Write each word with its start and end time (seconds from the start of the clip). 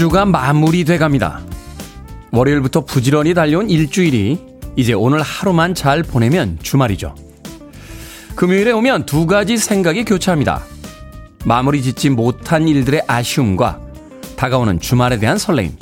한 0.00 0.08
주가 0.08 0.24
마무리돼 0.24 0.96
갑니다. 0.96 1.42
월요일부터 2.30 2.86
부지런히 2.86 3.34
달려온 3.34 3.68
일주일이 3.68 4.38
이제 4.74 4.94
오늘 4.94 5.20
하루만 5.20 5.74
잘 5.74 6.02
보내면 6.02 6.58
주말이죠. 6.62 7.14
금요일에 8.34 8.72
오면 8.72 9.04
두 9.04 9.26
가지 9.26 9.58
생각이 9.58 10.06
교차합니다. 10.06 10.62
마무리 11.44 11.82
짓지 11.82 12.08
못한 12.08 12.66
일들의 12.66 13.02
아쉬움과 13.06 13.78
다가오는 14.36 14.80
주말에 14.80 15.18
대한 15.18 15.36
설레임. 15.36 15.76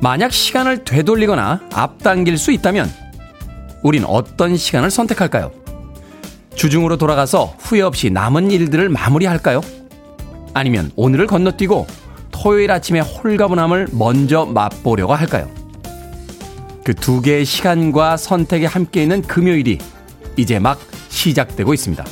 만약 0.00 0.32
시간을 0.32 0.84
되돌리거나 0.84 1.68
앞당길 1.74 2.38
수 2.38 2.50
있다면 2.50 2.90
우린 3.82 4.04
어떤 4.06 4.56
시간을 4.56 4.90
선택할까요? 4.90 5.52
주중으로 6.54 6.96
돌아가서 6.96 7.56
후회 7.58 7.82
없이 7.82 8.08
남은 8.08 8.50
일들을 8.50 8.88
마무리할까요? 8.88 9.60
아니면 10.54 10.90
오늘을 10.96 11.26
건너뛰고 11.26 12.05
토요일 12.46 12.70
아침에 12.70 13.00
홀가분함을 13.00 13.88
먼저 13.90 14.46
맛보려고 14.46 15.14
할까요? 15.14 15.50
그 16.84 16.94
두 16.94 17.20
개의 17.20 17.44
시간과 17.44 18.16
선택이 18.16 18.66
함께 18.66 19.02
있는 19.02 19.20
금요일이 19.20 19.78
이제 20.36 20.60
막 20.60 20.78
시작되고 21.08 21.74
있습니다. 21.74 22.04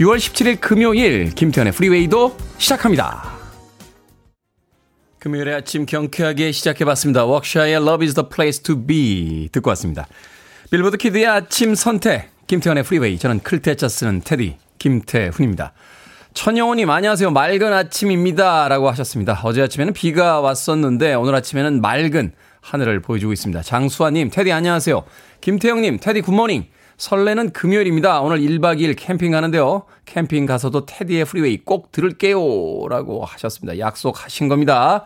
6월 0.00 0.16
17일 0.16 0.60
금요일 0.60 1.34
김태훈의 1.34 1.74
프리웨이도 1.74 2.34
시작합니다. 2.56 3.30
금요일의 5.18 5.56
아침 5.56 5.84
경쾌하게 5.84 6.50
시작해봤습니다. 6.50 7.26
Workshy의 7.26 7.74
Love 7.74 8.06
is 8.06 8.14
the 8.14 8.26
place 8.26 8.62
to 8.62 8.86
be 8.86 9.50
듣고 9.52 9.68
왔습니다. 9.68 10.06
빌보드 10.70 10.96
키드의 10.96 11.26
아침 11.26 11.74
선택 11.74 12.30
김태훈의 12.46 12.84
프리웨이 12.84 13.18
저는 13.18 13.40
클 13.40 13.61
태 13.61 13.77
자 13.77 13.88
쓰는 13.90 14.22
테디 14.22 14.56
김태훈입니다. 14.78 15.74
천영호님 16.34 16.88
안녕하세요. 16.88 17.30
맑은 17.30 17.72
아침입니다. 17.72 18.68
라고 18.68 18.88
하셨습니다. 18.90 19.40
어제 19.44 19.62
아침에는 19.62 19.92
비가 19.92 20.40
왔었는데 20.40 21.14
오늘 21.14 21.34
아침에는 21.34 21.80
맑은 21.80 22.32
하늘을 22.60 23.00
보여주고 23.00 23.32
있습니다. 23.32 23.62
장수아님 23.62 24.30
테디 24.30 24.52
안녕하세요. 24.52 25.02
김태형님 25.40 25.98
테디 26.00 26.20
good 26.20 26.35
morning. 26.35 26.66
설레는 26.98 27.52
금요일입니다. 27.52 28.20
오늘 28.20 28.40
1박 28.40 28.80
2일 28.80 28.96
캠핑 28.96 29.30
가는데요. 29.30 29.84
캠핑 30.04 30.46
가서도 30.46 30.84
테디의 30.84 31.26
프리웨이 31.26 31.58
꼭 31.64 31.92
들을게요. 31.92 32.88
라고 32.88 33.24
하셨습니다. 33.24 33.78
약속하신 33.78 34.48
겁니다. 34.48 35.04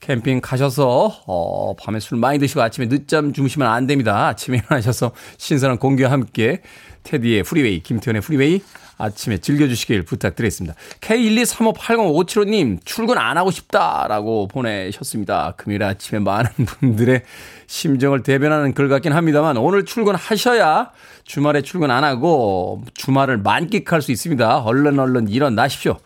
캠핑 0.00 0.42
가셔서, 0.42 1.22
어, 1.26 1.74
밤에 1.76 1.98
술 1.98 2.18
많이 2.18 2.38
드시고 2.38 2.60
아침에 2.60 2.90
늦잠 2.90 3.32
주무시면 3.32 3.66
안 3.66 3.86
됩니다. 3.86 4.28
아침에 4.28 4.58
일어나셔서 4.68 5.12
신선한 5.38 5.78
공기와 5.78 6.10
함께 6.10 6.60
테디의 7.04 7.44
프리웨이, 7.44 7.82
김태훈의 7.82 8.20
프리웨이 8.20 8.60
아침에 9.00 9.38
즐겨주시길 9.38 10.02
부탁드리겠습니다. 10.02 10.74
K123580575님, 11.00 12.78
출근 12.84 13.18
안 13.18 13.38
하고 13.38 13.50
싶다라고 13.50 14.46
보내셨습니다. 14.48 15.54
금요일 15.56 15.82
아침에 15.82 16.20
많은 16.20 16.50
분들의 16.66 17.22
심정을 17.66 18.22
대변하는 18.22 18.74
글 18.74 18.88
같긴 18.88 19.12
합니다만, 19.12 19.56
오늘 19.56 19.84
출근하셔야 19.84 20.90
주말에 21.24 21.62
출근 21.62 21.90
안 21.90 22.04
하고 22.04 22.82
주말을 22.94 23.38
만끽할 23.38 24.02
수 24.02 24.12
있습니다. 24.12 24.58
얼른 24.58 24.98
얼른 24.98 25.28
일어나십시오. 25.28 25.98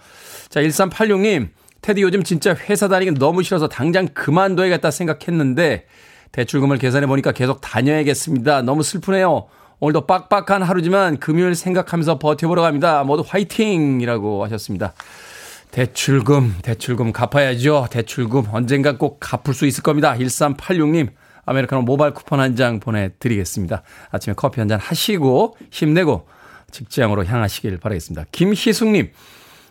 자, 0.49 0.61
1386님, 0.61 1.49
테디 1.83 2.01
요즘 2.03 2.23
진짜 2.23 2.55
회사 2.55 2.89
다니기 2.89 3.13
너무 3.13 3.43
싫어서 3.43 3.69
당장 3.69 4.09
그만둬야겠다 4.09 4.91
생각했는데, 4.91 5.87
대출금을 6.33 6.79
계산해 6.79 7.07
보니까 7.07 7.33
계속 7.33 7.61
다녀야겠습니다. 7.61 8.63
너무 8.63 8.83
슬프네요. 8.83 9.47
오늘도 9.81 10.07
빡빡한 10.07 10.63
하루지만 10.63 11.19
금요일 11.19 11.55
생각하면서 11.55 12.19
버텨보러 12.19 12.63
갑니다. 12.63 13.03
모두 13.05 13.25
화이팅! 13.27 14.01
이라고 14.01 14.45
하셨습니다. 14.45 14.95
대출금, 15.73 16.57
대출금 16.63 17.13
갚아야죠. 17.13 17.89
대출금 17.91 18.45
언젠가 18.53 18.97
꼭 18.97 19.19
갚을 19.21 19.53
수 19.55 19.67
있을 19.67 19.83
겁니다. 19.83 20.15
1386님, 20.15 21.09
아메리카노 21.45 21.83
모바일 21.83 22.15
쿠폰 22.15 22.39
한 22.41 22.55
장 22.55 22.79
보내드리겠습니다. 22.81 23.83
아침에 24.13 24.35
커피 24.37 24.61
한 24.61 24.69
잔 24.69 24.79
하시고 24.79 25.57
힘내고 25.71 26.29
직장으로 26.71 27.25
향하시길 27.25 27.79
바라겠습니다. 27.79 28.27
김희숙님, 28.31 29.11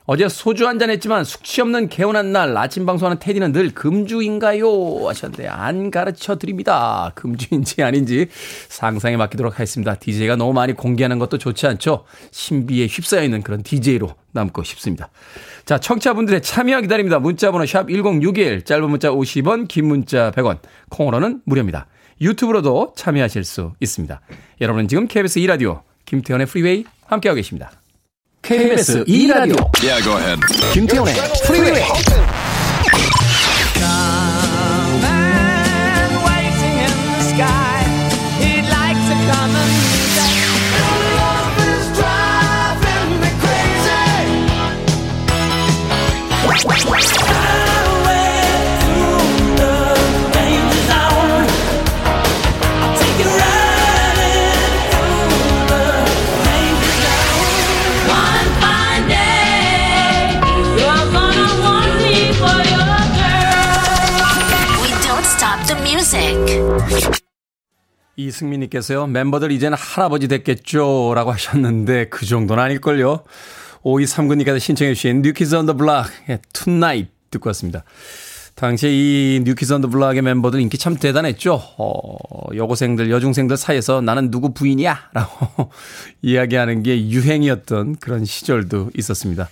어제 0.06 0.28
소주 0.28 0.68
한 0.68 0.80
잔 0.80 0.90
했지만 0.90 1.24
숙취 1.24 1.62
없는 1.62 1.88
개운한 1.88 2.34
날 2.34 2.58
아침 2.58 2.86
방송하는 2.86 3.19
테디는 3.19 3.53
늘 3.53 3.69
금주인가요? 3.74 5.08
하셨는데 5.08 5.47
안 5.47 5.91
가르쳐 5.91 6.38
드립니다. 6.38 7.12
금주인지 7.16 7.84
아닌지 7.84 8.28
상상에 8.68 9.16
맡기도록 9.16 9.53
하겠습니다. 9.53 9.96
DJ가 9.96 10.36
너무 10.36 10.52
많이 10.52 10.74
공개하는 10.74 11.19
것도 11.19 11.38
좋지 11.38 11.68
않죠? 11.68 12.03
신비에 12.31 12.88
휩싸여 12.88 13.24
있는 13.24 13.44
그런 13.44 13.64
DJ로 13.64 14.09
남고 14.34 14.64
싶습니다. 14.64 15.09
자, 15.64 15.78
청취자분들의 15.78 16.41
참여 16.41 16.81
기다립니다. 16.81 17.20
문자 17.20 17.52
번호 17.52 17.66
샵 17.66 17.88
1061, 17.88 18.66
짧은 18.66 18.90
문자 18.90 19.09
50원, 19.09 19.68
긴 19.70 19.85
문자 19.88 20.31
100원, 20.31 20.58
콩으로는 20.90 21.41
무료입니다. 21.46 21.88
유튜브로도 22.20 22.94
참여하실 22.97 23.46
수 23.46 23.72
있습니다. 23.80 24.20
여러분은 24.59 24.90
지금 24.90 25.08
KBS 25.08 25.40
2라디오 25.41 25.81
김태훈의 26.06 26.47
프리웨이 26.47 26.84
함께하고 27.06 27.35
계십니다. 27.38 27.72
KBS 28.43 29.05
2라디오 29.07 29.55
Yeah, 29.81 30.01
go 30.03 30.17
ahead. 30.17 30.39
김태훈의 30.73 31.15
프리웨이 31.47 31.81
이승민님께서요 68.16 69.07
멤버들 69.07 69.51
이제는 69.51 69.78
할아버지 69.78 70.28
됐겠죠? 70.28 71.13
라고 71.16 71.31
하셨는데 71.31 72.09
그 72.09 72.25
정도는 72.25 72.63
아닐걸요? 72.63 73.24
5239님께서 73.84 74.59
신청해 74.59 74.94
주신 74.94 75.22
New 75.22 75.36
Kids 75.36 75.56
on 75.56 75.63
the 75.63 75.73
Block의 75.75 76.39
Tonight 76.53 77.09
듣고 77.31 77.50
왔습니다. 77.50 77.84
당시에 78.56 78.91
이 78.91 79.41
New 79.44 79.56
Kids 79.56 79.73
on 79.73 79.80
the 79.80 79.89
Block의 79.89 80.22
멤버들 80.22 80.62
인기 80.62 80.78
참 80.78 80.96
대단했죠? 80.96 81.59
어, 81.78 82.56
여고생들 82.56 83.09
여중생들 83.09 83.57
사이에서 83.57 84.02
나는 84.02 84.29
누구 84.29 84.53
부인이야? 84.53 85.09
라고 85.13 85.72
이야기하는 86.22 86.84
게 86.84 87.09
유행이었던 87.09 87.96
그런 87.96 88.26
시절도 88.26 88.91
있었습니다. 88.96 89.49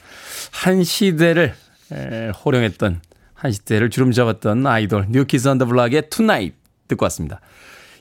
한 0.52 0.84
시대를 0.84 1.56
에, 1.92 2.30
호령했던 2.30 3.02
한 3.34 3.52
시대를 3.52 3.90
주름 3.90 4.12
잡았던 4.12 4.68
아이돌 4.68 5.08
New 5.10 5.26
Kids 5.26 5.48
on 5.48 5.55
the 5.55 5.66
Block의 5.66 6.10
Tonight 6.10 6.54
듣고 6.88 7.06
왔습니다 7.06 7.42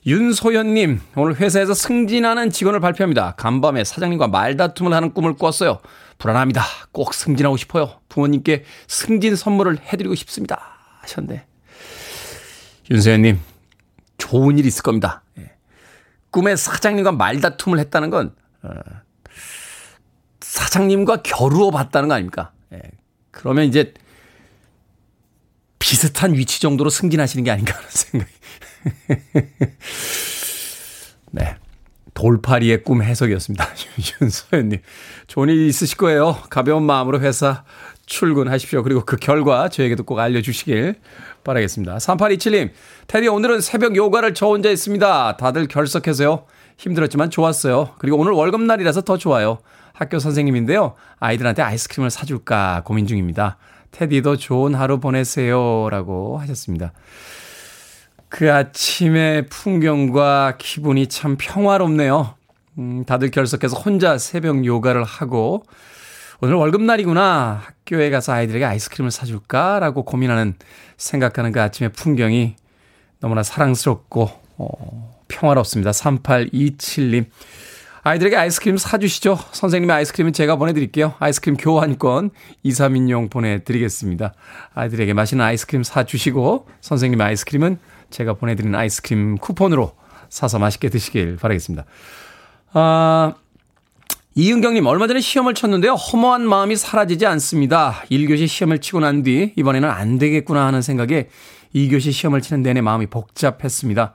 윤소연님, 0.06 1.00
오늘 1.14 1.36
회사에서 1.36 1.74
승진하는 1.74 2.50
직원을 2.50 2.80
발표합니다. 2.80 3.32
간밤에 3.32 3.84
사장님과 3.84 4.28
말다툼을 4.28 4.94
하는 4.94 5.12
꿈을 5.12 5.34
꿨어요. 5.34 5.80
불안합니다. 6.16 6.62
꼭 6.92 7.12
승진하고 7.12 7.58
싶어요. 7.58 8.00
부모님께 8.08 8.64
승진 8.86 9.36
선물을 9.36 9.78
해드리고 9.78 10.14
싶습니다. 10.14 10.78
하셨는데. 11.00 11.46
윤소연님, 12.90 13.40
좋은 14.16 14.58
일 14.58 14.66
있을 14.66 14.82
겁니다. 14.82 15.22
예. 15.38 15.52
꿈에 16.30 16.56
사장님과 16.56 17.12
말다툼을 17.12 17.78
했다는 17.78 18.10
건, 18.10 18.34
어, 18.62 18.70
사장님과 20.40 21.22
겨루어 21.22 21.70
봤다는 21.70 22.08
거 22.08 22.14
아닙니까? 22.14 22.52
예. 22.72 22.80
그러면 23.30 23.66
이제 23.66 23.92
비슷한 25.90 26.34
위치 26.34 26.60
정도로 26.60 26.88
승진하시는 26.88 27.42
게 27.42 27.50
아닌가 27.50 27.74
하는 27.74 27.88
생각이. 27.90 28.32
네. 31.32 31.56
돌파리의 32.14 32.84
꿈 32.84 33.02
해석이었습니다. 33.02 33.66
윤소연님. 34.22 34.78
좋은 35.26 35.48
일 35.48 35.66
있으실 35.66 35.96
거예요. 35.96 36.36
가벼운 36.48 36.84
마음으로 36.84 37.20
회사 37.20 37.64
출근하십시오. 38.06 38.84
그리고 38.84 39.04
그 39.04 39.16
결과 39.16 39.68
저에게도 39.68 40.04
꼭 40.04 40.20
알려주시길 40.20 40.94
바라겠습니다. 41.42 41.96
3827님. 41.96 42.70
테디 43.08 43.26
오늘은 43.26 43.60
새벽 43.60 43.96
요가를 43.96 44.34
저 44.34 44.46
혼자 44.46 44.68
했습니다. 44.68 45.36
다들 45.38 45.66
결석해서요. 45.66 46.44
힘들었지만 46.78 47.30
좋았어요. 47.30 47.94
그리고 47.98 48.16
오늘 48.16 48.30
월급날이라서 48.30 49.00
더 49.00 49.18
좋아요. 49.18 49.58
학교 49.92 50.20
선생님인데요. 50.20 50.94
아이들한테 51.18 51.62
아이스크림을 51.62 52.10
사줄까 52.10 52.82
고민 52.84 53.08
중입니다. 53.08 53.58
테디도 53.92 54.36
좋은 54.36 54.74
하루 54.74 55.00
보내세요. 55.00 55.88
라고 55.90 56.38
하셨습니다. 56.38 56.92
그 58.28 58.52
아침의 58.52 59.48
풍경과 59.48 60.56
기분이 60.58 61.08
참 61.08 61.36
평화롭네요. 61.38 62.34
음, 62.78 63.04
다들 63.04 63.30
결석해서 63.30 63.76
혼자 63.76 64.18
새벽 64.18 64.64
요가를 64.64 65.04
하고 65.04 65.64
오늘 66.40 66.54
월급날이구나. 66.54 67.60
학교에 67.62 68.08
가서 68.08 68.32
아이들에게 68.32 68.64
아이스크림을 68.64 69.10
사줄까라고 69.10 70.04
고민하는 70.04 70.54
생각하는 70.96 71.52
그 71.52 71.60
아침의 71.60 71.92
풍경이 71.92 72.56
너무나 73.20 73.42
사랑스럽고 73.42 74.30
어, 74.56 75.20
평화롭습니다. 75.28 75.90
3827님. 75.90 77.26
아이들에게 78.02 78.36
아이스크림 78.36 78.76
사주시죠. 78.76 79.38
선생님의 79.52 79.94
아이스크림은 79.96 80.32
제가 80.32 80.56
보내드릴게요. 80.56 81.14
아이스크림 81.18 81.56
교환권 81.56 82.30
2, 82.62 82.70
3인용 82.70 83.30
보내드리겠습니다. 83.30 84.32
아이들에게 84.74 85.12
맛있는 85.12 85.44
아이스크림 85.44 85.82
사주시고 85.82 86.66
선생님의 86.80 87.26
아이스크림은 87.26 87.78
제가 88.10 88.34
보내드리는 88.34 88.74
아이스크림 88.78 89.36
쿠폰으로 89.36 89.94
사서 90.30 90.58
맛있게 90.58 90.88
드시길 90.88 91.36
바라겠습니다. 91.36 91.84
아, 92.72 93.34
이은경님, 94.34 94.86
얼마 94.86 95.06
전에 95.06 95.20
시험을 95.20 95.54
쳤는데요. 95.54 95.94
허무한 95.94 96.46
마음이 96.48 96.76
사라지지 96.76 97.26
않습니다. 97.26 98.02
1교시 98.10 98.46
시험을 98.46 98.80
치고 98.80 99.00
난 99.00 99.22
뒤, 99.22 99.52
이번에는 99.56 99.88
안 99.90 100.18
되겠구나 100.18 100.66
하는 100.66 100.82
생각에 100.82 101.28
2교시 101.74 102.12
시험을 102.12 102.40
치는 102.40 102.62
내내 102.62 102.80
마음이 102.80 103.06
복잡했습니다. 103.06 104.14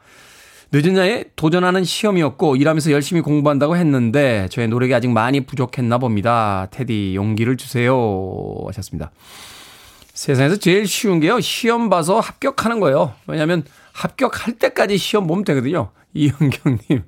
늦은 0.78 0.96
나이에 0.96 1.24
도전하는 1.38 1.86
시험이었고, 1.86 2.58
일하면서 2.58 2.92
열심히 2.92 3.22
공부한다고 3.22 3.78
했는데, 3.78 4.50
저의 4.50 4.68
노력이 4.68 4.94
아직 4.94 5.10
많이 5.10 5.46
부족했나 5.46 6.00
봅니다. 6.00 6.68
테디, 6.70 7.16
용기를 7.16 7.56
주세요. 7.56 7.96
하셨습니다. 8.68 9.12
세상에서 10.14 10.58
제일 10.58 10.86
쉬운 10.86 11.22
게요, 11.22 11.40
시험 11.40 11.90
봐서 11.90 12.20
합격하는 12.20 12.82
거예요. 12.82 13.14
왜냐면, 13.26 13.64
합격할 13.94 14.56
때까지 14.60 14.98
시험 14.98 15.28
보면 15.28 15.46
되거든요. 15.46 15.92
이은경님. 16.14 17.04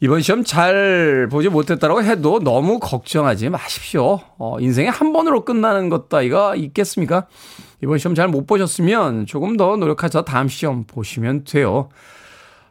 이번 0.00 0.20
시험 0.22 0.42
잘 0.42 1.28
보지 1.30 1.50
못했다고 1.50 2.02
해도 2.02 2.40
너무 2.40 2.80
걱정하지 2.80 3.50
마십시오. 3.50 4.18
어, 4.36 4.58
인생에 4.58 4.88
한 4.88 5.12
번으로 5.12 5.44
끝나는 5.44 5.90
것 5.90 6.08
따위가 6.08 6.56
있겠습니까? 6.56 7.28
이번 7.84 7.98
시험 7.98 8.16
잘 8.16 8.26
못 8.26 8.48
보셨으면 8.48 9.26
조금 9.26 9.56
더 9.56 9.76
노력하셔서 9.76 10.24
다음 10.24 10.48
시험 10.48 10.84
보시면 10.84 11.44
돼요. 11.44 11.88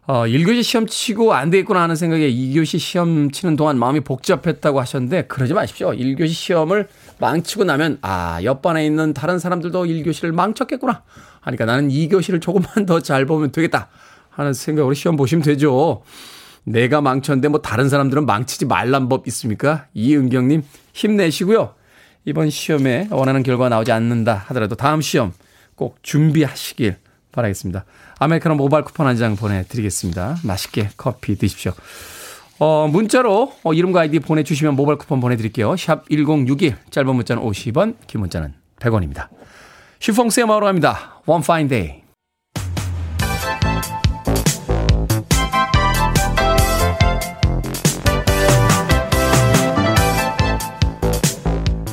어, 0.10 0.26
1교시 0.26 0.64
시험 0.64 0.88
치고 0.88 1.34
안 1.34 1.50
되겠구나 1.50 1.82
하는 1.82 1.98
생각에 1.98 2.32
2교시 2.32 2.80
시험 2.80 3.30
치는 3.30 3.58
동안 3.58 3.78
마음이 3.78 4.00
복잡했다고 4.00 4.80
하셨는데 4.80 5.24
그러지 5.28 5.54
마십시오. 5.54 5.92
1교시 5.92 6.30
시험을 6.30 6.88
망치고 7.20 7.66
나면 7.66 7.98
아, 8.02 8.40
옆반에 8.42 8.86
있는 8.86 9.14
다른 9.14 9.38
사람들도 9.38 9.84
1교시를 9.84 10.32
망쳤겠구나. 10.32 11.04
하니까 11.42 11.66
나는 11.66 11.90
2교시를 11.90 12.42
조금만 12.42 12.86
더 12.86 13.02
잘 13.02 13.26
보면 13.26 13.52
되겠다 13.52 13.90
하는 14.30 14.54
생각으로 14.54 14.94
시험 14.94 15.18
보시면 15.18 15.44
되죠. 15.44 16.04
내가 16.64 17.02
망쳤는데 17.02 17.50
뭐 17.50 17.62
다른 17.62 17.90
사람들은 17.90 18.26
망치지 18.26 18.66
말란 18.66 19.10
법 19.10 19.28
있습니까? 19.28 19.88
이은경님 19.94 20.64
힘내시고요. 20.94 21.74
이번 22.24 22.50
시험에 22.50 23.10
원하는 23.12 23.44
결과 23.44 23.68
나오지 23.68 23.92
않는다 23.92 24.36
하더라도 24.48 24.76
다음 24.76 25.02
시험 25.02 25.34
꼭 25.76 25.98
준비하시길 26.02 26.96
바라겠습니다. 27.34 27.86
아메리카노 28.20 28.56
모바일 28.56 28.84
쿠폰 28.84 29.08
한 29.08 29.16
장 29.18 29.36
보내드리겠습니다. 29.36 30.38
맛있게 30.44 30.90
커피 30.98 31.36
드십시오. 31.38 31.74
어, 32.60 32.88
문자로 32.92 33.54
어, 33.64 33.74
이름과 33.74 34.02
아이디 34.02 34.20
보내주시면 34.20 34.76
모바일 34.76 34.98
쿠폰 34.98 35.20
보내드릴게요. 35.20 35.76
샵 35.78 36.08
1061, 36.10 36.76
짧은 36.90 37.16
문자는 37.16 37.44
50원, 37.44 37.96
긴 38.08 38.22
문자는 38.22 38.54
100원입니다. 38.80 39.28
Chiffons의 40.00 40.48
음악으로 40.48 40.66
갑니다. 40.66 41.22
One 41.26 41.42
fine 41.44 41.70
day. 41.70 42.07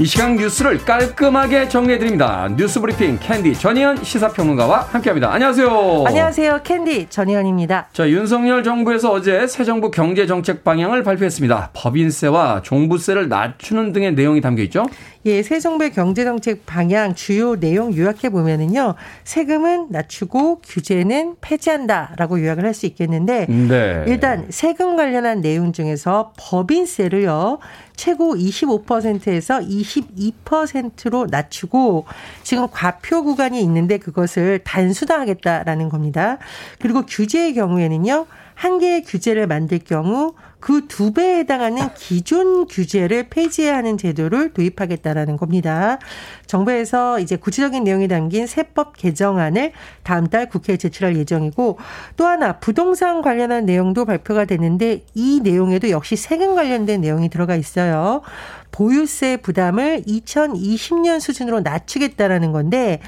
이 0.01 0.07
시간 0.07 0.35
뉴스를 0.35 0.79
깔끔하게 0.79 1.69
정리해드립니다. 1.69 2.49
뉴스 2.57 2.81
브리핑 2.81 3.17
캔디 3.21 3.55
전희연 3.55 4.03
시사평론가와 4.03 4.89
함께합니다. 4.91 5.33
안녕하세요. 5.33 6.05
안녕하세요. 6.05 6.61
캔디 6.65 7.07
전희연입니다. 7.11 7.87
자, 7.93 8.09
윤석열 8.09 8.65
정부에서 8.65 9.13
어제 9.13 9.47
새 9.47 9.63
정부 9.63 9.93
경제정책 9.93 10.65
방향을 10.65 11.05
발표했습니다. 11.05 11.71
법인세와 11.75 12.63
종부세를 12.63 13.29
낮추는 13.29 13.93
등의 13.93 14.15
내용이 14.15 14.41
담겨 14.41 14.65
있죠? 14.65 14.85
예, 15.27 15.43
새 15.43 15.59
정부의 15.59 15.93
경제 15.93 16.23
정책 16.25 16.67
방향 16.67 17.15
주요 17.15 17.57
내용 17.59 17.97
요약해 17.97 18.29
보면은요, 18.29 18.95
세금은 19.25 19.87
낮추고 19.91 20.61
규제는 20.63 21.37
폐지한다라고 21.41 22.41
요약을 22.41 22.65
할 22.65 22.75
수 22.75 22.87
있겠는데, 22.87 23.47
네. 23.47 24.05
일단 24.09 24.47
세금 24.51 24.97
관련한 24.97 25.41
내용 25.41 25.73
중에서 25.73 26.33
법인세를요, 26.37 27.61
최고 27.95 28.35
25%에서 28.35 29.61
22%로 29.61 31.27
낮추고 31.31 32.07
지금 32.43 32.67
과표 32.71 33.23
구간이 33.23 33.63
있는데 33.63 33.99
그것을 33.99 34.59
단순화하겠다라는 34.65 35.89
겁니다. 35.89 36.39
그리고 36.81 37.03
규제의 37.07 37.55
경우에는요. 37.55 38.27
한 38.55 38.79
개의 38.79 39.03
규제를 39.03 39.47
만들 39.47 39.79
경우 39.79 40.35
그 40.61 40.85
두 40.89 41.13
배에 41.13 41.41
해당하는 41.41 41.89
기존 41.95 42.67
규제를 42.67 43.29
폐지해야 43.29 43.77
하는 43.77 43.99
제도를 43.99 44.55
도입하겠다라는 44.55 45.37
겁니다. 45.37 45.99
정부에서 46.47 47.19
이제 47.19 47.37
구체적인 47.37 47.85
내용이 47.85 48.09
담긴 48.09 48.47
세법 48.47 48.97
개정안을 48.97 49.73
다음 50.05 50.29
달 50.29 50.49
국회에 50.49 50.77
제출할 50.77 51.17
예정이고 51.17 51.79
또 52.17 52.27
하나 52.27 52.61
부동산 52.61 53.21
관련한 53.21 53.67
내용도 53.67 54.05
발표가 54.05 54.45
됐는데 54.45 55.05
이 55.15 55.41
내용에도 55.43 55.91
역시 55.91 56.17
세금 56.17 56.55
관련된 56.55 57.01
내용이 57.01 57.29
들어가 57.29 57.57
있어요. 57.57 58.23
보유세 58.71 59.39
부담을 59.39 60.03
2020년 60.07 61.21
수준으로 61.21 61.61
낮추겠다라는 61.61 62.53
건데 62.53 63.01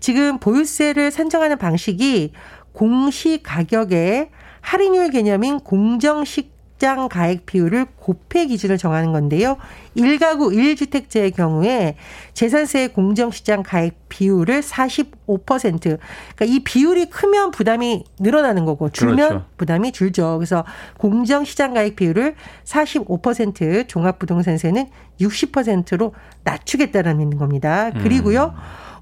지금 0.00 0.38
보유세를 0.38 1.10
산정하는 1.10 1.58
방식이 1.58 2.32
공시 2.72 3.40
가격에 3.42 4.30
할인율 4.64 5.10
개념인 5.10 5.60
공정식 5.60 6.54
장 6.76 7.08
가액 7.08 7.46
비율을 7.46 7.86
곱해 7.96 8.46
기준을 8.46 8.78
정하는 8.78 9.12
건데요. 9.12 9.58
1가구 9.96 10.52
1주택자의 10.52 11.34
경우에 11.34 11.94
재산세 12.34 12.88
공정시장 12.88 13.62
가액 13.62 14.08
비율을 14.08 14.60
45%. 14.60 15.80
그러니까 15.80 16.44
이 16.44 16.64
비율이 16.64 17.10
크면 17.10 17.52
부담이 17.52 18.04
늘어나는 18.18 18.64
거고 18.64 18.90
줄면 18.90 19.28
그렇죠. 19.28 19.46
부담이 19.56 19.92
줄죠. 19.92 20.36
그래서 20.38 20.64
공정시장 20.98 21.74
가액 21.74 21.94
비율을 21.94 22.34
45% 22.64 23.86
종합부동산세는 23.86 24.88
60%로 25.20 26.12
낮추겠다라는 26.42 27.38
겁니다. 27.38 27.92
그리고요. 27.92 28.52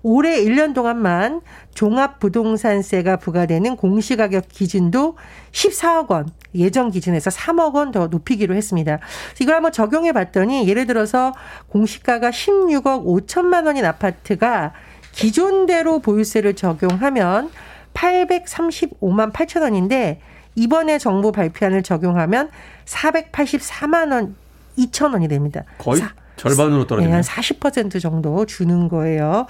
올해 0.02 0.42
1년 0.44 0.74
동안만 0.74 1.40
종합부동산세가 1.74 3.16
부과되는 3.16 3.76
공시가격 3.76 4.48
기준도 4.48 5.16
14억 5.52 6.10
원, 6.10 6.28
예정 6.54 6.90
기준에서 6.90 7.30
3억 7.30 7.74
원 7.74 7.92
더 7.92 8.06
높이기로 8.08 8.54
했습니다. 8.54 8.98
이걸 9.40 9.54
한번 9.56 9.72
적용해 9.72 10.12
봤더니 10.12 10.66
예를 10.68 10.86
들어서 10.86 11.34
공시가가 11.68 12.30
16억 12.30 13.04
5천만 13.04 13.66
원인 13.66 13.84
아파트가 13.84 14.72
기존대로 15.12 15.98
보유세를 16.00 16.54
적용하면 16.54 17.50
835만 17.94 19.32
8천 19.32 19.62
원인데 19.62 20.20
이번에 20.54 20.98
정부 20.98 21.32
발표안을 21.32 21.82
적용하면 21.82 22.50
484만 22.86 24.12
원 24.12 24.36
2천 24.78 25.12
원이 25.12 25.28
됩니다. 25.28 25.64
거의 25.78 26.00
사- 26.00 26.12
절반으로 26.36 26.82
네, 26.82 26.86
떨어지네요. 26.86 27.20
한40% 27.20 28.00
정도 28.00 28.46
주는 28.46 28.88
거예요. 28.88 29.46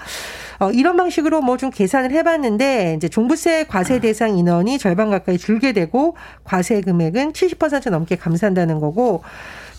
어, 0.59 0.71
이런 0.71 0.97
방식으로 0.97 1.41
뭐 1.41 1.57
좀 1.57 1.69
계산을 1.69 2.11
해봤는데 2.11 2.95
이제 2.97 3.07
종부세 3.07 3.65
과세 3.65 3.99
대상 3.99 4.37
인원이 4.37 4.77
절반 4.79 5.09
가까이 5.09 5.37
줄게 5.37 5.71
되고 5.71 6.15
과세 6.43 6.81
금액은 6.81 7.33
70% 7.33 7.89
넘게 7.89 8.17
감산다는 8.17 8.79
거고 8.79 9.23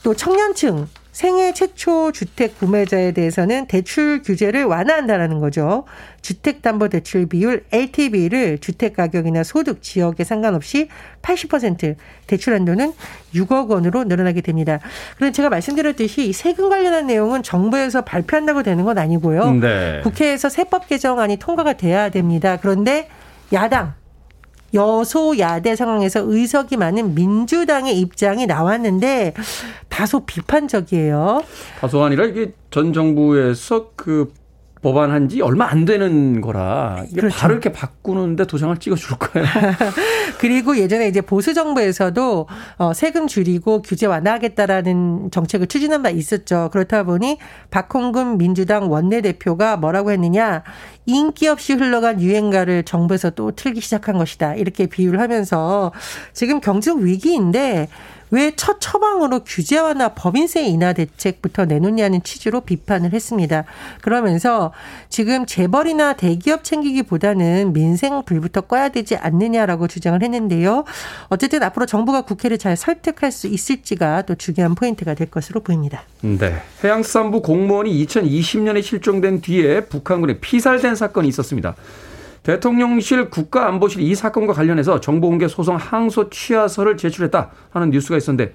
또 0.02 0.14
청년층 0.14 0.88
생애 1.14 1.52
최초 1.52 2.10
주택 2.10 2.58
구매자에 2.58 3.12
대해서는 3.12 3.66
대출 3.66 4.20
규제를 4.20 4.64
완화한다라는 4.64 5.38
거죠. 5.38 5.84
주택담보대출 6.22 7.26
비율 7.26 7.64
LTV를 7.70 8.58
주택 8.58 8.96
가격이나 8.96 9.44
소득 9.44 9.80
지역에 9.80 10.24
상관없이 10.24 10.88
80% 11.22 11.94
대출 12.26 12.54
한도는 12.54 12.92
6억 13.32 13.68
원으로 13.70 14.02
늘어나게 14.02 14.40
됩니다. 14.40 14.80
그런데 15.14 15.32
제가 15.32 15.50
말씀드렸듯이 15.50 16.26
이 16.26 16.32
세금 16.32 16.68
관련한 16.68 17.06
내용은 17.06 17.44
정부에서 17.44 18.02
발표한다고 18.02 18.64
되는 18.64 18.84
건 18.84 18.98
아니고요. 18.98 19.52
네. 19.52 20.00
국회에서 20.02 20.48
세법 20.48 20.88
개정안이 20.88 21.36
통과가 21.36 21.74
돼야 21.74 22.08
됩니다. 22.08 22.58
그런데 22.60 23.08
야당 23.52 23.94
여소야대 24.74 25.76
상황에서 25.76 26.20
의석이 26.26 26.76
많은 26.76 27.14
민주당의 27.14 27.98
입장이 27.98 28.46
나왔는데 28.46 29.34
다소 29.88 30.20
비판적이에요. 30.26 31.42
다소 31.80 32.02
아니라 32.02 32.24
이게 32.24 32.52
전 32.70 32.92
정부에서 32.92 33.92
그 33.96 34.32
법안한 34.84 35.30
지 35.30 35.40
얼마 35.40 35.70
안 35.70 35.86
되는 35.86 36.42
거라 36.42 37.04
그렇죠. 37.14 37.34
바로 37.34 37.54
이렇게 37.54 37.72
바꾸는데 37.72 38.46
도장을 38.46 38.76
찍어줄 38.76 39.16
거예요. 39.16 39.48
그리고 40.38 40.76
예전에 40.76 41.08
이제 41.08 41.22
보수 41.22 41.54
정부에서도 41.54 42.46
어, 42.76 42.92
세금 42.92 43.26
줄이고 43.26 43.80
규제 43.80 44.04
완화하겠다라는 44.04 45.30
정책을 45.30 45.68
추진한 45.68 46.02
바 46.02 46.10
있었죠. 46.10 46.68
그렇다 46.70 47.04
보니 47.04 47.38
박홍근 47.70 48.36
민주당 48.36 48.90
원내대표가 48.90 49.78
뭐라고 49.78 50.10
했느냐. 50.10 50.62
인기 51.06 51.48
없이 51.48 51.72
흘러간 51.72 52.20
유행가를 52.20 52.82
정부에서 52.82 53.30
또 53.30 53.52
틀기 53.52 53.80
시작한 53.80 54.18
것이다. 54.18 54.54
이렇게 54.54 54.86
비유를 54.86 55.18
하면서 55.18 55.92
지금 56.34 56.60
경제적 56.60 56.98
위기인데 56.98 57.88
왜 58.30 58.54
첫 58.56 58.80
처방으로 58.80 59.40
규제 59.44 59.78
완화 59.78 60.08
법인세 60.08 60.64
인하 60.64 60.92
대책부터 60.92 61.66
내놓냐는 61.66 62.22
취지로 62.22 62.60
비판을 62.60 63.12
했습니다. 63.12 63.64
그러면서 64.00 64.72
지금 65.08 65.44
재벌이나 65.44 66.14
대기업 66.14 66.64
챙기기보다는 66.64 67.72
민생 67.72 68.22
불부터 68.24 68.62
꺼야 68.62 68.88
되지 68.88 69.16
않느냐라고 69.16 69.88
주장을 69.88 70.22
했는데요. 70.22 70.84
어쨌든 71.28 71.62
앞으로 71.62 71.86
정부가 71.86 72.22
국회를 72.22 72.58
잘 72.58 72.76
설득할 72.76 73.32
수 73.32 73.48
있을지가 73.48 74.22
또 74.22 74.34
중요한 74.34 74.74
포인트가 74.74 75.14
될 75.14 75.30
것으로 75.30 75.60
보입니다. 75.60 76.02
네. 76.22 76.54
해양수산부 76.82 77.42
공무원이 77.42 78.06
2020년에 78.06 78.82
실종된 78.82 79.40
뒤에 79.40 79.80
북한군에 79.86 80.38
피살된 80.40 80.94
사건이 80.94 81.28
있었습니다. 81.28 81.74
대통령실 82.44 83.30
국가안보실 83.30 84.02
이 84.02 84.14
사건과 84.14 84.52
관련해서 84.52 85.00
정보공개 85.00 85.48
소송 85.48 85.76
항소 85.76 86.30
취하서를 86.30 86.96
제출했다 86.96 87.50
하는 87.70 87.90
뉴스가 87.90 88.16
있었는데 88.16 88.52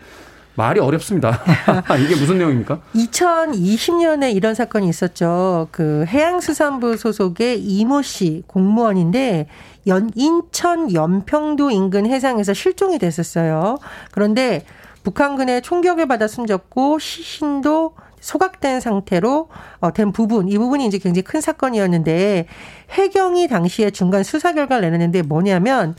말이 0.55 0.79
어렵습니다. 0.79 1.39
이게 2.03 2.15
무슨 2.15 2.37
내용입니까? 2.37 2.81
2020년에 2.93 4.35
이런 4.35 4.53
사건이 4.53 4.89
있었죠. 4.89 5.69
그 5.71 6.05
해양수산부 6.07 6.97
소속의 6.97 7.61
이모 7.61 8.01
씨 8.01 8.43
공무원인데 8.45 9.47
연 9.87 10.11
인천 10.15 10.93
연평도 10.93 11.71
인근 11.71 12.05
해상에서 12.05 12.53
실종이 12.53 12.99
됐었어요. 12.99 13.77
그런데 14.11 14.65
북한군의 15.03 15.61
총격을 15.61 16.07
받아 16.07 16.27
숨졌고 16.27 16.99
시신도 16.99 17.93
소각된 18.19 18.79
상태로 18.79 19.49
어, 19.79 19.93
된 19.93 20.11
부분, 20.11 20.47
이 20.49 20.57
부분이 20.57 20.85
이제 20.85 20.97
굉장히 20.97 21.23
큰 21.23 21.41
사건이었는데 21.41 22.47
해경이 22.91 23.47
당시에 23.47 23.91
중간 23.91 24.23
수사 24.23 24.53
결과를 24.53 24.89
내놨는데 24.89 25.23
뭐냐면 25.23 25.95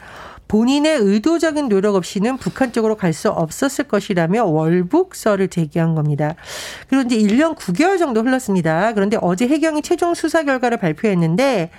본인의 0.51 0.99
의도적인 0.99 1.69
노력 1.69 1.95
없이는 1.95 2.37
북한 2.37 2.73
쪽으로 2.73 2.97
갈 2.97 3.13
수 3.13 3.29
없었을 3.29 3.85
것이라며 3.85 4.45
월북서를 4.45 5.49
제기한 5.49 5.95
겁니다. 5.95 6.35
그리고 6.89 7.05
이제 7.07 7.17
1년 7.19 7.57
9개월 7.57 7.99
정도 7.99 8.23
흘렀습니다. 8.23 8.93
그런데 8.95 9.17
어제 9.21 9.47
해경이 9.47 9.83
최종 9.83 10.15
수사 10.15 10.43
결과를 10.43 10.79
발표했는데 10.79 11.71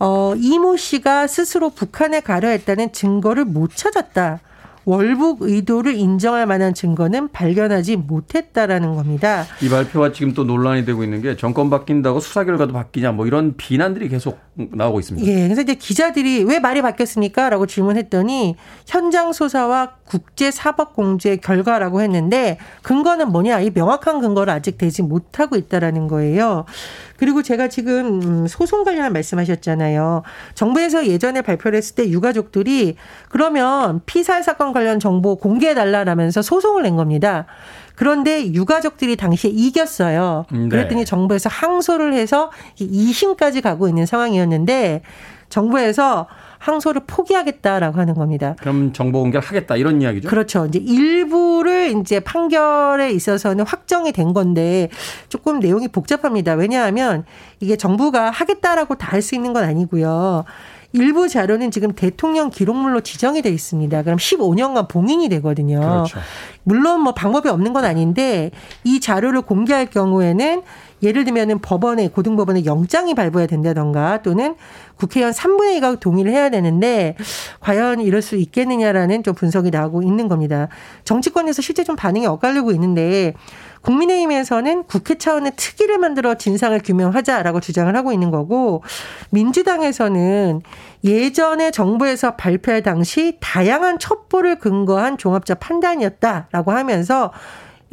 어, 0.00 0.34
이모 0.36 0.76
씨가 0.76 1.26
스스로 1.28 1.70
북한에 1.70 2.20
가려 2.20 2.48
했다는 2.48 2.92
증거를 2.92 3.44
못 3.44 3.74
찾았다. 3.74 4.40
월북 4.84 5.42
의도를 5.42 5.94
인정할 5.94 6.46
만한 6.46 6.74
증거는 6.74 7.30
발견하지 7.32 7.96
못했다라는 7.96 8.94
겁니다. 8.94 9.44
이 9.62 9.68
발표가 9.68 10.12
지금 10.12 10.34
또 10.34 10.44
논란이 10.44 10.84
되고 10.84 11.02
있는 11.02 11.22
게 11.22 11.36
정권 11.36 11.70
바뀐다고 11.70 12.20
수사 12.20 12.44
결과도 12.44 12.72
바뀌냐 12.72 13.12
뭐 13.12 13.26
이런 13.26 13.56
비난들이 13.56 14.08
계속 14.08 14.38
나오고 14.54 15.00
있습니다. 15.00 15.26
예, 15.26 15.44
그래서 15.44 15.62
이제 15.62 15.74
기자들이 15.74 16.44
왜 16.44 16.58
말이 16.58 16.82
바뀌었습니까? 16.82 17.50
라고 17.50 17.66
질문했더니 17.66 18.56
현장 18.86 19.32
소사와 19.32 19.94
국제 20.04 20.50
사법공제 20.50 21.36
결과라고 21.36 22.02
했는데 22.02 22.58
근거는 22.82 23.28
뭐냐? 23.30 23.60
이 23.60 23.70
명확한 23.70 24.20
근거를 24.20 24.52
아직 24.52 24.78
되지 24.78 25.02
못하고 25.02 25.56
있다라는 25.56 26.08
거예요. 26.08 26.66
그리고 27.16 27.42
제가 27.42 27.68
지금 27.68 28.22
음, 28.22 28.46
소송 28.46 28.84
관련 28.84 29.12
말씀하셨잖아요. 29.12 30.22
정부에서 30.54 31.06
예전에 31.06 31.42
발표를 31.42 31.76
했을 31.76 31.94
때 31.94 32.08
유가족들이 32.08 32.96
그러면 33.28 34.00
피살 34.06 34.42
사건 34.42 34.72
관련 34.72 34.98
정보 35.00 35.36
공개해 35.36 35.74
달라라면서 35.74 36.42
소송을 36.42 36.82
낸 36.82 36.96
겁니다. 36.96 37.46
그런데 37.94 38.52
유가족들이 38.52 39.16
당시에 39.16 39.50
이겼어요. 39.50 40.46
네. 40.50 40.68
그랬더니 40.68 41.04
정부에서 41.04 41.48
항소를 41.48 42.14
해서 42.14 42.50
2심까지 42.80 43.62
가고 43.62 43.88
있는 43.88 44.04
상황이었는데 44.04 45.02
정부에서 45.48 46.26
항소를 46.64 47.02
포기하겠다라고 47.06 47.98
하는 47.98 48.14
겁니다. 48.14 48.56
그럼 48.58 48.94
정보 48.94 49.20
공개를 49.20 49.46
하겠다 49.46 49.76
이런 49.76 50.00
이야기죠. 50.00 50.28
그렇죠. 50.30 50.64
이제 50.66 50.78
일부를 50.78 51.94
이제 52.00 52.20
판결에 52.20 53.10
있어서는 53.10 53.66
확정이 53.66 54.12
된 54.12 54.32
건데 54.32 54.88
조금 55.28 55.60
내용이 55.60 55.88
복잡합니다. 55.88 56.54
왜냐하면 56.54 57.24
이게 57.60 57.76
정부가 57.76 58.30
하겠다라고 58.30 58.94
다 58.96 59.14
할 59.14 59.22
수 59.24 59.34
있는 59.36 59.52
건 59.52 59.64
아니고요. 59.64 60.44
일부 60.92 61.28
자료는 61.28 61.70
지금 61.70 61.92
대통령 61.92 62.50
기록물로 62.50 63.00
지정이 63.00 63.42
돼 63.42 63.48
있습니다. 63.50 64.02
그럼 64.02 64.16
15년간 64.18 64.88
봉인이 64.88 65.28
되거든요. 65.28 65.80
그렇죠. 65.80 66.18
물론 66.62 67.00
뭐 67.00 67.12
방법이 67.14 67.48
없는 67.48 67.72
건 67.72 67.84
아닌데 67.84 68.50
이 68.84 69.00
자료를 69.00 69.42
공개할 69.42 69.86
경우에는 69.86 70.62
예를 71.04 71.24
들면은 71.24 71.58
법원에 71.60 72.08
고등법원에 72.08 72.64
영장이 72.64 73.14
발부해야 73.14 73.46
된다던가 73.46 74.22
또는 74.22 74.56
국회의원 74.96 75.32
3분의 75.32 75.78
2가 75.78 76.00
동의를 76.00 76.32
해야 76.32 76.48
되는데 76.48 77.16
과연 77.60 78.00
이럴 78.00 78.22
수 78.22 78.36
있겠느냐라는 78.36 79.22
좀 79.22 79.34
분석이 79.34 79.70
나오고 79.70 80.02
있는 80.02 80.28
겁니다. 80.28 80.68
정치권에서 81.04 81.62
실제 81.62 81.84
좀 81.84 81.94
반응이 81.94 82.26
엇갈리고 82.26 82.72
있는데 82.72 83.34
국민의힘에서는 83.82 84.84
국회 84.84 85.16
차원의 85.18 85.52
특위를 85.56 85.98
만들어 85.98 86.34
진상을 86.36 86.78
규명하자라고 86.82 87.60
주장을 87.60 87.94
하고 87.94 88.12
있는 88.12 88.30
거고 88.30 88.82
민주당에서는 89.30 90.62
예전에 91.04 91.70
정부에서 91.70 92.36
발표할 92.36 92.82
당시 92.82 93.36
다양한 93.40 93.98
첩보를 93.98 94.58
근거한 94.58 95.18
종합적 95.18 95.60
판단이었다라고 95.60 96.72
하면서 96.72 97.30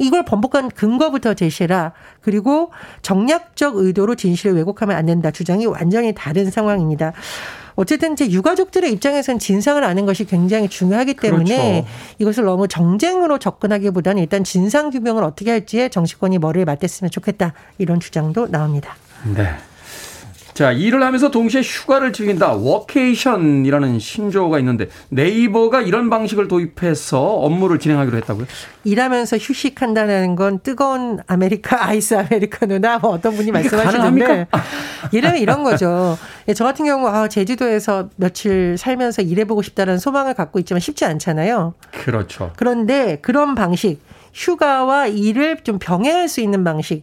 이걸 0.02 0.24
번복한 0.24 0.70
근거부터 0.70 1.34
제시해라. 1.34 1.92
그리고 2.20 2.72
정략적 3.02 3.76
의도로 3.76 4.14
진실을 4.16 4.56
왜곡하면 4.56 4.96
안 4.96 5.06
된다. 5.06 5.30
주장이 5.30 5.66
완전히 5.66 6.12
다른 6.14 6.50
상황입니다. 6.50 7.12
어쨌든 7.74 8.16
제 8.16 8.30
유가족들의 8.30 8.92
입장에서는 8.92 9.38
진상을 9.38 9.82
아는 9.82 10.04
것이 10.04 10.24
굉장히 10.24 10.68
중요하기 10.68 11.14
때문에 11.14 11.82
그렇죠. 11.82 11.88
이것을 12.18 12.44
너무 12.44 12.68
정쟁으로 12.68 13.38
접근하기보다는 13.38 14.20
일단 14.22 14.44
진상 14.44 14.90
규명을 14.90 15.24
어떻게 15.24 15.50
할지에 15.50 15.88
정치권이 15.88 16.38
머리를 16.38 16.64
맞댔으면 16.66 17.10
좋겠다. 17.10 17.54
이런 17.78 17.98
주장도 17.98 18.48
나옵니다. 18.48 18.94
네. 19.34 19.54
자, 20.54 20.70
일을 20.70 21.02
하면서 21.02 21.30
동시에 21.30 21.62
휴가를 21.62 22.12
즐긴다. 22.12 22.52
워케이션이라는 22.52 23.98
신조어가 23.98 24.58
있는데 24.58 24.88
네이버가 25.08 25.80
이런 25.80 26.10
방식을 26.10 26.46
도입해서 26.46 27.20
업무를 27.20 27.78
진행하기로 27.78 28.18
했다고요? 28.18 28.46
일하면서 28.84 29.38
휴식한다는 29.38 30.36
건 30.36 30.60
뜨거운 30.62 31.20
아메리카 31.26 31.86
아이스 31.86 32.14
아메리카노나 32.14 32.98
뭐 32.98 33.12
어떤 33.12 33.34
분이 33.34 33.50
말씀하시는데? 33.50 34.48
예를 35.14 35.38
이런 35.38 35.62
거죠. 35.62 36.18
예, 36.48 36.54
저 36.54 36.64
같은 36.64 36.84
경우 36.84 37.08
아 37.08 37.28
제주도에서 37.28 38.10
며칠 38.16 38.76
살면서 38.76 39.22
일해보고 39.22 39.62
싶다는 39.62 39.98
소망을 39.98 40.34
갖고 40.34 40.58
있지만 40.58 40.80
쉽지 40.80 41.06
않잖아요. 41.06 41.74
그렇죠. 41.92 42.52
그런데 42.56 43.18
그런 43.22 43.54
방식 43.54 44.00
휴가와 44.34 45.06
일을 45.06 45.58
좀 45.64 45.78
병행할 45.78 46.28
수 46.28 46.40
있는 46.40 46.64
방식 46.64 47.02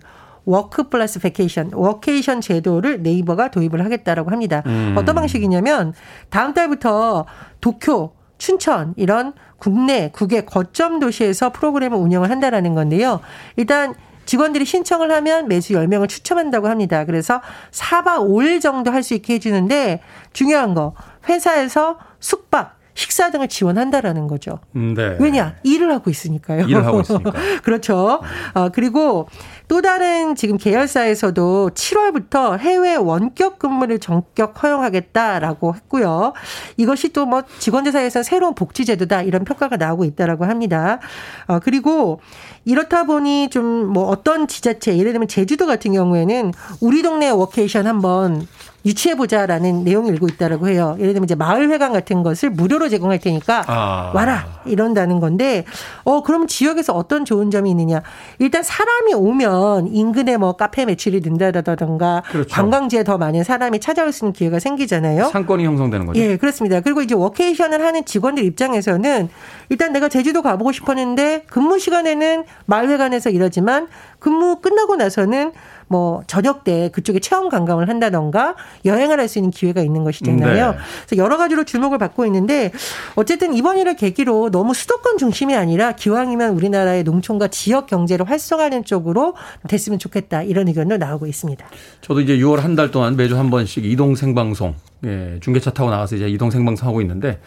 work 0.50 0.90
plus 0.90 1.20
vacation, 1.20 1.70
workation 1.74 2.42
제도를 2.42 3.04
네이버가 3.04 3.52
도입을 3.52 3.86
하겠다라고 3.86 4.32
합니다. 4.32 4.64
음. 4.66 4.96
어떤 4.98 5.14
방식이냐면 5.14 5.94
다음 6.32 6.56
달부터 6.56 7.28
도쿄, 7.62 8.14
춘천 8.40 8.96
이런 8.98 9.34
국내 9.60 10.10
국외 10.10 10.42
거점 10.42 11.00
도시에서 11.00 11.52
프로그램을 11.52 11.96
운영을 12.00 12.32
한다라는 12.32 12.74
건데요. 12.74 13.20
일단 13.58 13.94
직원들이 14.26 14.66
신청을 14.66 15.12
하면 15.12 15.48
매주 15.48 15.74
10명을 15.74 16.10
추첨한다고 16.10 16.68
합니다. 16.68 17.06
그래서 17.06 17.42
4박 17.72 18.28
5일 18.28 18.60
정도 18.60 18.92
할 18.92 19.04
수 19.04 19.14
있게 19.14 19.36
해주는데 19.36 20.02
중요한 20.34 20.74
거 20.74 20.96
회사에서 21.28 22.00
숙박, 22.20 22.79
식사 22.96 23.32
등을 23.32 23.48
지원한다라는 23.48 24.28
거죠. 24.28 24.60
네. 24.74 25.16
왜냐? 25.20 25.56
일을 25.64 25.92
하고 25.94 26.10
있으니까요. 26.10 26.66
일을 26.66 26.86
하고 26.86 27.02
있으니까. 27.02 27.32
그렇죠. 27.64 28.22
어, 28.54 28.70
그리고 28.74 29.28
또 29.70 29.82
다른 29.82 30.36
지금 30.36 30.58
계열사에서도 30.58 31.70
7월부터 31.74 32.58
해외 32.60 32.96
원격 32.96 33.60
근무를 33.60 34.00
전격 34.00 34.62
허용하겠다라고 34.64 35.76
했고요. 35.76 36.34
이것이 36.78 37.14
또 37.14 37.30
뭐 37.30 37.44
직원들 37.60 37.92
사이에서는 37.92 38.24
새로운 38.24 38.56
복지 38.56 38.86
제도다 38.86 39.22
이런 39.22 39.44
평가가 39.44 39.78
나오고 39.78 40.04
있다라고 40.06 40.46
합니다. 40.46 41.00
어, 41.48 41.60
그리고 41.60 42.22
이렇다 42.66 43.04
보니 43.06 43.50
좀 43.50 43.70
뭐 43.90 44.06
어떤 44.08 44.48
지자체 44.48 44.98
예를 44.98 45.12
들면 45.14 45.28
제주도 45.28 45.66
같은 45.68 45.94
경우에는 45.94 46.52
우리 46.82 47.02
동네 47.02 47.30
워케이션 47.30 47.88
한번 47.88 48.48
유치해 48.86 49.16
보자라는 49.16 49.84
내용이 49.84 50.10
일고 50.10 50.28
있다라고 50.28 50.70
해요. 50.70 50.96
예를 51.00 51.14
들면 51.14 51.26
이제 51.26 51.36
마을 51.36 51.70
회관 51.70 51.92
같은 51.92 52.24
것을 52.24 52.50
무료로 52.50 52.90
제공할 52.90 53.20
테니까 53.20 53.66
아. 53.68 54.12
와라 54.14 54.62
이런다는 54.66 55.20
건데 55.20 55.66
어 56.04 56.24
그럼 56.24 56.48
지역에서 56.48 56.94
어떤 56.94 57.26
좋은 57.26 57.52
점이 57.52 57.70
있느냐? 57.72 58.02
일단 58.40 58.64
사람이 58.64 59.14
오면 59.14 59.88
인근에 59.88 60.38
뭐 60.38 60.54
카페 60.54 60.86
매출이 60.86 61.22
는다라던가 61.22 62.24
그렇죠. 62.32 62.50
관광지에 62.50 63.04
더 63.04 63.18
많은 63.18 63.44
사람이 63.44 63.80
찾아올 63.80 64.12
수 64.12 64.26
있는 64.26 64.34
기회가 64.34 64.60
생기잖아요. 64.60 65.26
상권이 65.30 65.66
형성되는 65.66 66.06
거죠. 66.06 66.20
예, 66.20 66.38
그렇습니다. 66.38 66.80
그리고 66.80 67.02
이제 67.02 67.16
워케이션을 67.16 67.84
하는 67.84 68.06
직원들 68.06 68.44
입장에서는 68.44 69.30
일단 69.70 69.94
내가 69.94 70.08
제주도 70.08 70.42
가보고 70.42 70.72
싶었는데 70.72 71.44
근무 71.48 71.80
시간에는 71.80 72.46
마을 72.66 72.90
회관에서 72.90 73.30
일하지만 73.30 73.88
근무 74.20 74.58
끝나고 74.58 74.96
나서는 74.96 75.52
뭐 75.90 76.22
저녁 76.28 76.64
때 76.64 76.90
그쪽에 76.94 77.20
체험 77.20 77.50
관광을 77.50 77.90
한다던가 77.90 78.56
여행을 78.86 79.20
할 79.20 79.28
수 79.28 79.38
있는 79.40 79.52
기회가 79.52 79.82
있는 79.82 80.04
것이잖아요. 80.04 80.72
네. 80.72 80.78
그래서 81.08 81.22
여러 81.22 81.38
가지로 81.38 81.64
주목을 81.66 81.98
받고 81.98 82.26
있는데 82.28 82.72
어쨌든 83.16 83.54
이번 83.54 83.78
일을 83.78 83.96
계기로 83.96 84.50
너무 84.52 84.74
수도권 84.74 85.18
중심이 85.18 85.56
아니라 85.56 85.92
기왕이면 85.92 86.56
우리나라의 86.56 87.04
농촌과 87.04 87.50
지역 87.50 87.88
경제를 87.88 88.30
활성화하는 88.30 88.86
쪽으로 88.86 89.36
됐으면 89.68 90.00
좋겠다 90.00 90.44
이런 90.44 90.68
의견도 90.68 90.98
나오고 90.98 91.28
있습니다. 91.28 91.66
저도 92.02 92.22
이제 92.22 92.38
6월 92.38 92.58
한 92.62 92.76
달 92.76 92.92
동안 92.92 93.18
매주 93.18 93.38
한 93.38 93.50
번씩 93.50 93.84
이동 93.86 94.16
생방송, 94.16 94.76
예, 95.06 95.38
중계차 95.42 95.72
타고 95.72 95.90
나가서 95.90 96.16
이제 96.16 96.30
이동 96.30 96.50
생방송 96.50 96.88
하고 96.88 97.02
있는데 97.02 97.40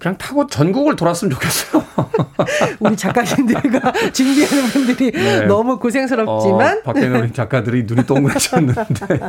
그냥 0.00 0.16
타고 0.16 0.46
전국을 0.46 0.96
돌았으면 0.96 1.30
좋겠어요. 1.30 1.84
우리 2.80 2.96
작가님들과 2.96 3.92
준비하는 4.12 4.64
분들이 4.68 5.12
네. 5.12 5.42
너무 5.42 5.78
고생스럽지만 5.78 6.78
어, 6.78 6.82
밖에 6.82 7.06
우리 7.06 7.30
작가들이 7.30 7.84
눈이 7.84 8.06
동그래졌는데. 8.06 8.84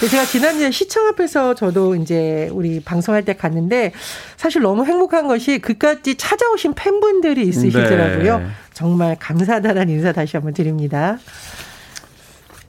네, 0.00 0.08
제가 0.08 0.26
지난주에 0.26 0.70
시청 0.70 1.06
앞에서 1.06 1.54
저도 1.54 1.96
이제 1.96 2.50
우리 2.52 2.80
방송할 2.80 3.24
때 3.24 3.34
갔는데 3.34 3.92
사실 4.36 4.60
너무 4.60 4.84
행복한 4.84 5.26
것이 5.26 5.60
그까지 5.60 6.16
찾아오신 6.16 6.74
팬분들이 6.74 7.48
있으시더라고요. 7.48 8.38
네. 8.40 8.46
정말 8.74 9.16
감사하다는 9.18 9.88
인사 9.88 10.12
다시 10.12 10.36
한번 10.36 10.52
드립니다. 10.52 11.18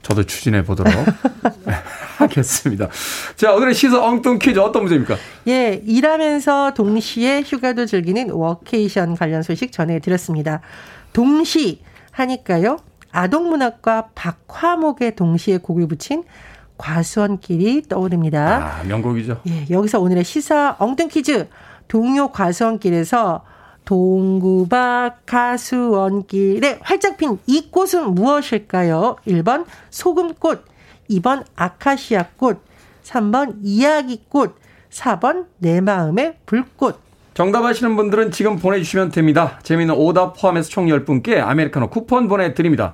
저도 0.08 0.24
추진해 0.24 0.64
보도록 0.64 0.90
하겠습니다. 2.16 2.88
자, 3.36 3.52
오늘의 3.52 3.74
시사 3.74 4.02
엉뚱 4.02 4.38
퀴즈 4.38 4.58
어떤 4.58 4.82
문제입니까? 4.84 5.16
예, 5.48 5.82
일하면서 5.84 6.72
동시에 6.72 7.42
휴가도 7.42 7.84
즐기는 7.84 8.30
워케이션 8.30 9.14
관련 9.14 9.42
소식 9.42 9.70
전해드렸습니다. 9.70 10.62
동시 11.12 11.82
하니까요. 12.12 12.78
아동문학과 13.12 14.08
박화목의 14.14 15.14
동시에 15.14 15.58
곡을 15.58 15.86
붙인 15.88 16.24
과수원길이 16.78 17.82
떠오릅니다. 17.88 18.78
아, 18.80 18.84
명곡이죠. 18.84 19.42
예, 19.48 19.66
여기서 19.68 20.00
오늘의 20.00 20.24
시사 20.24 20.76
엉뚱 20.78 21.08
퀴즈. 21.08 21.48
동요 21.86 22.32
과수원길에서 22.32 23.44
동구박 23.88 25.24
가수원길에 25.24 26.78
활짝 26.82 27.16
핀 27.16 27.38
이 27.46 27.70
꽃은 27.70 28.14
무엇일까요? 28.14 29.16
1번 29.26 29.64
소금꽃, 29.88 30.62
2번 31.08 31.42
아카시아꽃, 31.56 32.60
3번 33.02 33.54
이야기꽃, 33.62 34.56
4번 34.90 35.46
내 35.56 35.80
마음의 35.80 36.36
불꽃. 36.44 37.00
정답 37.32 37.64
아시는 37.64 37.96
분들은 37.96 38.30
지금 38.30 38.58
보내주시면 38.58 39.10
됩니다. 39.10 39.58
재미있는 39.62 39.94
오답 39.94 40.38
포함해서 40.38 40.68
총 40.68 40.88
10분께 40.88 41.38
아메리카노 41.38 41.88
쿠폰 41.88 42.28
보내드립니다. 42.28 42.92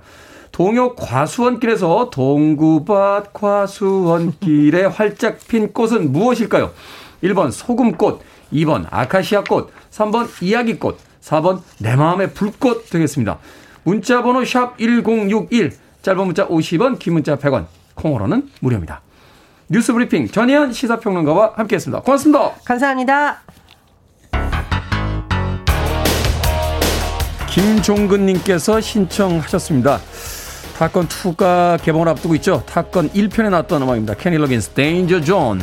동요 0.53 0.95
과수원길에서 0.95 2.11
동구밭 2.11 3.33
과수원길에 3.33 4.85
활짝 4.95 5.39
핀 5.49 5.73
꽃은 5.73 6.13
무엇일까요? 6.13 6.71
1번 7.25 7.51
소금꽃, 7.51 8.21
2번 8.55 8.87
아카시아 8.91 9.43
꽃, 9.45 9.73
3번 9.91 10.29
이야기꽃, 10.41 10.99
4번 11.21 11.61
내 11.79 11.97
마음의 11.97 12.33
불꽃 12.33 12.89
되겠습니다. 12.89 13.39
문자 13.83 14.23
번호 14.23 14.45
샵 14.45 14.79
1061, 14.79 15.73
짧은 16.03 16.25
문자 16.25 16.47
50원, 16.47 16.99
긴 16.99 17.15
문자 17.15 17.37
100원, 17.37 17.67
콩으로는 17.95 18.49
무료입니다. 18.61 19.03
뉴스 19.69 19.93
브리핑 19.93 20.29
전혜연 20.29 20.73
시사평론가와 20.73 21.55
함께했습니다. 21.57 22.03
고맙습니다. 22.03 22.53
감사합니다. 22.65 23.43
김종근님께서 27.49 28.81
신청하셨습니다. 28.81 30.01
Top 30.77 30.92
Gun 30.92 31.07
2가 31.07 31.81
개봉을 31.83 32.09
앞두고 32.09 32.35
있죠. 32.37 32.65
Top 32.67 32.89
Gun 32.89 33.11
1편에 33.11 33.49
나왔던 33.51 33.83
음악입니다. 33.83 34.15
케니 34.15 34.37
로긴스 34.37 34.71
Danger 34.71 35.21
Zone. 35.21 35.61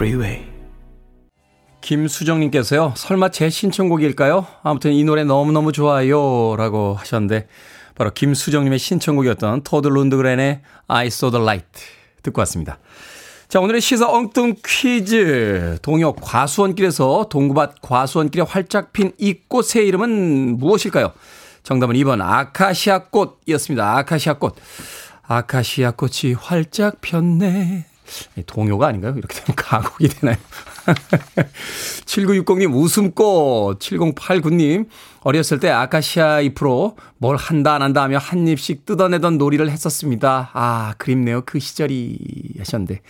Freeway. 0.00 0.46
김수정님께서요. 1.82 2.94
설마 2.96 3.28
제 3.28 3.50
신청곡일까요? 3.50 4.46
아무튼 4.62 4.92
이 4.92 5.04
노래 5.04 5.24
너무너무 5.24 5.72
좋아요. 5.72 6.56
라고 6.56 6.94
하셨는데 6.94 7.48
바로 7.94 8.10
김수정님의 8.10 8.78
신청곡이었던 8.78 9.62
토드 9.62 9.88
룬드그렌의 9.88 10.62
I 10.86 11.06
saw 11.08 11.30
the 11.30 11.44
light 11.44 11.68
듣고 12.22 12.40
왔습니다. 12.40 12.78
자, 13.48 13.60
오늘의 13.60 13.82
시사 13.82 14.08
엉뚱 14.08 14.54
퀴즈. 14.64 15.76
동요 15.82 16.14
과수원길에서 16.14 17.28
동구밭 17.30 17.82
과수원길에 17.82 18.44
활짝 18.48 18.94
핀 18.94 19.12
이 19.18 19.34
꽃의 19.48 19.86
이름은 19.86 20.56
무엇일까요? 20.56 21.12
정답은 21.62 21.94
2번 21.96 22.22
아카시아 22.22 23.08
꽃이었습니다. 23.10 23.98
아카시아 23.98 24.38
꽃. 24.38 24.56
아카시아 25.24 25.90
꽃이 25.90 26.32
활짝 26.38 27.02
폈네. 27.02 27.89
동요가 28.46 28.88
아닌가요? 28.88 29.14
이렇게 29.16 29.40
되면 29.40 29.56
가곡이 29.56 30.08
되나요? 30.08 30.36
7960님 32.06 32.74
웃음꽃 32.74 33.78
7089님 33.78 34.86
어렸을 35.20 35.60
때 35.60 35.70
아카시아 35.70 36.40
잎으로 36.40 36.96
뭘 37.18 37.36
한다 37.36 37.74
안 37.74 37.82
한다 37.82 38.02
하며 38.02 38.18
한 38.18 38.46
입씩 38.48 38.86
뜯어내던 38.86 39.38
놀이를 39.38 39.70
했었습니다. 39.70 40.50
아 40.54 40.94
그립네요 40.98 41.42
그 41.44 41.58
시절이 41.60 42.54
하셨는데 42.58 43.00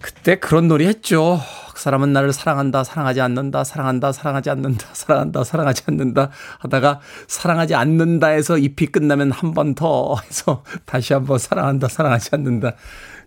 그때 0.00 0.36
그런 0.38 0.68
놀이 0.68 0.86
했죠. 0.86 1.40
그 1.74 1.80
사람은 1.82 2.12
나를 2.12 2.32
사랑한다, 2.32 2.82
사랑하지 2.84 3.20
않는다, 3.20 3.62
사랑한다, 3.64 4.12
사랑하지 4.12 4.50
않는다, 4.50 4.86
사랑한다, 4.94 5.44
사랑하지 5.44 5.82
않는다 5.88 6.30
하다가 6.60 7.00
사랑하지 7.28 7.74
않는다에서 7.74 8.58
잎이 8.58 8.86
끝나면 8.90 9.30
한 9.32 9.54
번 9.54 9.74
더 9.74 10.16
해서 10.24 10.62
다시 10.86 11.12
한 11.14 11.24
번 11.24 11.38
사랑한다, 11.38 11.88
사랑하지 11.88 12.30
않는다 12.32 12.72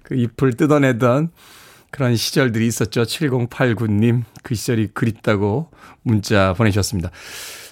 그 0.03 0.15
잎을 0.15 0.53
뜯어내던 0.53 1.31
그런 1.91 2.15
시절들이 2.15 2.65
있었죠. 2.67 3.03
7089님 3.03 4.23
그 4.43 4.55
시절이 4.55 4.89
그립다고 4.93 5.69
문자 6.03 6.53
보내주셨습니다. 6.53 7.11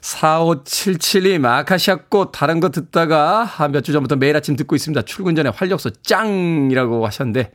4577님 0.01 1.45
아카시아 1.45 1.97
꽃 2.09 2.31
다른 2.31 2.59
거 2.59 2.69
듣다가 2.69 3.49
몇주 3.71 3.91
전부터 3.91 4.15
매일 4.17 4.35
아침 4.35 4.55
듣고 4.55 4.75
있습니다. 4.75 5.01
출근 5.03 5.35
전에 5.35 5.49
활력소 5.49 5.89
짱이라고 6.03 7.05
하셨는데 7.05 7.51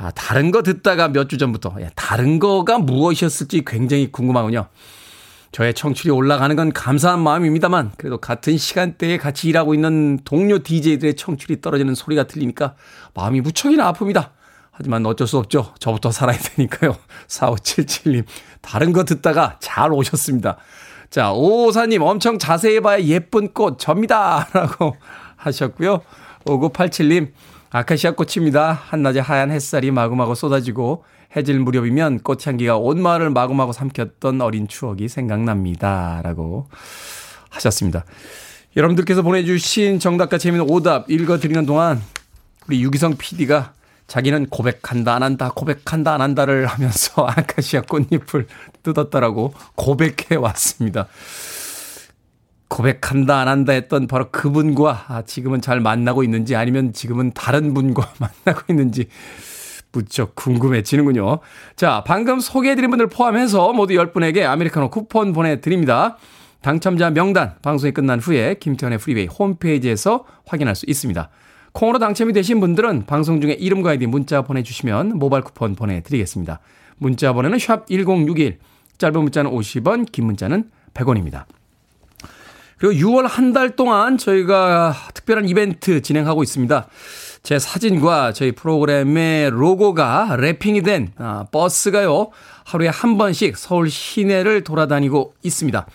아, 0.00 0.10
다른 0.12 0.50
거 0.50 0.62
듣다가 0.62 1.08
몇 1.08 1.28
주 1.28 1.38
전부터 1.38 1.74
예, 1.80 1.90
다른 1.96 2.38
거가 2.38 2.78
무엇이었을지 2.78 3.62
굉장히 3.66 4.10
궁금하군요. 4.12 4.68
저의 5.52 5.74
청출이 5.74 6.10
올라가는 6.10 6.54
건 6.56 6.72
감사한 6.72 7.20
마음입니다만 7.20 7.92
그래도 7.96 8.18
같은 8.18 8.58
시간대에 8.58 9.16
같이 9.16 9.48
일하고 9.48 9.74
있는 9.74 10.18
동료 10.24 10.58
DJ들의 10.62 11.14
청출이 11.16 11.60
떨어지는 11.60 11.94
소리가 11.94 12.24
들리니까 12.24 12.74
마음이 13.14 13.40
무척이나 13.40 13.92
아픕니다. 13.92 14.30
하지만 14.70 15.04
어쩔 15.06 15.26
수 15.26 15.38
없죠. 15.38 15.74
저부터 15.80 16.12
살아야 16.12 16.38
되니까요. 16.38 16.96
4577님 17.26 18.24
다른 18.60 18.92
거 18.92 19.04
듣다가 19.04 19.56
잘 19.60 19.92
오셨습니다. 19.92 20.58
자, 21.10 21.32
오사님 21.32 22.02
엄청 22.02 22.38
자세히 22.38 22.80
봐야 22.80 23.00
예쁜 23.00 23.52
꽃 23.52 23.78
접니다. 23.78 24.46
라고 24.54 24.96
하셨고요. 25.36 26.02
5987님 26.44 27.32
아카시아 27.70 28.12
꽃입니다. 28.12 28.72
한낮에 28.72 29.20
하얀 29.20 29.50
햇살이 29.50 29.90
마구마구 29.90 30.34
쏟아지고 30.34 31.04
해질 31.36 31.60
무렵이면 31.60 32.20
꽃향기가 32.20 32.78
온 32.78 33.02
마을을 33.02 33.30
마구마구 33.30 33.72
삼켰던 33.72 34.40
어린 34.40 34.66
추억이 34.68 35.08
생각납니다. 35.08 36.20
라고 36.22 36.68
하셨습니다. 37.50 38.04
여러분들께서 38.76 39.22
보내주신 39.22 39.98
정답과 39.98 40.38
재미있는 40.38 40.70
오답 40.70 41.10
읽어드리는 41.10 41.66
동안 41.66 42.00
우리 42.68 42.82
유기성 42.82 43.16
PD가 43.16 43.72
자기는 44.06 44.46
고백한다 44.46 45.14
안 45.14 45.22
한다 45.22 45.52
고백한다 45.54 46.14
안 46.14 46.20
한다를 46.22 46.66
하면서 46.66 47.26
아카시아 47.28 47.82
꽃잎을 47.82 48.46
뜯었다라고 48.82 49.52
고백해 49.74 50.36
왔습니다. 50.36 51.08
고백한다 52.68 53.40
안 53.40 53.48
한다 53.48 53.72
했던 53.72 54.06
바로 54.06 54.30
그분과 54.30 55.06
아, 55.08 55.22
지금은 55.22 55.60
잘 55.60 55.80
만나고 55.80 56.22
있는지 56.22 56.56
아니면 56.56 56.92
지금은 56.92 57.32
다른 57.32 57.74
분과 57.74 58.14
만나고 58.44 58.64
있는지 58.70 59.08
무척 59.92 60.34
궁금해지는군요. 60.34 61.38
자, 61.76 62.04
방금 62.06 62.40
소개해드린 62.40 62.90
분들 62.90 63.08
포함해서 63.08 63.72
모두 63.72 63.94
10분에게 63.94 64.44
아메리카노 64.44 64.90
쿠폰 64.90 65.32
보내드립니다. 65.32 66.16
당첨자 66.60 67.10
명단 67.10 67.54
방송이 67.62 67.92
끝난 67.92 68.18
후에 68.18 68.56
김태훈의 68.60 68.98
Freeway 68.98 69.26
홈페이지에서 69.26 70.24
확인할 70.46 70.74
수 70.74 70.84
있습니다. 70.88 71.30
콩으로 71.72 71.98
당첨이 71.98 72.32
되신 72.32 72.60
분들은 72.60 73.06
방송 73.06 73.40
중에 73.40 73.52
이름과 73.52 73.90
아이디 73.90 74.06
문자 74.06 74.42
보내주시면 74.42 75.18
모바일 75.18 75.44
쿠폰 75.44 75.74
보내드리겠습니다. 75.76 76.60
문자 76.96 77.32
번호는 77.32 77.58
샵 77.58 77.86
1061, 77.86 78.58
짧은 78.98 79.20
문자는 79.22 79.50
50원, 79.52 80.10
긴 80.10 80.26
문자는 80.26 80.70
100원입니다. 80.94 81.44
그리고 82.78 82.94
6월 82.94 83.28
한 83.28 83.52
달 83.52 83.76
동안 83.76 84.18
저희가 84.18 84.94
특별한 85.14 85.48
이벤트 85.48 86.00
진행하고 86.00 86.42
있습니다. 86.42 86.88
제 87.48 87.58
사진과 87.58 88.34
저희 88.34 88.52
프로그램의 88.52 89.48
로고가 89.48 90.36
wrapping이 90.38 90.84
된 90.84 91.12
아, 91.16 91.46
버스가요. 91.50 92.28
하루에 92.64 92.88
한 92.88 93.16
번씩 93.16 93.56
서울 93.56 93.88
시내를 93.88 94.64
돌아다니고 94.64 95.32
있습니다. 95.42 95.86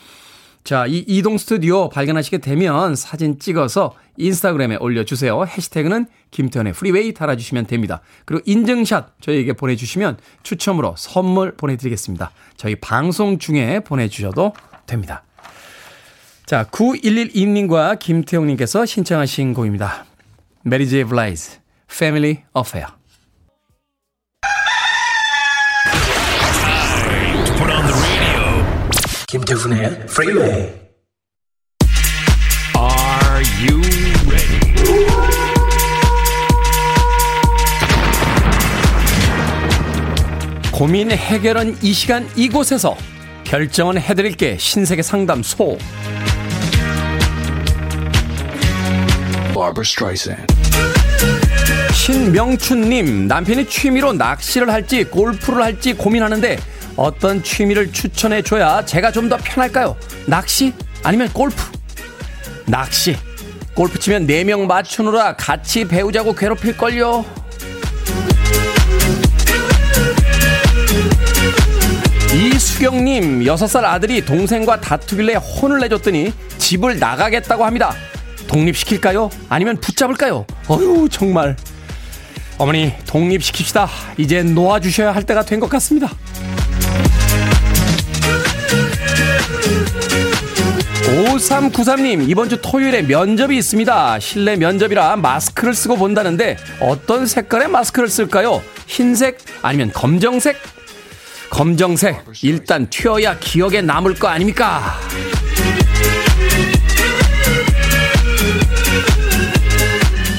자, 0.63 0.87
이 0.87 1.05
이동 1.07 1.37
스튜디오 1.37 1.89
발견하시게 1.89 2.39
되면 2.39 2.95
사진 2.95 3.37
찍어서 3.37 3.93
인스타그램에 4.17 4.77
올려주세요. 4.77 5.45
해시태그는 5.45 6.07
김태훈의 6.31 6.73
Freeway 6.73 7.13
달아주시면 7.13 7.67
됩니다. 7.67 8.01
그리고 8.25 8.41
인증샷 8.47 9.21
저희에게 9.21 9.53
보내주시면 9.53 10.17
추첨으로 10.41 10.95
선물 10.97 11.55
보내드리겠습니다. 11.55 12.31
저희 12.57 12.73
방송 12.77 13.37
중에 13.37 13.81
보내주셔도 13.81 14.53
됩니다. 14.87 15.21
자, 16.47 16.63
9112님과 16.71 17.99
김태용님께서 17.99 18.87
신청하신 18.87 19.53
곡입니다. 19.53 20.05
메리 20.65 20.87
제이 20.87 21.03
블라이즈, 21.03 21.59
Family 21.91 22.43
Affair. 22.57 22.87
The 27.57 27.93
radio. 27.99 28.65
김태훈의 29.27 29.85
Freeway. 30.07 30.73
Are 32.77 33.43
you 33.59 33.81
ready? 34.29 34.59
고민 40.71 41.11
해결은 41.11 41.77
이 41.81 41.91
시간 41.91 42.25
이곳에서 42.37 42.95
결정은 43.43 43.97
해드릴게 43.97 44.57
신세계 44.57 45.01
상담소. 45.01 45.77
Barbara 49.53 49.83
Streisand. 49.83 50.52
신명춘님, 51.93 53.27
남편이 53.27 53.67
취미로 53.69 54.13
낚시를 54.13 54.69
할지 54.71 55.03
골프를 55.05 55.63
할지 55.63 55.93
고민하는데 55.93 56.57
어떤 56.95 57.41
취미를 57.43 57.91
추천해 57.91 58.41
줘야 58.41 58.83
제가 58.83 59.11
좀 59.11 59.29
더 59.29 59.37
편할까요? 59.37 59.95
낚시? 60.25 60.73
아니면 61.03 61.29
골프? 61.31 61.55
낚시. 62.65 63.15
골프 63.73 63.97
치면 63.97 64.27
4명 64.27 64.65
맞추느라 64.67 65.35
같이 65.35 65.85
배우자고 65.87 66.33
괴롭힐걸요. 66.35 67.23
이수경님, 72.33 73.41
6살 73.41 73.83
아들이 73.83 74.23
동생과 74.25 74.81
다투길래 74.81 75.35
혼을 75.35 75.79
내줬더니 75.81 76.33
집을 76.57 76.99
나가겠다고 76.99 77.63
합니다. 77.63 77.93
독립시킬까요? 78.47 79.29
아니면 79.49 79.77
붙잡을까요? 79.77 80.45
어휴, 80.67 81.07
정말. 81.09 81.55
어머니, 82.57 82.93
독립시킵시다. 83.05 83.87
이제 84.17 84.43
놓아주셔야 84.43 85.13
할 85.13 85.23
때가 85.23 85.43
된 85.43 85.59
것 85.59 85.69
같습니다. 85.69 86.09
5393님, 91.03 92.27
이번 92.29 92.49
주 92.49 92.59
토요일에 92.61 93.03
면접이 93.03 93.57
있습니다. 93.57 94.19
실내 94.19 94.55
면접이라 94.55 95.15
마스크를 95.17 95.73
쓰고 95.73 95.95
본다는데 95.97 96.57
어떤 96.79 97.25
색깔의 97.27 97.67
마스크를 97.69 98.07
쓸까요? 98.09 98.61
흰색 98.87 99.39
아니면 99.61 99.91
검정색? 99.93 100.57
검정색. 101.49 102.23
일단 102.41 102.89
튀어야 102.89 103.37
기억에 103.39 103.81
남을 103.81 104.15
거 104.15 104.27
아닙니까? 104.27 104.95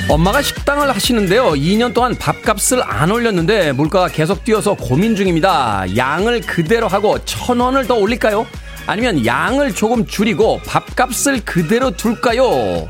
엄마가 0.08 0.42
식당을 0.42 0.94
하시는데요. 0.94 1.52
2년 1.52 1.94
동안 1.94 2.14
밥값을 2.14 2.82
안 2.84 3.10
올렸는데 3.10 3.72
물가가 3.72 4.08
계속 4.08 4.44
뛰어서 4.44 4.74
고민 4.74 5.16
중입니다. 5.16 5.84
양을 5.96 6.42
그대로 6.42 6.88
하고 6.88 7.22
천 7.24 7.58
원을 7.60 7.86
더 7.86 7.94
올릴까요? 7.94 8.46
아니면 8.86 9.24
양을 9.24 9.74
조금 9.74 10.06
줄이고 10.06 10.60
밥값을 10.66 11.40
그대로 11.44 11.90
둘까요? 11.90 12.88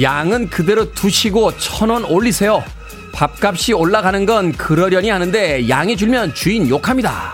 양은 0.00 0.50
그대로 0.50 0.92
두시고 0.92 1.56
천 1.58 1.88
원 1.90 2.04
올리세요. 2.04 2.62
밥값이 3.12 3.72
올라가는 3.72 4.24
건 4.26 4.52
그러려니 4.52 5.08
하는데 5.08 5.68
양이 5.68 5.96
줄면 5.96 6.34
주인 6.34 6.68
욕합니다. 6.68 7.32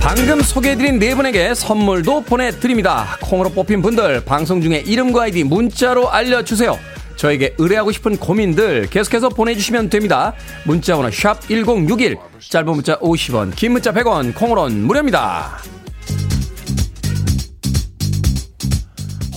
방금 0.00 0.40
소개해드린 0.40 0.98
네 0.98 1.14
분에게 1.14 1.54
선물도 1.54 2.22
보내드립니다. 2.22 3.18
콩으로 3.22 3.50
뽑힌 3.50 3.82
분들 3.82 4.24
방송 4.24 4.62
중에 4.62 4.78
이름과 4.86 5.22
아이디 5.24 5.44
문자로 5.44 6.10
알려주세요. 6.10 6.78
저에게 7.16 7.54
의뢰하고 7.58 7.92
싶은 7.92 8.16
고민들 8.18 8.88
계속해서 8.90 9.30
보내주시면 9.30 9.88
됩니다. 9.90 10.34
문자번호 10.64 11.10
샵 11.10 11.40
1061, 11.48 12.16
짧은 12.50 12.66
문자 12.66 12.98
50원, 12.98 13.54
긴 13.56 13.72
문자 13.72 13.92
100원, 13.92 14.34
콩으로는 14.34 14.82
무료입니다. 14.84 15.58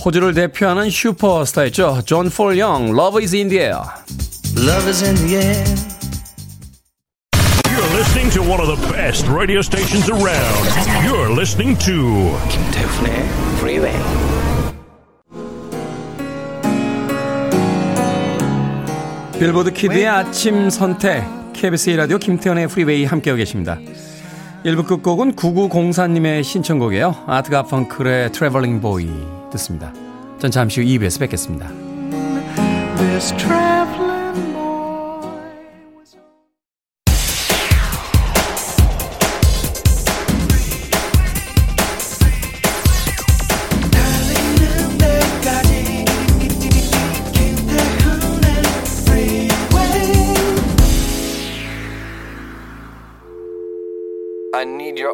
호주를 0.04 0.34
대표하는 0.34 0.88
슈퍼스타였죠. 0.90 2.02
존 2.06 2.30
폴 2.30 2.58
영, 2.58 2.88
Love 2.88 3.22
is 3.22 3.34
in 3.34 3.48
the 3.48 3.62
air. 3.64 3.82
Listening 8.00 8.30
to 8.30 8.40
one 8.40 8.60
of 8.62 8.66
the 8.66 8.80
best 8.88 9.28
radio 9.28 9.60
stations 9.60 10.08
around. 10.08 10.64
You're 11.04 11.30
listening 11.36 11.76
to 11.84 12.32
김태훈의 12.48 13.12
Freeway. 13.58 13.94
빌보드 19.38 19.72
kid의 19.72 20.08
아침 20.08 20.70
선택 20.70 21.24
KBS 21.52 21.90
1라디오 21.90 22.18
김태훈의 22.18 22.68
Freeway 22.68 23.04
함께하고 23.04 23.36
계십니다. 23.36 23.78
1부 24.64 24.86
끝곡은 24.86 25.36
9904님의 25.36 26.42
신청곡이에요. 26.42 27.24
아트 27.26 27.64
가펑클의 27.64 28.32
Traveling 28.32 28.80
Boy 28.80 29.10
듣습니다. 29.52 29.92
전 30.38 30.50
잠시 30.50 30.80
후 30.80 30.86
2부에서 30.86 31.20
뵙겠습니다. 31.20 31.68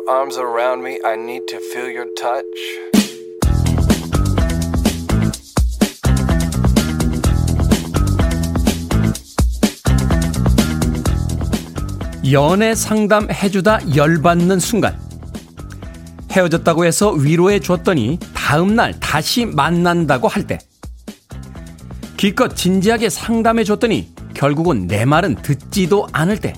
Arms 0.09 0.38
around 0.38 0.83
me. 0.83 0.99
I 1.05 1.16
need 1.16 1.47
to 1.49 1.59
feel 1.59 1.90
your 1.90 2.07
touch. 2.14 2.45
연애 12.31 12.75
상담 12.75 13.31
해주다 13.31 13.97
열받는 13.97 14.59
순간. 14.59 14.99
헤어졌다고 16.33 16.85
해서 16.85 17.12
위로해 17.12 17.61
줬더니 17.61 18.19
다음날 18.35 18.99
다시 19.01 19.47
만난다고 19.47 20.29
할 20.29 20.47
때. 20.47 20.59
기껏 22.16 22.55
진지하게 22.55 23.11
상담해 23.11 23.64
줬더니 23.64 24.12
결국은 24.35 24.87
내 24.87 25.05
말은 25.05 25.37
듣지도 25.37 26.07
않을 26.12 26.40
때. 26.40 26.53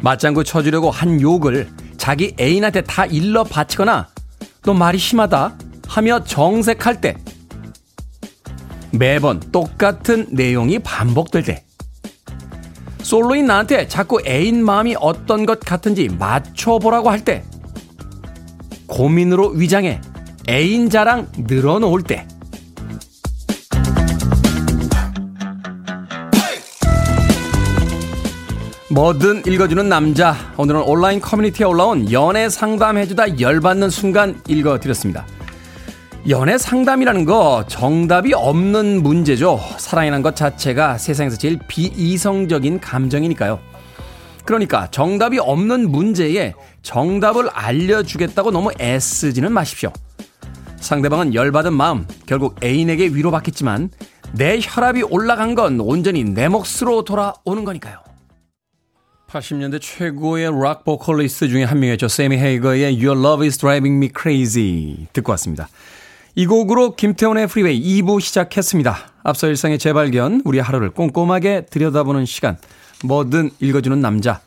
맞장구 0.00 0.44
쳐주려고 0.44 0.90
한 0.90 1.20
욕을 1.20 1.68
자기 2.06 2.36
애인한테 2.38 2.82
다 2.82 3.04
일러 3.04 3.42
바치거나 3.42 4.06
너 4.62 4.74
말이 4.74 4.96
심하다 4.96 5.58
하며 5.88 6.22
정색할 6.22 7.00
때. 7.00 7.16
매번 8.92 9.40
똑같은 9.50 10.28
내용이 10.30 10.78
반복될 10.78 11.42
때. 11.42 11.64
솔로인 13.02 13.46
나한테 13.46 13.88
자꾸 13.88 14.20
애인 14.24 14.64
마음이 14.64 14.94
어떤 15.00 15.46
것 15.46 15.58
같은지 15.58 16.08
맞춰보라고 16.08 17.10
할 17.10 17.24
때. 17.24 17.42
고민으로 18.86 19.48
위장해 19.48 20.00
애인 20.48 20.90
자랑 20.90 21.32
늘어놓을 21.36 22.04
때. 22.04 22.28
뭐든 28.96 29.42
읽어주는 29.44 29.90
남자. 29.90 30.34
오늘은 30.56 30.80
온라인 30.80 31.20
커뮤니티에 31.20 31.66
올라온 31.66 32.10
연애 32.12 32.48
상담해주다 32.48 33.38
열받는 33.38 33.90
순간 33.90 34.40
읽어드렸습니다. 34.48 35.26
연애 36.30 36.56
상담이라는 36.56 37.26
거 37.26 37.66
정답이 37.68 38.32
없는 38.32 39.02
문제죠. 39.02 39.60
사랑이라는 39.76 40.22
것 40.22 40.34
자체가 40.34 40.96
세상에서 40.96 41.36
제일 41.36 41.58
비이성적인 41.68 42.80
감정이니까요. 42.80 43.58
그러니까 44.46 44.90
정답이 44.90 45.40
없는 45.40 45.90
문제에 45.90 46.54
정답을 46.80 47.50
알려주겠다고 47.52 48.50
너무 48.50 48.70
애쓰지는 48.80 49.52
마십시오. 49.52 49.92
상대방은 50.78 51.34
열받은 51.34 51.74
마음, 51.74 52.06
결국 52.24 52.56
애인에게 52.64 53.08
위로받겠지만 53.08 53.90
내 54.32 54.58
혈압이 54.58 55.02
올라간 55.02 55.54
건 55.54 55.80
온전히 55.80 56.24
내 56.24 56.48
몫으로 56.48 57.04
돌아오는 57.04 57.62
거니까요. 57.66 58.05
80년대 59.28 59.80
최고의 59.80 60.50
락 60.62 60.84
보컬리스트 60.84 61.48
중에 61.48 61.64
한 61.64 61.80
명이었죠. 61.80 62.06
새미 62.08 62.38
헤이거의 62.38 63.04
Your 63.04 63.20
Love 63.20 63.44
is 63.44 63.58
Driving 63.58 63.96
Me 63.96 64.10
Crazy 64.16 65.08
듣고 65.12 65.32
왔습니다. 65.32 65.68
이 66.36 66.46
곡으로 66.46 66.94
김태훈의 66.94 67.48
Freeway 67.48 68.02
2부 68.02 68.20
시작했습니다. 68.20 68.96
앞서 69.24 69.48
일상의 69.48 69.78
재발견, 69.78 70.42
우리 70.44 70.60
하루를 70.60 70.90
꼼꼼하게 70.90 71.66
들여다보는 71.70 72.24
시간, 72.24 72.56
뭐든 73.04 73.50
읽어주는 73.58 74.00
남자. 74.00 74.40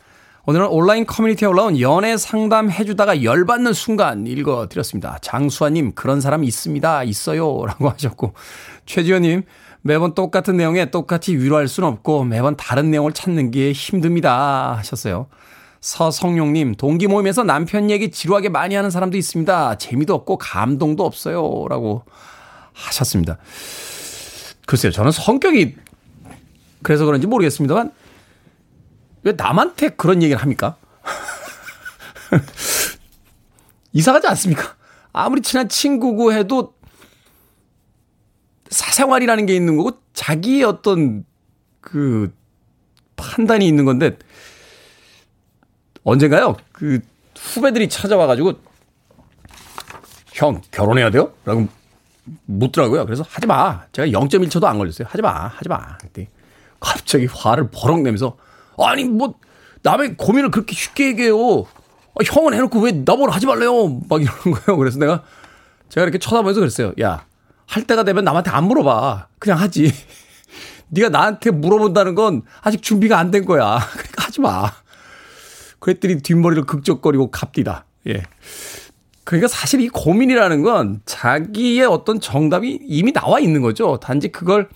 오늘은 0.45 0.67
온라인 0.67 1.05
커뮤니티에 1.05 1.47
올라온 1.47 1.79
연애 1.79 2.15
상담 2.15 2.71
해주다가 2.71 3.23
열받는 3.23 3.73
순간 3.73 4.25
읽어드렸습니다. 4.25 5.17
장수아님, 5.21 5.91
그런 5.93 6.21
사람 6.21 6.43
있습니다. 6.43 7.03
있어요. 7.03 7.65
라고 7.65 7.89
하셨고, 7.89 8.33
최지현님, 8.85 9.43
매번 9.81 10.13
똑같은 10.13 10.57
내용에 10.57 10.91
똑같이 10.91 11.35
위로할 11.37 11.67
수는 11.67 11.87
없고 11.89 12.25
매번 12.25 12.55
다른 12.57 12.91
내용을 12.91 13.13
찾는 13.13 13.51
게 13.51 13.71
힘듭니다. 13.71 14.75
하셨어요. 14.77 15.27
서성용님, 15.81 16.75
동기 16.75 17.07
모임에서 17.07 17.43
남편 17.43 17.89
얘기 17.89 18.11
지루하게 18.11 18.49
많이 18.49 18.75
하는 18.75 18.89
사람도 18.89 19.15
있습니다. 19.17 19.77
재미도 19.77 20.13
없고 20.13 20.37
감동도 20.37 21.05
없어요. 21.05 21.65
라고 21.69 22.03
하셨습니다. 22.73 23.37
글쎄요, 24.65 24.91
저는 24.91 25.11
성격이 25.11 25.75
그래서 26.83 27.05
그런지 27.05 27.27
모르겠습니다만, 27.27 27.91
왜 29.23 29.33
남한테 29.33 29.89
그런 29.89 30.21
얘기를 30.21 30.41
합니까? 30.41 30.75
이상하지 33.93 34.27
않습니까? 34.27 34.75
아무리 35.11 35.41
친한 35.41 35.67
친구고 35.67 36.33
해도 36.33 36.73
사생활이라는 38.69 39.45
게 39.45 39.55
있는 39.55 39.77
거고 39.77 39.91
자기의 40.13 40.63
어떤 40.63 41.25
그 41.81 42.33
판단이 43.15 43.67
있는 43.67 43.85
건데 43.85 44.17
언젠가요? 46.03 46.55
그 46.71 46.99
후배들이 47.37 47.89
찾아와 47.89 48.27
가지고 48.27 48.53
형 50.33 50.61
결혼해야 50.71 51.11
돼요? 51.11 51.33
라고 51.45 51.67
묻더라고요. 52.45 53.05
그래서 53.05 53.23
하지 53.27 53.47
마. 53.47 53.83
제가 53.91 54.07
0.1초도 54.07 54.65
안 54.65 54.77
걸렸어요. 54.77 55.07
하지 55.09 55.21
마. 55.21 55.47
하지 55.47 55.67
마. 55.67 55.97
그때 55.97 56.27
갑자기 56.79 57.25
화를 57.25 57.69
버럭 57.71 58.01
내면서 58.01 58.37
아니 58.77 59.03
뭐 59.03 59.35
남의 59.81 60.15
고민을 60.15 60.51
그렇게 60.51 60.75
쉽게 60.75 61.07
얘기해요. 61.07 61.63
아, 61.63 62.23
형은 62.23 62.53
해놓고 62.53 62.79
왜 62.81 62.91
나보러 62.91 63.31
하지 63.31 63.45
말래요? 63.45 63.99
막 64.09 64.21
이러는 64.21 64.41
거예요. 64.43 64.77
그래서 64.77 64.99
내가 64.99 65.23
제가 65.89 66.03
이렇게 66.03 66.17
쳐다보면서 66.19 66.59
그랬어요. 66.59 66.93
야, 67.01 67.25
할 67.69 67.83
때가 67.83 68.03
되면 68.03 68.23
남한테 68.23 68.49
안 68.49 68.65
물어봐. 68.65 69.27
그냥 69.37 69.59
하지. 69.59 69.93
네가 70.89 71.09
나한테 71.09 71.51
물어본다는 71.51 72.15
건 72.15 72.41
아직 72.61 72.81
준비가 72.81 73.19
안 73.19 73.29
된 73.29 73.45
거야. 73.45 73.77
그러니까 73.93 74.25
하지 74.25 74.41
마. 74.41 74.71
그랬더니 75.77 76.21
뒷머리를 76.21 76.65
극적거리고 76.65 77.29
갑디다. 77.29 77.85
예. 78.07 78.23
그러니까 79.23 79.47
사실 79.47 79.81
이 79.81 79.89
고민이라는 79.89 80.63
건 80.63 81.01
자기의 81.05 81.85
어떤 81.85 82.19
정답이 82.19 82.79
이미 82.81 83.13
나와 83.13 83.39
있는 83.39 83.61
거죠. 83.61 83.99
단지 84.01 84.29
그걸 84.29 84.67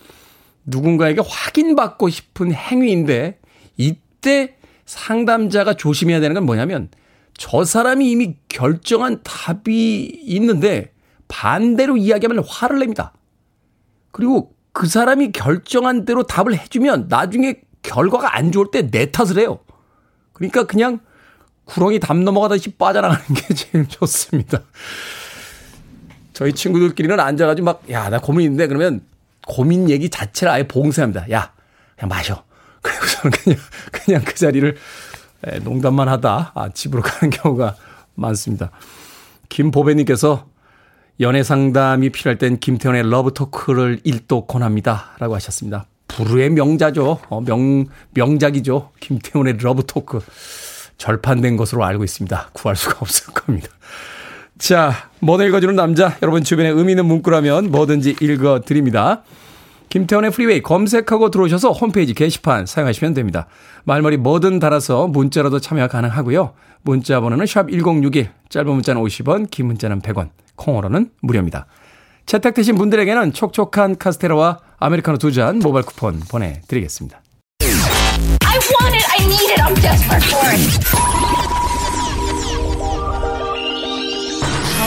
누군가에게 0.66 1.22
확인받고 1.28 2.10
싶은 2.10 2.54
행위인데 2.54 3.40
이때 3.76 4.56
상담자가 4.86 5.74
조심해야 5.74 6.20
되는 6.20 6.36
건 6.36 6.46
뭐냐면 6.46 6.90
저 7.36 7.64
사람이 7.66 8.10
이미 8.12 8.36
결정한 8.48 9.22
답이 9.24 10.22
있는데 10.26 10.93
반대로 11.34 11.98
이야기하면 11.98 12.44
화를 12.48 12.78
냅니다. 12.80 13.12
그리고 14.12 14.54
그 14.72 14.88
사람이 14.88 15.32
결정한 15.32 16.06
대로 16.06 16.22
답을 16.22 16.56
해주면 16.56 17.08
나중에 17.10 17.62
결과가 17.82 18.38
안 18.38 18.52
좋을 18.52 18.68
때 18.72 18.88
내 18.92 19.10
탓을 19.12 19.40
해요. 19.40 19.58
그러니까 20.32 20.66
그냥 20.66 21.00
구렁이 21.66 22.00
담 22.00 22.24
넘어가듯이 22.24 22.76
빠져나가는 22.76 23.26
게 23.34 23.54
제일 23.56 23.88
좋습니다. 23.88 24.62
저희 26.34 26.54
친구들끼리는 26.54 27.20
앉아가지고 27.20 27.66
막, 27.66 27.82
야, 27.90 28.10
나 28.10 28.20
고민 28.20 28.46
있는데 28.46 28.68
그러면 28.68 29.02
고민 29.48 29.90
얘기 29.90 30.10
자체를 30.10 30.54
아예 30.54 30.68
봉쇄합니다. 30.68 31.32
야, 31.32 31.52
그냥 31.96 32.10
마셔. 32.10 32.44
그리고 32.84 33.06
저는 33.08 33.32
그냥, 33.32 33.60
그냥 33.92 34.22
그 34.24 34.36
자리를 34.36 34.78
에, 35.48 35.60
농담만 35.60 36.08
하다 36.08 36.52
아, 36.54 36.70
집으로 36.70 37.02
가는 37.02 37.32
경우가 37.32 37.76
많습니다. 38.14 38.70
김보배님께서 39.50 40.53
연애 41.20 41.44
상담이 41.44 42.10
필요할 42.10 42.38
땐 42.38 42.58
김태훈의 42.58 43.10
Love 43.10 43.34
Talk를 43.34 44.00
일독 44.04 44.46
권합니다. 44.48 45.12
라고 45.20 45.36
하셨습니다. 45.36 45.86
불후의 46.08 46.50
명자죠. 46.52 47.20
어, 47.30 47.42
명, 47.42 47.86
명작이죠. 48.12 48.92
김태훈의 49.00 49.58
Love 49.60 49.86
Talk. 49.86 50.20
절판된 50.98 51.58
것으로 51.58 51.84
알고 51.84 52.04
있습니다. 52.04 52.50
구할 52.54 52.76
수가 52.76 52.98
없을 53.02 53.34
겁니다. 53.34 53.68
자, 54.58 55.10
뭐든 55.20 55.48
읽어주는 55.48 55.76
남자. 55.76 56.18
여러분 56.22 56.44
주변에 56.44 56.70
의미 56.70 56.94
있는 56.94 57.06
문구라면 57.06 57.72
뭐든지 57.72 58.16
읽어드립니다. 58.22 59.24
김태훈의 59.90 60.32
Freeway 60.32 60.62
검색하고 60.62 61.30
들어오셔서 61.30 61.72
홈페이지 61.72 62.14
게시판 62.14 62.66
사용하시면 62.66 63.14
됩니다. 63.14 63.48
말머리 63.84 64.18
뭐든 64.18 64.60
달아서 64.60 65.08
문자로도 65.08 65.60
참여 65.60 65.88
가능하고요. 65.88 66.54
문자 66.82 67.20
번호는 67.22 67.46
샵 67.46 67.70
1061, 67.70 68.30
짧은 68.50 68.72
문자는 68.72 69.02
50원, 69.02 69.50
긴 69.52 69.68
문자는 69.68 70.02
100원, 70.02 70.30
콩으로는 70.56 71.10
무료입니다. 71.22 71.66
채택되신 72.26 72.76
분들에게는 72.76 73.34
촉촉한 73.34 73.98
카스테라와 73.98 74.60
아메리카노 74.80 75.18
두 75.18 75.32
잔 75.32 75.60
모바일 75.60 75.86
쿠폰 75.86 76.20
보내드리겠습니다. 76.30 77.22
I 77.62 78.60
want 78.80 78.96
it. 78.96 79.06
I 79.12 79.26
need 79.26 79.52
it. 79.52 79.62
I'm 79.62 79.76
desperate 79.82 80.24
for 80.30 80.48
it. 80.50 81.84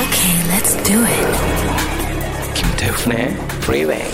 Okay, 0.03 0.35
let's 0.51 0.77
do 0.85 0.99
it. 1.05 2.55
김태훈의 2.55 3.29
Freeway. 3.63 4.05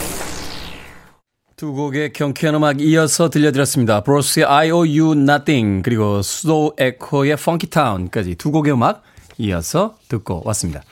두 1.57 1.73
곡의 1.73 2.13
경쾌한 2.13 2.57
음악 2.57 2.81
이어서 2.81 3.29
들려드렸습니다. 3.31 4.03
브로스의 4.03 4.47
I 4.47 4.71
owe 4.71 4.99
you 4.99 5.13
nothing 5.13 5.83
그리고 5.85 6.23
수도 6.23 6.75
에코의 6.79 7.33
Funky 7.35 7.69
Town까지 7.71 8.35
두 8.35 8.51
곡의 8.51 8.73
음악 8.73 9.03
이어서 9.39 9.95
듣고 10.09 10.43
왔습니다. 10.45 10.83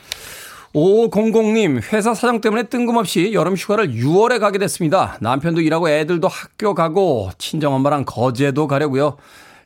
5500님, 0.74 1.92
회사 1.92 2.14
사정 2.14 2.40
때문에 2.40 2.64
뜬금없이 2.64 3.33
여름 3.33 3.54
휴가를 3.54 3.88
6월에 3.88 4.38
가게 4.38 4.59
됐습니다. 4.59 5.16
남편도 5.20 5.62
일하고 5.62 5.88
애들도 5.88 6.28
학교 6.28 6.74
가고 6.74 7.30
친정엄마랑 7.38 8.04
거제도 8.04 8.68
가려고요. 8.68 9.16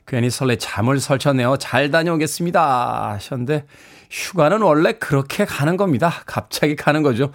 괜히 0.07 0.31
설레 0.31 0.57
잠을 0.57 0.99
설쳤네요. 0.99 1.57
잘 1.57 1.91
다녀오겠습니다. 1.91 3.13
하셨는데 3.13 3.65
휴가는 4.09 4.59
원래 4.61 4.93
그렇게 4.93 5.45
가는 5.45 5.77
겁니다. 5.77 6.11
갑자기 6.25 6.75
가는 6.75 7.03
거죠. 7.03 7.31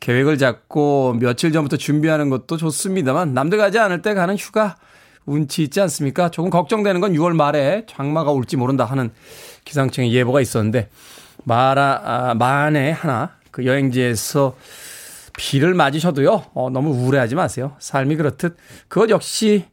계획을 0.00 0.38
잡고 0.38 1.16
며칠 1.20 1.52
전부터 1.52 1.76
준비하는 1.78 2.30
것도 2.30 2.56
좋습니다만 2.56 3.34
남들 3.34 3.58
가지 3.58 3.78
않을 3.78 4.02
때 4.02 4.14
가는 4.14 4.36
휴가 4.36 4.76
운치 5.26 5.62
있지 5.64 5.80
않습니까? 5.80 6.30
조금 6.30 6.50
걱정되는 6.50 7.00
건 7.00 7.12
6월 7.12 7.34
말에 7.34 7.86
장마가 7.88 8.30
올지 8.30 8.56
모른다 8.56 8.84
하는 8.84 9.10
기상청의 9.64 10.12
예보가 10.12 10.40
있었는데 10.40 10.88
마라, 11.44 12.02
아, 12.04 12.34
만에 12.34 12.90
하나 12.90 13.36
그 13.50 13.64
여행지에서 13.66 14.56
비를 15.36 15.74
맞으셔도요, 15.74 16.44
어, 16.54 16.70
너무 16.70 16.90
우울해하지 16.90 17.34
마세요. 17.34 17.76
삶이 17.78 18.16
그렇듯 18.16 18.56
그것 18.88 19.10
역시 19.10 19.64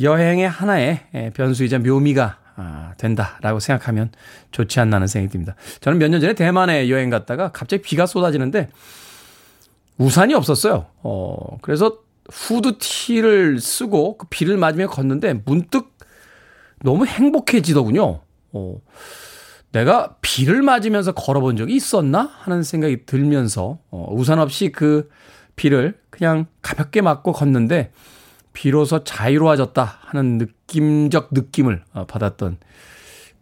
여행의 0.00 0.48
하나의 0.48 1.00
예, 1.14 1.30
변수이자 1.30 1.78
묘미가 1.80 2.38
아, 2.56 2.92
된다라고 2.98 3.58
생각하면 3.58 4.10
좋지 4.52 4.78
않나 4.80 4.96
하는 4.96 5.06
생각이 5.06 5.32
듭니다. 5.32 5.56
저는 5.80 5.98
몇 5.98 6.08
년 6.08 6.20
전에 6.20 6.34
대만에 6.34 6.88
여행 6.90 7.10
갔다가 7.10 7.50
갑자기 7.50 7.82
비가 7.82 8.06
쏟아지는데 8.06 8.68
우산이 9.98 10.34
없었어요. 10.34 10.86
어, 11.02 11.58
그래서 11.62 11.98
후드티를 12.30 13.58
쓰고 13.60 14.16
그 14.18 14.26
비를 14.30 14.56
맞으며 14.56 14.86
걷는데 14.88 15.42
문득 15.44 15.96
너무 16.82 17.04
행복해지더군요. 17.06 18.20
어, 18.52 18.76
내가 19.72 20.16
비를 20.20 20.62
맞으면서 20.62 21.12
걸어본 21.12 21.56
적이 21.56 21.76
있었나 21.76 22.30
하는 22.40 22.62
생각이 22.62 23.06
들면서 23.06 23.78
어, 23.90 24.08
우산 24.10 24.38
없이 24.38 24.70
그 24.72 25.08
비를 25.56 25.98
그냥 26.10 26.46
가볍게 26.62 27.02
맞고 27.02 27.32
걷는데 27.32 27.92
비로소 28.52 29.04
자유로워졌다 29.04 29.98
하는 30.00 30.38
느낌적 30.38 31.28
느낌을 31.32 31.84
어, 31.92 32.06
받았던 32.06 32.58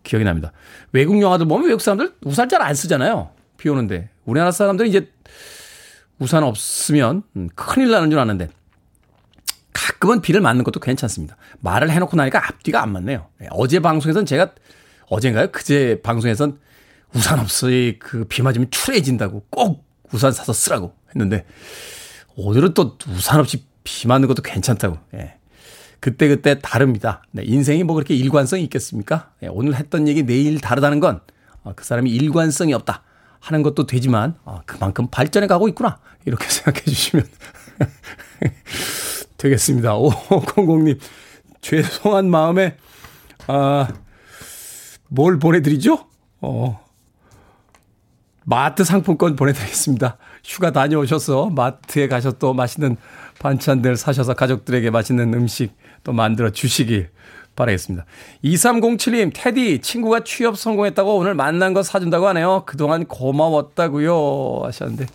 기억이 0.02 0.24
납니다. 0.24 0.52
외국 0.92 1.20
영화들 1.20 1.46
보면 1.46 1.68
외국 1.68 1.80
사람들 1.80 2.14
우산 2.24 2.48
잘 2.48 2.62
안 2.62 2.74
쓰잖아요. 2.74 3.30
비 3.56 3.68
오는데 3.68 4.10
우리나라 4.24 4.50
사람들은 4.50 4.88
이제 4.88 5.10
우산 6.18 6.42
없으면 6.42 7.22
음, 7.36 7.48
큰일 7.54 7.90
나는 7.90 8.10
줄 8.10 8.18
아는데 8.18 8.48
가끔은 9.72 10.20
비를 10.20 10.40
맞는 10.40 10.64
것도 10.64 10.80
괜찮습니다. 10.80 11.36
말을 11.60 11.90
해놓고 11.90 12.16
나니까 12.16 12.46
앞뒤가 12.48 12.82
안 12.82 12.92
맞네요. 12.92 13.26
예, 13.42 13.48
어제 13.50 13.80
방송에선 13.80 14.26
제가 14.26 14.52
어젠가요? 15.10 15.50
그제 15.52 16.00
방송에선 16.02 16.58
우산 17.14 17.38
없이 17.40 17.96
그 18.00 18.24
비 18.28 18.42
맞으면 18.42 18.70
추해진다고 18.70 19.46
꼭 19.50 19.84
우산 20.12 20.32
사서 20.32 20.52
쓰라고 20.52 20.94
했는데 21.10 21.44
오늘은 22.36 22.74
또 22.74 22.96
우산 23.08 23.40
없이 23.40 23.64
비 23.84 24.06
맞는 24.08 24.28
것도 24.28 24.42
괜찮다고. 24.42 24.98
예. 25.14 25.34
그때 26.00 26.28
그때 26.28 26.58
다릅니다. 26.60 27.22
네, 27.32 27.42
인생이 27.44 27.82
뭐 27.82 27.94
그렇게 27.94 28.14
일관성이 28.14 28.62
있겠습니까? 28.64 29.32
예, 29.42 29.48
오늘 29.48 29.74
했던 29.74 30.06
얘기 30.06 30.22
내일 30.24 30.60
다르다는 30.60 31.00
건 31.00 31.20
그 31.76 31.84
사람이 31.84 32.10
일관성이 32.10 32.72
없다 32.72 33.02
하는 33.40 33.62
것도 33.62 33.84
되지만 33.84 34.36
아, 34.46 34.62
그만큼 34.64 35.08
발전해 35.10 35.46
가고 35.46 35.68
있구나. 35.68 35.98
이렇게 36.24 36.46
생각해 36.48 36.80
주시면 36.80 37.26
되겠습니다. 39.36 39.94
오공공님 39.96 40.98
죄송한 41.60 42.30
마음에 42.30 42.76
아, 43.48 43.88
뭘 45.08 45.38
보내드리죠? 45.38 46.06
어, 46.40 46.80
마트 48.44 48.84
상품권 48.84 49.36
보내드리겠습니다. 49.36 50.16
휴가 50.44 50.70
다녀오셔서 50.70 51.50
마트에 51.50 52.08
가셔서 52.08 52.38
또 52.38 52.54
맛있는 52.54 52.96
반찬들 53.40 53.96
사셔서 53.96 54.34
가족들에게 54.34 54.90
맛있는 54.90 55.34
음식 55.34 55.74
또 56.04 56.12
만들어 56.12 56.50
주시길 56.50 57.10
바라겠습니다. 57.56 58.06
2307님, 58.44 59.32
테디, 59.34 59.80
친구가 59.80 60.20
취업 60.24 60.56
성공했다고 60.56 61.16
오늘 61.16 61.34
만난 61.34 61.74
거 61.74 61.82
사준다고 61.82 62.28
하네요. 62.28 62.62
그동안 62.66 63.04
고마웠다고요 63.04 64.62
하셨는데, 64.64 65.06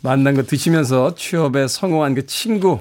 만난 0.00 0.34
거 0.34 0.42
드시면서 0.42 1.14
취업에 1.14 1.68
성공한 1.68 2.14
그 2.14 2.26
친구 2.26 2.80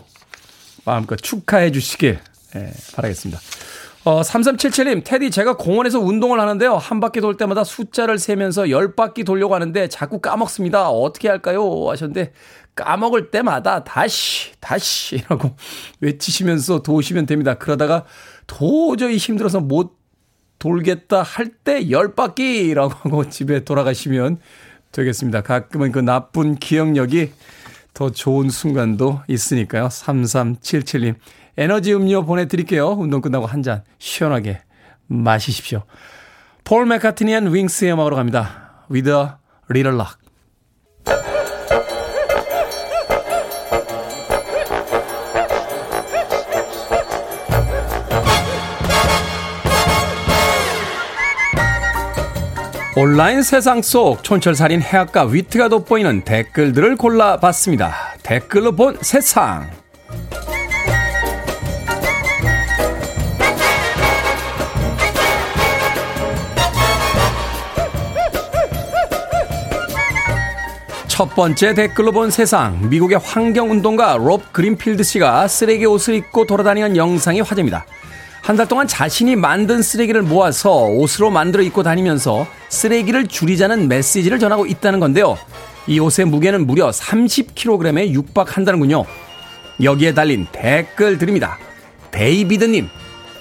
마음껏 0.86 1.18
축하해 1.18 1.72
주시길 1.72 2.20
예, 2.56 2.72
바라겠습니다. 2.96 3.40
어, 4.08 4.22
3377님, 4.22 5.04
테디, 5.04 5.32
제가 5.32 5.58
공원에서 5.58 6.00
운동을 6.00 6.40
하는데요. 6.40 6.78
한 6.78 7.02
바퀴 7.02 7.20
돌 7.20 7.36
때마다 7.36 7.66
숫자를 7.66 8.18
세면서 8.20 8.64
10바퀴 8.64 9.26
돌려고 9.26 9.54
하는데 9.54 9.90
자꾸 9.90 10.22
까먹습니다. 10.22 10.90
어떻게 10.90 11.28
할까요? 11.28 11.90
하셨는데, 11.90 12.32
까먹을 12.74 13.32
때마다 13.32 13.84
다시, 13.84 14.54
다시, 14.62 15.22
라고 15.28 15.58
외치시면서 16.00 16.84
도우시면 16.84 17.26
됩니다. 17.26 17.56
그러다가 17.56 18.06
도저히 18.46 19.18
힘들어서 19.18 19.60
못 19.60 19.98
돌겠다 20.58 21.22
할때 21.22 21.82
10바퀴라고 21.88 22.90
하고 22.90 23.28
집에 23.30 23.66
돌아가시면 23.66 24.40
되겠습니다. 24.94 25.42
가끔은 25.42 25.92
그 25.92 26.00
나쁜 26.00 26.56
기억력이 26.56 27.32
더 27.94 28.10
좋은 28.10 28.50
순간도 28.50 29.20
있으니까요. 29.28 29.90
3377님. 29.90 31.16
에너지 31.58 31.94
음료 31.94 32.24
보내드릴게요. 32.24 32.90
운동 32.90 33.22
끝나고 33.22 33.46
한 33.46 33.64
잔 33.64 33.84
시원하게 33.98 34.62
마시십시오. 35.08 35.84
폴 36.64 36.86
맥카트니 36.86 37.34
and 37.34 37.54
Wings의 37.54 37.94
음악으로 37.94 38.16
갑니다. 38.16 38.84
With 38.92 39.10
a 39.10 39.28
little 39.72 39.96
luck. 40.00 40.18
온라인 52.96 53.44
세상 53.44 53.82
속 53.84 54.24
촌철살인 54.24 54.82
해학과 54.82 55.24
위트가 55.26 55.70
돋보이는 55.70 56.24
댓글들을 56.24 56.96
골라봤습니다. 56.96 57.94
댓글로 58.24 58.72
본 58.76 58.98
세상. 59.02 59.70
첫 71.18 71.34
번째 71.34 71.74
댓글로 71.74 72.12
본 72.12 72.30
세상. 72.30 72.92
미국의 72.92 73.18
환경운동가 73.18 74.18
롭 74.18 74.54
그린필드 74.54 75.02
씨가 75.02 75.48
쓰레기 75.48 75.88
옷을 75.88 76.14
입고 76.14 76.46
돌아다니는 76.46 76.96
영상이 76.96 77.42
화제입니다. 77.42 77.88
한 78.44 78.56
달 78.56 78.68
동안 78.68 78.86
자신이 78.88 79.36
만든 79.36 79.82
쓰레기를 79.82 80.22
모아서 80.22 80.84
옷으로 80.84 81.32
만들어 81.32 81.64
입고 81.64 81.82
다니면서 81.82 82.46
쓰레기를 82.70 83.26
줄이자는 83.26 83.88
메시지를 83.88 84.38
전하고 84.38 84.68
있다는 84.68 85.00
건데요. 85.00 85.40
이 85.88 86.00
옷의 86.00 86.26
무게는 86.26 86.68
무려 86.68 86.92
30kg에 86.92 88.12
육박한다는군요. 88.12 89.04
여기에 89.82 90.14
달린 90.14 90.46
댓글 90.52 91.18
드립니다. 91.18 91.58
데이비드님, 92.12 92.90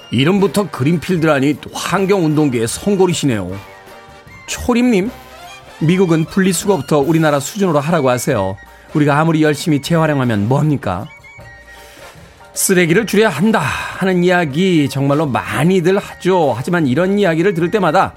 이름부터 0.09 0.71
그린필드라니 0.71 1.57
환경운동계의 1.71 2.67
성골이시네요. 2.67 3.55
초림님, 4.47 5.11
미국은 5.79 6.25
분리수거부터 6.25 6.99
우리나라 6.99 7.39
수준으로 7.39 7.79
하라고 7.79 8.09
하세요. 8.09 8.57
우리가 8.93 9.19
아무리 9.19 9.43
열심히 9.43 9.81
재활용하면 9.81 10.47
뭐합니까? 10.47 11.07
쓰레기를 12.53 13.05
줄여야 13.05 13.29
한다 13.29 13.59
하는 13.59 14.23
이야기 14.23 14.89
정말로 14.89 15.27
많이들 15.27 15.99
하죠. 15.99 16.53
하지만 16.57 16.87
이런 16.87 17.19
이야기를 17.19 17.53
들을 17.53 17.69
때마다 17.69 18.15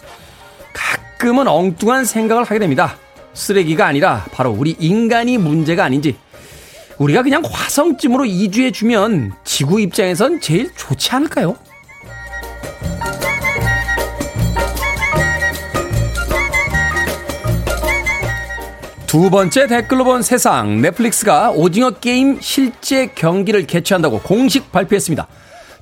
가끔은 0.73 1.47
엉뚱한 1.47 2.07
생각을 2.07 2.45
하게 2.45 2.59
됩니다. 2.59 2.97
쓰레기가 3.35 3.87
아니라 3.87 4.25
바로 4.33 4.51
우리 4.51 4.75
인간이 4.79 5.37
문제가 5.37 5.85
아닌지. 5.85 6.17
우리가 6.97 7.23
그냥 7.23 7.43
화성쯤으로 7.45 8.25
이주해 8.25 8.71
주면 8.71 9.33
지구 9.45 9.81
입장에선 9.81 10.41
제일 10.41 10.75
좋지 10.75 11.11
않을까요? 11.13 11.57
두 19.11 19.29
번째 19.29 19.67
댓글로 19.67 20.05
본 20.05 20.23
세상 20.23 20.81
넷플릭스가 20.83 21.51
오징어 21.51 21.91
게임 21.91 22.39
실제 22.41 23.07
경기를 23.07 23.67
개최한다고 23.67 24.21
공식 24.21 24.71
발표했습니다. 24.71 25.27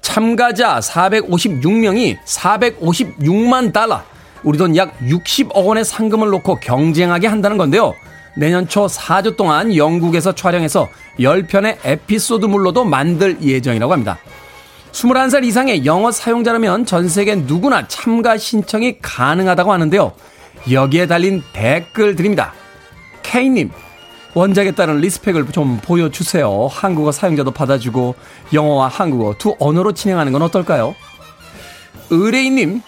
참가자 0.00 0.78
456명이 0.78 2.16
456만 2.24 3.74
달러, 3.74 4.00
우리 4.42 4.56
돈 4.56 4.74
약 4.76 4.98
60억 5.00 5.62
원의 5.62 5.84
상금을 5.84 6.30
놓고 6.30 6.60
경쟁하게 6.60 7.26
한다는 7.26 7.58
건데요. 7.58 7.92
내년 8.34 8.66
초 8.66 8.86
4주 8.86 9.36
동안 9.36 9.76
영국에서 9.76 10.34
촬영해서 10.34 10.88
10편의 11.20 11.76
에피소드물로도 11.84 12.84
만들 12.84 13.42
예정이라고 13.42 13.92
합니다. 13.92 14.16
21살 14.92 15.44
이상의 15.44 15.84
영어 15.84 16.10
사용자라면 16.10 16.86
전 16.86 17.10
세계 17.10 17.34
누구나 17.34 17.88
참가 17.88 18.38
신청이 18.38 19.00
가능하다고 19.02 19.70
하는데요. 19.70 20.12
여기에 20.70 21.08
달린 21.08 21.42
댓글 21.52 22.16
드립니다. 22.16 22.54
K님, 23.32 23.70
원작에 24.34 24.70
따른 24.70 25.00
리스펙을 25.00 25.48
좀 25.52 25.78
보여주세요. 25.82 26.68
한국어 26.70 27.12
사용자도 27.12 27.50
받아주고 27.50 28.14
영어와 28.54 28.88
한국어 28.88 29.34
두 29.36 29.54
언어로 29.58 29.92
진행하는 29.92 30.32
건 30.32 30.40
어떨까요? 30.42 30.94
의뢰인님, 32.10 32.80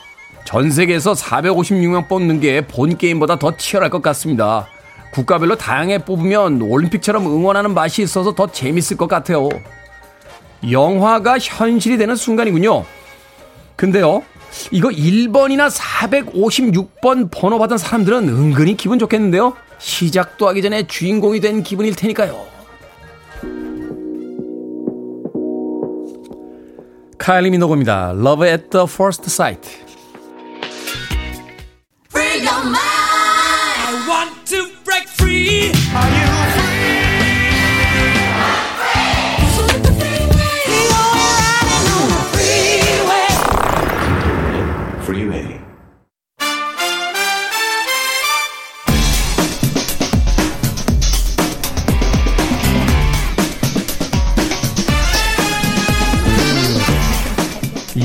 전 0.46 0.70
세계에서 0.70 1.12
456명 1.12 2.08
뽑는 2.08 2.40
게 2.40 2.62
본 2.62 2.96
게임보다 2.96 3.38
더 3.38 3.54
치열할 3.56 3.90
것 3.90 4.00
같습니다. 4.00 4.66
국가별로 5.12 5.56
다양하게 5.56 5.98
뽑으면 6.04 6.62
올림픽처럼 6.62 7.26
응원하는 7.26 7.74
맛이 7.74 8.00
있어서 8.02 8.34
더 8.34 8.50
재밌을 8.50 8.96
것 8.96 9.08
같아요. 9.08 9.48
영화가 10.70 11.38
현실이 11.38 11.98
되는 11.98 12.16
순간이군요. 12.16 12.84
근데요, 13.76 14.22
이거 14.70 14.88
1번이나 14.88 15.70
456번 15.70 17.30
번호 17.30 17.58
받은 17.58 17.76
사람들은 17.76 18.28
은근히 18.28 18.76
기분 18.76 18.98
좋겠는데요? 18.98 19.54
시작도 19.80 20.46
하기 20.48 20.62
전에 20.62 20.86
주인공이 20.86 21.40
된 21.40 21.62
기분일 21.62 21.96
테니까요. 21.96 22.46
카일리 27.18 27.50
미노고입니다. 27.50 28.12
Love 28.16 28.48
at 28.48 28.70
the 28.70 28.86
First 28.88 29.24
Sight. 29.26 29.90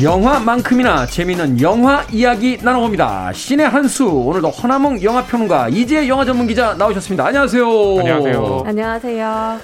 영화만큼이나 0.06 1.08
재미있는 1.08 1.60
영화 1.62 2.03
이야기 2.12 2.60
나눠봅니다. 2.62 3.34
신의 3.34 3.68
한수 3.68 4.08
오늘도 4.08 4.49
허나몽 4.51 5.01
영화평론가 5.01 5.70
이재 5.70 6.08
영화 6.08 6.24
전문 6.24 6.45
기자 6.45 6.76
나오셨습니다. 6.76 7.26
안녕하세요. 7.26 7.66
안녕하세요. 8.01 8.64
안녕하세요. 8.68 9.60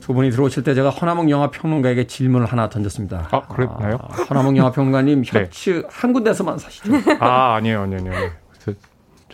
두 0.00 0.14
분이 0.14 0.30
들어오실 0.30 0.62
때 0.64 0.72
제가 0.74 0.88
허나몽 0.88 1.28
영화 1.28 1.50
평론가에게 1.50 2.06
질문을 2.06 2.46
하나 2.46 2.70
던졌습니다. 2.70 3.28
아, 3.32 3.42
그랬나요? 3.42 3.98
아, 4.02 4.14
허나몽 4.30 4.56
영화 4.56 4.72
평론가님 4.72 5.24
네. 5.30 5.44
셔츠 5.44 5.82
한 5.90 6.14
군데서만 6.14 6.56
사시죠? 6.58 6.90
아, 7.20 7.56
아니에요, 7.56 7.82
아니에요, 7.82 8.00
아니에요. 8.00 8.30
저- 8.64 8.72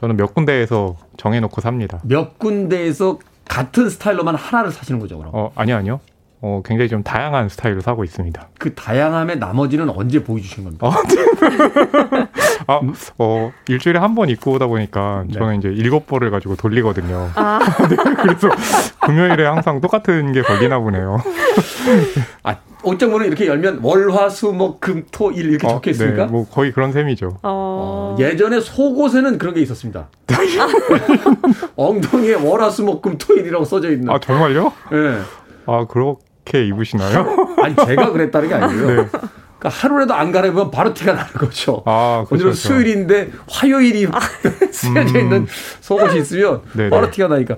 저는 0.00 0.16
몇 0.16 0.34
군데에서 0.34 0.96
정해놓고 1.18 1.60
삽니다. 1.60 2.00
몇 2.02 2.36
군데에서 2.40 3.20
같은 3.48 3.88
스타일로만 3.88 4.34
하나를 4.34 4.72
사시는 4.72 4.98
거죠, 4.98 5.18
그럼? 5.18 5.30
어, 5.34 5.52
아니요, 5.54 5.76
아니요. 5.76 6.00
어, 6.40 6.62
굉장히 6.64 6.88
좀 6.88 7.02
다양한 7.02 7.48
스타일로 7.48 7.80
사고 7.80 8.04
있습니다. 8.04 8.48
그 8.58 8.72
다양함의 8.74 9.38
나머지는 9.38 9.90
언제 9.90 10.22
보여주신 10.22 10.62
겁니까? 10.64 10.86
어, 10.86 10.92
아, 12.68 12.80
어, 13.18 13.52
일주일에 13.68 13.98
한 13.98 14.14
번 14.14 14.28
입고 14.28 14.52
오다 14.52 14.66
보니까 14.68 15.24
네. 15.26 15.32
저는 15.34 15.58
이제 15.58 15.68
일곱 15.68 16.06
벌을 16.06 16.30
가지고 16.30 16.54
돌리거든요. 16.56 17.30
네, 17.90 17.96
그래서 18.22 18.48
금요일에 19.00 19.44
항상 19.46 19.80
똑같은 19.80 20.32
게 20.32 20.42
걸리나 20.42 20.78
보네요. 20.78 21.22
아, 22.44 22.56
옷장문을 22.84 23.26
이렇게 23.26 23.46
열면 23.48 23.80
월화수목금토일 23.82 25.50
이렇게 25.50 25.66
적혀 25.66 25.90
있습니까? 25.90 26.26
네, 26.26 26.30
뭐 26.32 26.46
거의 26.48 26.70
그런 26.72 26.92
셈이죠. 26.92 27.38
어, 27.42 28.16
예전에 28.18 28.60
속옷에는 28.60 29.38
그런 29.38 29.54
게 29.54 29.60
있었습니다. 29.62 30.08
엉덩이에 31.76 32.34
월화수목금토일이라고 32.34 33.64
써져 33.64 33.90
있는. 33.90 34.10
아, 34.12 34.18
정말요? 34.20 34.72
예. 34.92 35.18
아, 35.66 35.84
그 35.88 36.14
렇게 36.48 36.66
입으시나요? 36.66 37.54
아니 37.62 37.76
제가 37.76 38.10
그랬다는 38.12 38.48
게 38.48 38.54
아니고요. 38.54 38.86
네. 38.86 39.08
그러니까 39.58 39.68
하루라도 39.80 40.14
안 40.14 40.32
갈아입으면 40.32 40.70
바로 40.70 40.94
티가 40.94 41.12
나는 41.12 41.32
거죠. 41.32 41.82
아, 41.84 42.24
그렇죠. 42.26 42.34
오늘은 42.34 42.50
그렇죠. 42.52 42.68
수요일인데 42.68 43.30
화요일이 43.50 44.06
쓰여져 44.70 45.18
있는 45.18 45.46
속옷이 45.80 46.18
있으면 46.20 46.54
음. 46.54 46.70
네네. 46.74 46.90
바로 46.90 47.10
티가 47.10 47.28
나니까 47.28 47.56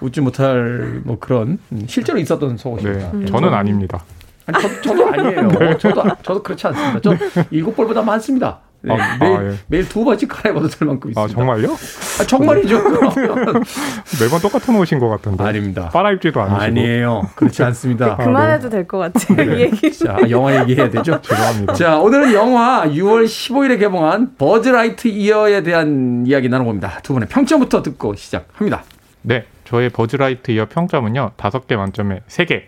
웃지 0.00 0.20
못할 0.20 1.00
뭐 1.04 1.18
그런 1.18 1.58
음, 1.72 1.84
실제로 1.86 2.18
있었던 2.18 2.56
속옷입니다. 2.56 3.12
네, 3.12 3.22
예. 3.22 3.26
저는 3.26 3.52
아닙니다. 3.52 4.02
아니, 4.46 4.62
저, 4.62 4.80
저도 4.80 5.06
아니에요. 5.08 5.48
저도 5.78 6.02
저도 6.22 6.42
그렇지 6.42 6.66
않습니다. 6.68 7.00
저 7.00 7.16
일곱 7.50 7.76
벌보다 7.76 8.02
많습니다. 8.02 8.60
네, 8.82 8.94
아, 8.94 9.18
매일, 9.20 9.36
아, 9.36 9.44
예. 9.44 9.54
매일 9.66 9.88
두 9.88 10.04
번씩 10.04 10.28
갈아입어도 10.28 10.68
될 10.68 10.88
만큼 10.88 11.10
있습니다. 11.10 11.20
아, 11.20 11.26
정말요? 11.28 11.72
아, 11.74 12.24
정말이죠. 12.26 12.82
그럼. 12.82 13.62
매번 14.22 14.40
똑같은 14.40 14.74
옷인 14.76 14.98
것 14.98 15.08
같은데. 15.10 15.44
아닙니다. 15.44 15.90
빨아입지도 15.90 16.40
않으시고. 16.40 16.62
아니에요. 16.62 17.28
그렇지 17.34 17.62
않습니다. 17.64 18.16
그만해도 18.16 18.70
될 18.70 18.86
것 18.88 18.98
같아요. 18.98 19.54
이 19.54 19.60
얘기. 19.60 19.92
자, 19.92 20.16
영화 20.30 20.58
얘기해야 20.62 20.88
되죠? 20.88 21.20
죄송합니다. 21.22 21.74
자, 21.74 21.98
오늘은 21.98 22.32
영화 22.32 22.84
6월 22.86 23.26
15일에 23.26 23.78
개봉한 23.78 24.36
버즈라이트 24.38 25.08
이어에 25.08 25.62
대한 25.62 26.24
이야기 26.26 26.48
나눠봅니다. 26.48 27.00
두 27.02 27.12
분의 27.12 27.28
평점부터 27.28 27.82
듣고 27.82 28.14
시작합니다. 28.14 28.82
네, 29.22 29.44
저의 29.66 29.90
버즈라이트 29.90 30.52
이어 30.52 30.66
평점은요. 30.70 31.32
다섯 31.36 31.66
개 31.66 31.76
만점에 31.76 32.22
세 32.28 32.46
개. 32.46 32.64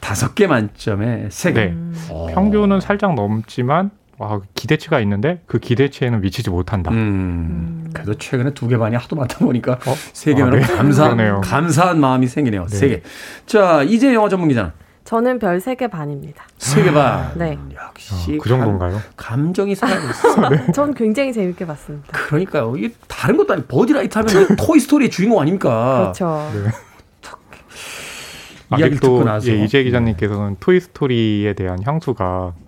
다섯 0.00 0.34
개 0.34 0.46
만점에 0.46 1.28
세 1.30 1.52
개. 1.54 1.64
네. 1.66 1.74
어. 2.10 2.26
평균은 2.32 2.80
살짝 2.80 3.14
넘지만 3.14 3.90
와, 4.18 4.40
기대치가 4.54 5.00
있는데 5.00 5.42
그 5.46 5.58
기대치에는 5.58 6.20
미치지 6.22 6.48
못한다. 6.50 6.90
음, 6.90 7.90
그래도 7.92 8.14
최근에 8.14 8.54
두 8.54 8.66
개 8.68 8.78
반이 8.78 8.96
하도 8.96 9.14
많다 9.16 9.38
보니까 9.38 9.72
어? 9.86 9.94
세 10.12 10.32
개면 10.34 10.54
아, 10.54 10.56
네. 10.56 10.62
감사, 10.62 11.04
그러네요. 11.04 11.40
감사한 11.44 12.00
마음이 12.00 12.26
생기네요. 12.26 12.66
세 12.68 12.88
개. 12.88 13.02
자, 13.46 13.82
이제 13.82 14.14
영화 14.14 14.28
전문 14.28 14.48
기자는 14.48 14.70
저는 15.04 15.38
별 15.38 15.58
세 15.60 15.76
개 15.76 15.86
반입니다. 15.86 16.44
세 16.58 16.82
개 16.82 16.90
반. 16.92 17.30
네. 17.36 17.56
역시 17.76 18.34
어, 18.34 18.38
그 18.42 18.48
정도인가요? 18.48 19.00
감, 19.16 19.44
감정이 19.44 19.74
살아있어. 19.74 20.72
전 20.74 20.94
굉장히 20.94 21.32
재밌게 21.32 21.64
봤습니다. 21.66 22.08
그러니까요. 22.10 22.76
이게 22.76 22.92
다른 23.06 23.36
것도 23.36 23.52
아니고 23.52 23.68
버즈라이트 23.68 24.18
하면 24.18 24.56
토이 24.56 24.80
스토리의 24.80 25.10
주인공 25.10 25.40
아닙니까? 25.40 26.12
그렇죠. 26.14 26.50
네. 26.54 26.70
이야기를 28.70 28.90
듣고 29.00 29.16
아직도 29.20 29.24
나서. 29.24 29.48
예, 29.48 29.64
이재 29.64 29.82
기자님께서는 29.84 30.56
Toy 30.60 30.80
Story에 30.80 31.52
대한 31.54 31.78
향수가 31.84 32.24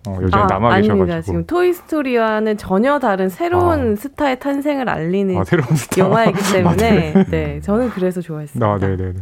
어, 0.09 0.18
요즘에 0.22 0.42
아, 0.42 0.46
남아. 0.46 0.80
계셔가지고 0.80 1.22
지금 1.22 1.46
Toy 1.47 1.72
Story와는 1.72 2.57
전혀 2.57 2.99
다른 2.99 3.28
새로운 3.28 3.96
스타의 3.96 4.38
탄생을 4.38 4.88
알리는 4.88 5.36
아, 5.36 5.44
새로운 5.44 5.74
스타. 5.76 5.99
영화이기 5.99 6.38
때문에 6.53 7.12
아, 7.16 7.24
네. 7.30 7.61
저는 7.62 7.90
그래서 7.90 8.20
좋아했습니다. 8.20 8.66
아, 8.66 8.78
네, 8.78 8.96
네, 8.96 9.12
네. 9.12 9.20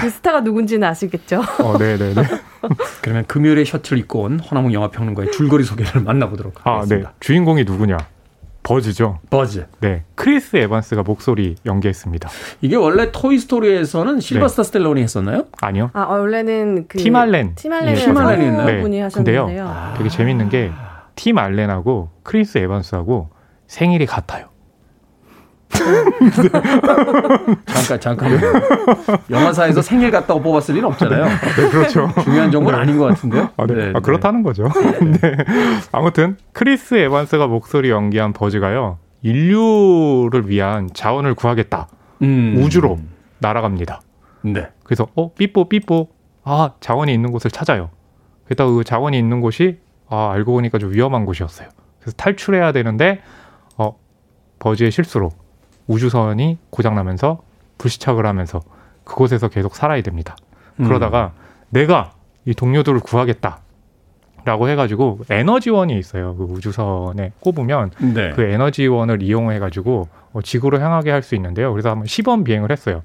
그 0.00 0.08
스타가 0.08 0.40
누군지는 0.40 0.88
아시겠죠? 0.88 1.42
어, 1.62 1.76
네, 1.78 1.98
네, 1.98 2.14
네. 2.14 2.22
그러면 3.02 3.24
금요일에 3.26 3.64
셔츠를 3.64 3.98
입고 3.98 4.22
온 4.22 4.40
허남웅 4.40 4.72
영화평론가의 4.72 5.32
줄거리 5.32 5.64
소개를 5.64 6.00
만나보도록 6.02 6.60
아, 6.64 6.70
네. 6.70 6.76
하겠습니다. 6.76 7.12
주인공이 7.20 7.64
누구냐? 7.64 7.98
버즈죠. 8.62 9.18
버즈. 9.28 9.66
네, 9.80 10.04
크리스 10.14 10.56
에반스가 10.56 11.02
목소리 11.02 11.56
연기했습니다. 11.66 12.28
이게 12.60 12.76
원래 12.76 13.10
토이 13.10 13.38
스토리에서는 13.38 14.20
실버스타 14.20 14.62
스텔론이 14.62 15.02
했었나요? 15.02 15.46
아니요. 15.60 15.90
아 15.94 16.04
원래는 16.04 16.86
그 16.86 17.01
팀 17.01 17.16
알렌. 17.16 17.54
팀 17.56 17.68
알렌 17.68 17.88
예, 17.90 17.94
팀 17.94 18.16
알렌이었나요? 18.16 18.66
네. 18.66 18.80
분이 18.80 19.00
근데요. 19.12 19.42
하셨는데요. 19.46 19.94
되게 19.98 20.08
재밌는 20.08 20.48
게 20.48 20.84
팀 20.84 21.38
알렌하고 21.38 22.10
크리스 22.22 22.58
에반스하고 22.58 23.30
생일이 23.66 24.06
같아요. 24.06 24.46
잠깐 27.66 28.00
잠깐만요. 28.00 28.40
영화사에서 29.30 29.82
생일 29.82 30.10
같다고 30.10 30.40
뽑았을 30.42 30.76
일은 30.76 30.88
없잖아요. 30.88 31.24
네, 31.24 31.68
그렇죠. 31.70 32.08
중요한 32.22 32.50
정보는 32.50 32.78
아닌 32.78 32.98
것 32.98 33.06
같은데요. 33.06 33.50
아, 33.56 33.66
네. 33.66 33.92
아, 33.94 34.00
그렇다는 34.00 34.42
거죠. 34.42 34.68
네. 35.22 35.36
아무튼 35.90 36.36
크리스 36.52 36.94
에반스가 36.94 37.46
목소리 37.46 37.90
연기한 37.90 38.32
버즈가요. 38.32 38.98
인류를 39.22 40.48
위한 40.48 40.88
자원을 40.92 41.34
구하겠다. 41.34 41.88
음. 42.22 42.56
우주로 42.58 42.98
날아갑니다. 43.38 44.00
네. 44.42 44.68
그래서 44.84 45.06
어 45.14 45.32
삐뽀 45.34 45.68
삐뽀 45.68 46.08
아 46.44 46.72
자원이 46.80 47.12
있는 47.12 47.30
곳을 47.32 47.50
찾아요. 47.50 47.90
게다가 48.48 48.70
그 48.70 48.84
자원이 48.84 49.18
있는 49.18 49.40
곳이 49.40 49.78
아 50.08 50.30
알고 50.32 50.52
보니까 50.52 50.78
좀 50.78 50.92
위험한 50.92 51.24
곳이었어요. 51.24 51.68
그래서 52.00 52.16
탈출해야 52.16 52.72
되는데 52.72 53.20
어 53.76 53.96
버즈의 54.58 54.90
실수로 54.90 55.30
우주선이 55.92 56.58
고장나면서 56.70 57.42
불시착을 57.78 58.24
하면서 58.26 58.60
그곳에서 59.04 59.48
계속 59.48 59.74
살아야 59.76 60.00
됩니다. 60.02 60.36
음. 60.80 60.84
그러다가 60.86 61.32
내가 61.70 62.12
이 62.44 62.54
동료들을 62.54 63.00
구하겠다. 63.00 63.58
라고 64.44 64.68
해가지고 64.68 65.20
에너지원이 65.30 65.96
있어요. 65.98 66.34
그 66.34 66.42
우주선에 66.44 67.30
꼽으면 67.38 67.92
네. 68.12 68.30
그 68.30 68.42
에너지원을 68.42 69.22
이용해가지고 69.22 70.08
어, 70.32 70.42
지구로 70.42 70.80
향하게 70.80 71.12
할 71.12 71.22
수 71.22 71.36
있는데요. 71.36 71.70
그래서 71.70 71.90
한번 71.90 72.06
시범 72.06 72.42
비행을 72.42 72.72
했어요. 72.72 73.02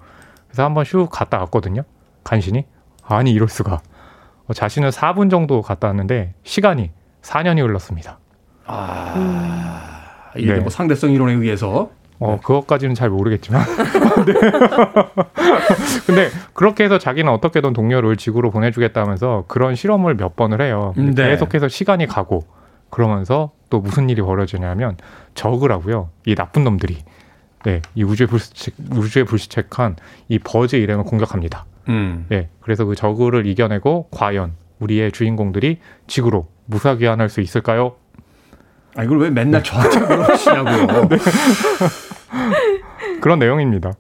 그래서 0.48 0.64
한번 0.64 0.84
슉 0.84 1.10
갔다 1.12 1.38
왔거든요. 1.40 1.84
간신히. 2.24 2.66
아니 3.04 3.32
이럴 3.34 3.50
수가. 3.50 3.82
어, 4.48 4.54
자신은 4.54 4.90
4분 4.90 5.30
정도 5.30 5.62
갔다 5.62 5.88
왔는데 5.90 6.34
시간이 6.44 6.90
4년이 7.22 7.60
흘렀습니다. 7.62 8.18
아, 8.66 10.32
이게 10.38 10.54
네. 10.54 10.60
뭐 10.60 10.70
상대성 10.72 11.12
이론에 11.12 11.34
의해서 11.34 11.92
어, 12.20 12.40
그것까지는 12.42 12.96
잘 12.96 13.10
모르겠지만. 13.10 13.64
네. 14.26 14.34
근데 16.08 16.30
그렇게 16.54 16.84
해서 16.84 16.98
자기는 16.98 17.32
어떻게든 17.32 17.74
동료를 17.74 18.18
지구로 18.18 18.52
보내주겠다면서 18.52 19.46
그런 19.48 19.76
실험을 19.76 20.16
몇 20.16 20.36
번을 20.36 20.62
해요. 20.62 20.94
음, 20.98 21.14
네. 21.14 21.30
계속해서 21.30 21.68
시간이 21.68 22.08
가고 22.08 22.46
그러면서 22.90 23.52
또 23.70 23.80
무슨 23.80 24.10
일이 24.10 24.22
벌어지냐면 24.22 24.98
적으라고요. 25.36 26.10
이 26.26 26.36
나쁜 26.36 26.64
놈들이. 26.64 26.98
네, 27.64 27.82
이 27.96 28.04
우주에 28.04 28.28
불시착, 28.28 28.74
우주에 28.96 29.24
불시착한 29.24 29.98
이 30.30 30.40
버즈 30.40 30.76
일행을 30.76 31.04
공격합니다. 31.04 31.66
음. 31.90 32.26
네, 32.30 32.50
그래서 32.62 32.86
그 32.86 32.96
저그를 32.96 33.46
이겨내고 33.46 34.08
과연 34.12 34.54
우리의 34.80 35.12
주인공들이 35.12 35.80
지구로 36.08 36.48
무사 36.66 36.96
귀환할 36.96 37.30
수 37.30 37.42
있을까요? 37.42 37.96
아 38.96 39.04
이걸 39.04 39.20
왜 39.20 39.30
맨날 39.30 39.64
저한테 39.64 40.00
물어보시냐고요. 40.00 41.10
그런 43.22 43.40
내용입니다. 43.40 43.94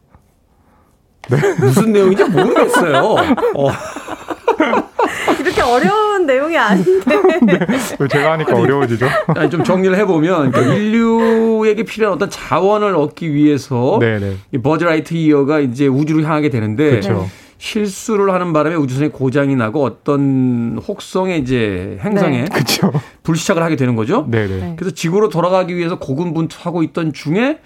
무슨 1.60 1.92
내용인지 1.92 2.24
모르겠어요. 2.26 3.16
어, 3.56 3.70
이렇게 5.40 5.62
어려운 5.62 6.26
내용이 6.26 6.58
아닌데. 6.58 7.20
왜 8.00 8.08
제가 8.08 8.34
하니까 8.34 8.56
어려워지죠? 8.56 9.08
아니, 9.36 9.50
좀 9.50 9.64
정리를 9.64 9.98
해보면 9.98 10.52
그러니까 10.52 10.74
인류에게 10.74 11.84
필요한 11.84 12.16
어떤 12.16 12.30
자원을 12.30 12.96
얻기 12.96 13.34
위해서 13.34 13.98
네네. 14.00 14.38
이 14.54 14.58
버즈라이트 14.58 15.14
이어가 15.16 15.60
이제 15.60 15.88
우주로 15.88 16.24
향하게 16.24 16.50
되는데 16.50 16.90
그렇죠. 16.92 17.28
실수를 17.58 18.34
하는 18.34 18.54
바람에 18.54 18.76
우주선이 18.76 19.10
고장이 19.10 19.56
나고 19.56 19.84
어떤 19.84 20.80
혹성의 20.88 21.40
이제 21.40 21.98
행성에 22.02 22.46
네. 22.46 22.90
불시착을 23.24 23.64
하게 23.64 23.76
되는 23.76 23.96
거죠. 23.96 24.28
네네. 24.30 24.48
네. 24.48 24.74
그래서 24.78 24.94
지구로 24.94 25.30
돌아가기 25.30 25.76
위해서 25.76 25.98
고군분투하고 25.98 26.84
있던 26.84 27.14
중에 27.14 27.60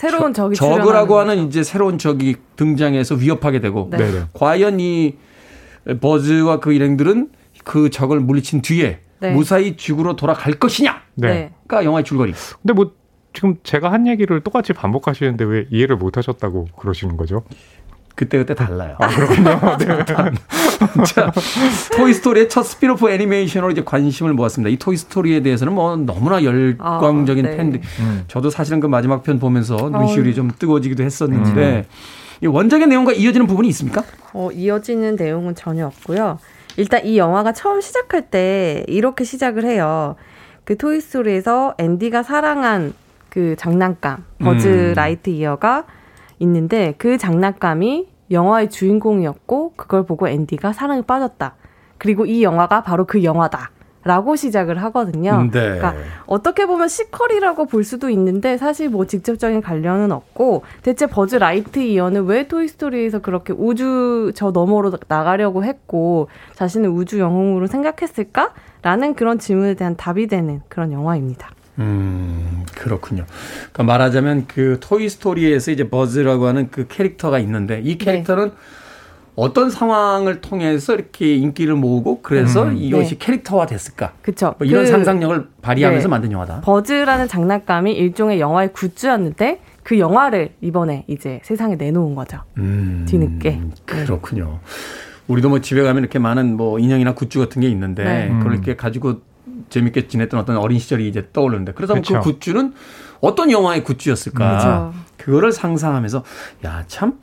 새로운 0.00 0.32
적이 0.32 0.56
적이라고 0.56 1.18
하는 1.18 1.46
이제 1.46 1.62
새로운 1.62 1.98
적이 1.98 2.36
등장해서 2.56 3.16
위협하게 3.16 3.60
되고 3.60 3.88
네. 3.90 3.98
네네. 3.98 4.24
과연 4.32 4.80
이 4.80 5.16
버즈와 6.00 6.60
그 6.60 6.72
일행들은 6.72 7.28
그 7.64 7.90
적을 7.90 8.18
물리친 8.18 8.62
뒤에 8.62 9.00
네. 9.18 9.32
무사히 9.32 9.76
지구로 9.76 10.16
돌아갈 10.16 10.54
것이냐가 10.54 11.02
네. 11.16 11.52
네. 11.68 11.84
영화의 11.84 12.04
줄거리. 12.04 12.32
근데 12.62 12.72
뭐 12.72 12.92
지금 13.34 13.56
제가 13.62 13.92
한 13.92 14.06
얘기를 14.06 14.40
똑같이 14.40 14.72
반복하시는데 14.72 15.44
왜 15.44 15.66
이해를 15.70 15.96
못 15.96 16.16
하셨다고 16.16 16.68
그러시는 16.78 17.18
거죠? 17.18 17.44
그때그때 18.14 18.54
달라요. 18.54 18.96
아, 18.98 19.08
그렇군요. 19.08 19.60
자, 21.06 21.32
토이스토리의 21.96 22.48
첫 22.48 22.62
스피노프 22.62 23.10
애니메이션으로 23.10 23.70
이제 23.70 23.82
관심을 23.84 24.32
모았습니다. 24.32 24.70
이 24.70 24.76
토이스토리에 24.76 25.42
대해서는 25.42 25.72
뭐 25.72 25.96
너무나 25.96 26.42
열광적인 26.42 27.46
아, 27.46 27.50
네. 27.50 27.56
팬들. 27.56 27.80
음. 28.00 28.24
저도 28.28 28.50
사실은 28.50 28.80
그 28.80 28.86
마지막 28.86 29.22
편 29.22 29.38
보면서 29.38 29.76
어. 29.76 29.90
눈시울이 29.90 30.34
좀 30.34 30.50
뜨거워지기도 30.58 31.02
했었는데 31.02 31.86
이 32.42 32.46
원작의 32.46 32.86
내용과 32.86 33.12
이어지는 33.12 33.46
부분이 33.46 33.68
있습니까? 33.68 34.02
어, 34.32 34.50
이어지는 34.52 35.16
내용은 35.16 35.54
전혀 35.54 35.86
없고요. 35.86 36.38
일단 36.76 37.04
이 37.04 37.18
영화가 37.18 37.52
처음 37.52 37.80
시작할 37.80 38.30
때 38.30 38.84
이렇게 38.88 39.24
시작을 39.24 39.64
해요. 39.64 40.16
그 40.64 40.76
토이스토리에서 40.76 41.74
앤디가 41.78 42.22
사랑한 42.22 42.94
그 43.28 43.54
장난감 43.58 44.24
버즈 44.38 44.68
음. 44.68 44.92
라이트 44.94 45.30
이어가 45.30 45.84
있는데 46.40 46.94
그 46.98 47.16
장난감이 47.16 48.08
영화의 48.30 48.70
주인공이었고 48.70 49.74
그걸 49.76 50.04
보고 50.04 50.28
앤디가 50.28 50.72
사랑에 50.72 51.02
빠졌다. 51.02 51.54
그리고 51.98 52.26
이 52.26 52.42
영화가 52.42 52.82
바로 52.82 53.06
그 53.06 53.22
영화다. 53.22 53.70
라고 54.02 54.34
시작을 54.34 54.82
하거든요. 54.84 55.42
네. 55.42 55.50
그러니까 55.50 55.94
어떻게 56.24 56.64
보면 56.64 56.88
sequel이라고 56.88 57.66
볼 57.66 57.84
수도 57.84 58.08
있는데 58.08 58.56
사실 58.56 58.88
뭐 58.88 59.06
직접적인 59.06 59.60
관련은 59.60 60.10
없고 60.10 60.62
대체 60.80 61.06
버즈 61.06 61.36
라이트 61.36 61.80
이어는 61.80 62.24
왜 62.24 62.48
토이스토리에서 62.48 63.18
그렇게 63.18 63.52
우주 63.52 64.32
저 64.34 64.52
너머로 64.52 64.92
나가려고 65.06 65.64
했고 65.64 66.28
자신을 66.54 66.88
우주 66.88 67.18
영웅으로 67.18 67.66
생각했을까? 67.66 68.54
라는 68.80 69.14
그런 69.14 69.38
질문에 69.38 69.74
대한 69.74 69.96
답이 69.96 70.28
되는 70.28 70.62
그런 70.70 70.92
영화입니다. 70.92 71.50
음, 71.78 72.64
그렇군요. 72.74 73.24
그러니까 73.72 73.82
말하자면 73.82 74.46
그 74.46 74.78
토이 74.80 75.08
스토리에서 75.08 75.70
이제 75.70 75.88
버즈라고 75.88 76.46
하는 76.46 76.70
그 76.70 76.86
캐릭터가 76.88 77.38
있는데 77.38 77.80
이 77.82 77.98
캐릭터는 77.98 78.52
어떤 79.36 79.70
상황을 79.70 80.40
통해서 80.40 80.94
이렇게 80.94 81.34
인기를 81.36 81.74
모으고 81.74 82.20
그래서 82.20 82.64
음. 82.64 82.76
이것이 82.76 83.10
네. 83.10 83.18
캐릭터화 83.18 83.64
됐을까? 83.64 84.12
그쵸. 84.20 84.54
뭐 84.58 84.66
이런 84.66 84.84
그 84.84 84.90
상상력을 84.90 85.48
발휘하면서 85.62 86.08
네. 86.08 86.10
만든 86.10 86.32
영화다. 86.32 86.60
버즈라는 86.62 87.28
장난감이 87.28 87.92
일종의 87.92 88.40
영화의 88.40 88.72
굿즈였는데 88.72 89.60
그 89.82 89.98
영화를 89.98 90.50
이번에 90.60 91.04
이제 91.06 91.40
세상에 91.42 91.76
내놓은 91.76 92.14
거죠. 92.14 92.40
음, 92.58 93.06
뒤늦게. 93.08 93.60
그렇군요. 93.86 94.60
우리도 95.26 95.48
뭐 95.48 95.60
집에 95.60 95.82
가면 95.82 96.02
이렇게 96.02 96.18
많은 96.18 96.56
뭐 96.56 96.78
인형이나 96.78 97.14
굿즈 97.14 97.38
같은 97.38 97.62
게 97.62 97.68
있는데 97.68 98.04
네. 98.04 98.28
그걸 98.28 98.52
음. 98.52 98.54
이렇게 98.54 98.76
가지고 98.76 99.20
재밌게 99.70 100.08
지냈던 100.08 100.38
어떤 100.38 100.56
어린 100.56 100.78
시절이 100.78 101.08
이제 101.08 101.28
떠오르는데 101.32 101.72
그러다 101.72 101.94
보면 101.94 102.02
그 102.02 102.14
그쵸. 102.14 102.38
굿즈는 102.38 102.74
어떤 103.20 103.50
영화의 103.50 103.84
굿즈였을까? 103.84 104.56
그쵸. 104.56 105.00
그거를 105.16 105.52
상상하면서 105.52 106.24
야 106.64 106.84
참 106.86 107.18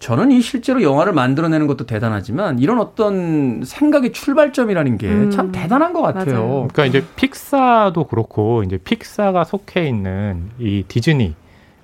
저는 0.00 0.32
이 0.32 0.40
실제로 0.40 0.82
영화를 0.82 1.12
만들어내는 1.12 1.66
것도 1.66 1.84
대단하지만 1.84 2.58
이런 2.58 2.80
어떤 2.80 3.62
생각의 3.62 4.12
출발점이라는 4.12 4.96
게참 4.96 5.46
음, 5.46 5.52
대단한 5.52 5.92
것 5.92 6.00
같아요. 6.00 6.34
맞아요. 6.34 6.68
그러니까 6.72 6.86
이제 6.86 7.06
픽사도 7.16 8.04
그렇고 8.04 8.62
이제 8.62 8.78
픽사가 8.78 9.44
속해 9.44 9.86
있는 9.86 10.48
이 10.58 10.84
디즈니 10.88 11.34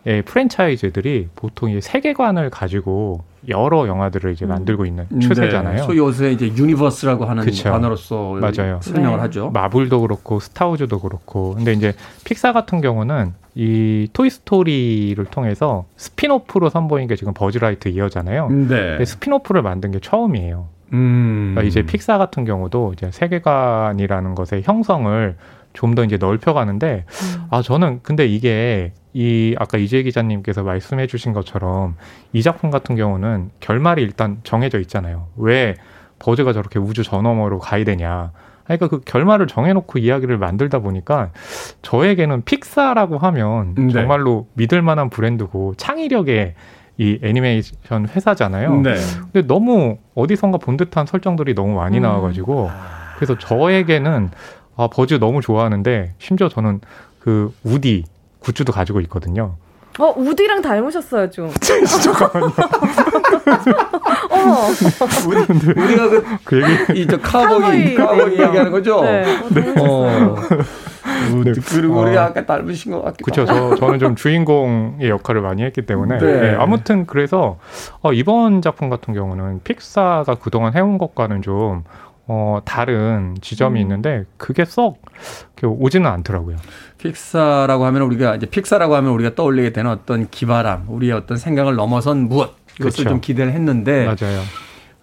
의 0.06 0.22
프랜차이즈들이 0.22 1.28
보통 1.34 1.68
이 1.70 1.80
세계관을 1.80 2.48
가지고 2.48 3.24
여러 3.48 3.86
영화들을 3.86 4.32
이제 4.32 4.44
음. 4.44 4.50
만들고 4.50 4.86
있는 4.86 5.06
네, 5.08 5.20
추세잖아요. 5.20 5.84
소위 5.84 5.98
요새 5.98 6.32
이제 6.32 6.48
universe라고 6.48 7.24
하는 7.24 7.44
그쵸. 7.44 7.64
단어로서 7.70 8.32
맞아요. 8.40 8.80
설명을 8.82 9.16
네. 9.18 9.22
하죠. 9.22 9.50
마블도 9.50 10.00
그렇고 10.00 10.40
스타워즈도 10.40 11.00
그렇고 11.00 11.54
근데 11.54 11.72
이제 11.72 11.92
픽사 12.24 12.52
같은 12.52 12.80
경우는 12.80 13.34
이 13.54 14.08
토이 14.12 14.30
스토리를 14.30 15.24
통해서 15.26 15.86
spin-off로 15.96 16.68
선보인 16.70 17.08
게 17.08 17.16
지금 17.16 17.32
버즈라이트 17.34 17.88
이어잖아요. 17.88 18.48
네. 18.48 18.66
근데 18.66 19.04
spin-off를 19.04 19.62
만든 19.62 19.90
게 19.92 19.98
처음이에요. 20.00 20.68
음. 20.92 21.52
그러니까 21.54 21.62
이제 21.68 21.82
픽사 21.82 22.18
같은 22.18 22.44
경우도 22.44 22.92
이제 22.94 23.10
세계관이라는 23.10 24.34
것의 24.34 24.62
형성을 24.64 25.36
좀 25.72 25.94
더 25.94 26.04
이제 26.04 26.16
넓혀가는데 26.16 27.04
음. 27.06 27.44
아 27.50 27.60
저는 27.62 28.00
근데 28.02 28.26
이게 28.26 28.92
이 29.16 29.56
아까 29.58 29.78
이재 29.78 30.02
기자님께서 30.02 30.62
말씀해 30.62 31.06
주신 31.06 31.32
것처럼 31.32 31.96
이 32.34 32.42
작품 32.42 32.70
같은 32.70 32.96
경우는 32.96 33.48
결말이 33.60 34.02
일단 34.02 34.40
정해져 34.44 34.78
있잖아요. 34.80 35.28
왜 35.36 35.74
버즈가 36.18 36.52
저렇게 36.52 36.78
우주 36.78 37.02
저 37.02 37.22
너머로 37.22 37.58
가야 37.58 37.82
되냐? 37.84 38.32
그러니까 38.64 38.88
그 38.88 39.00
결말을 39.00 39.46
정해놓고 39.46 40.00
이야기를 40.00 40.36
만들다 40.36 40.80
보니까 40.80 41.30
저에게는 41.80 42.42
픽사라고 42.42 43.16
하면 43.16 43.74
네. 43.74 43.88
정말로 43.88 44.48
믿을 44.52 44.82
만한 44.82 45.08
브랜드고 45.08 45.76
창의력의 45.78 46.54
이 46.98 47.18
애니메이션 47.22 48.06
회사잖아요. 48.08 48.82
네. 48.82 48.96
근데 49.32 49.46
너무 49.46 49.96
어디선가 50.14 50.58
본 50.58 50.76
듯한 50.76 51.06
설정들이 51.06 51.54
너무 51.54 51.76
많이 51.76 51.96
음. 51.96 52.02
나와가지고 52.02 52.68
그래서 53.16 53.38
저에게는 53.38 54.28
아 54.76 54.88
버즈 54.88 55.18
너무 55.18 55.40
좋아하는데 55.40 56.12
심지어 56.18 56.50
저는 56.50 56.82
그 57.18 57.54
우디 57.64 58.04
굿즈도 58.46 58.72
가지고 58.72 59.00
있거든요. 59.02 59.56
어, 59.98 60.12
우디랑 60.16 60.62
닮으셨어요, 60.62 61.30
좀. 61.30 61.50
어머. 64.30 64.66
우리, 65.26 65.40
우리가 65.82 66.08
그, 66.10 66.24
그 66.44 66.62
얘기 66.62 67.02
이저 67.02 67.18
카우보이. 67.18 67.94
카우보이 67.94 68.32
얘기하는 68.32 68.70
거죠? 68.70 69.02
네. 69.02 69.22
어, 69.22 69.24
닮으셨어요. 69.48 69.74
어. 69.80 70.36
우디, 71.34 71.60
그리고 71.60 71.98
어. 71.98 72.02
우리가 72.02 72.26
아까 72.26 72.44
닮으신 72.44 72.92
것 72.92 73.02
같기도 73.02 73.24
그쵸. 73.24 73.46
저 73.46 73.74
저는 73.76 73.98
좀 73.98 74.16
주인공의 74.16 75.08
역할을 75.08 75.40
많이 75.40 75.62
했기 75.62 75.82
때문에 75.82 76.18
네. 76.18 76.40
네, 76.40 76.54
아무튼 76.54 77.06
그래서 77.06 77.58
어, 78.02 78.12
이번 78.12 78.62
작품 78.62 78.90
같은 78.90 79.14
경우는 79.14 79.60
픽사가 79.64 80.36
그동안 80.36 80.74
해온 80.74 80.98
것과는 80.98 81.42
좀 81.42 81.84
어, 82.28 82.58
다른 82.64 83.36
지점이 83.40 83.80
음. 83.80 83.82
있는데 83.82 84.24
그게 84.36 84.64
썩 84.64 85.00
오지는 85.62 86.10
않더라고요. 86.10 86.56
픽사라고 86.98 87.84
하면 87.86 88.02
우리가 88.02 88.36
이제 88.36 88.46
픽사라고 88.46 88.96
하면 88.96 89.12
우리가 89.12 89.34
떠올리게 89.34 89.72
되는 89.72 89.90
어떤 89.90 90.28
기발함, 90.28 90.86
우리의 90.88 91.12
어떤 91.12 91.36
생각을 91.36 91.76
넘어선 91.76 92.28
무엇 92.28 92.56
이것을 92.80 93.04
그쵸. 93.04 93.10
좀 93.10 93.20
기대를 93.20 93.52
했는데 93.52 94.04
맞아요. 94.06 94.42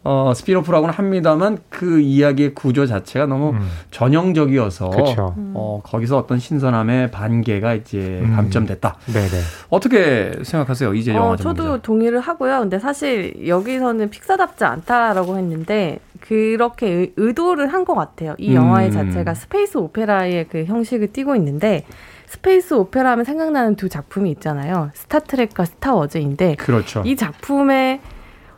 어, 0.06 0.34
spin-off라고는 0.36 0.94
합니다만 0.94 1.60
그 1.70 2.00
이야기의 2.02 2.54
구조 2.54 2.86
자체가 2.86 3.26
너무 3.26 3.52
음. 3.52 3.68
전형적이어서 3.92 4.90
그쵸. 4.90 5.34
어, 5.54 5.82
거기서 5.84 6.18
어떤 6.18 6.40
신선함의 6.40 7.12
반개가 7.12 7.74
이제 7.76 8.20
음. 8.24 8.34
감점됐다. 8.36 8.96
네네. 9.06 9.30
어떻게 9.70 10.34
생각하세요? 10.44 10.94
이제 10.94 11.14
영화 11.14 11.32
어. 11.32 11.36
저도 11.38 11.82
동의를 11.82 12.20
하고요. 12.20 12.60
근데 12.60 12.80
사실 12.80 13.48
여기서는 13.48 14.10
픽사답지 14.10 14.66
않다라고 14.66 15.38
했는데 15.38 16.00
그렇게 16.20 16.88
의- 16.90 17.14
의도를 17.16 17.72
한 17.72 17.84
것 17.86 17.96
같아요. 17.96 18.34
이 18.38 18.56
영화의 18.56 18.90
음. 18.90 18.92
자체가 18.92 19.34
space 19.34 19.78
opera의 19.78 20.48
그 20.50 20.64
형식을 20.66 21.12
띠고 21.12 21.36
있는데 21.36 21.86
space 22.28 22.74
opera 22.76 23.12
하면 23.12 23.26
생각나는 23.26 23.76
두 23.76 23.90
작품이 23.90 24.32
있잖아요. 24.32 24.90
스타트렉과 24.94 25.66
스타워즈인데 25.66 26.56
그렇죠. 26.56 27.04
이 27.06 27.16
작품에 27.18 28.00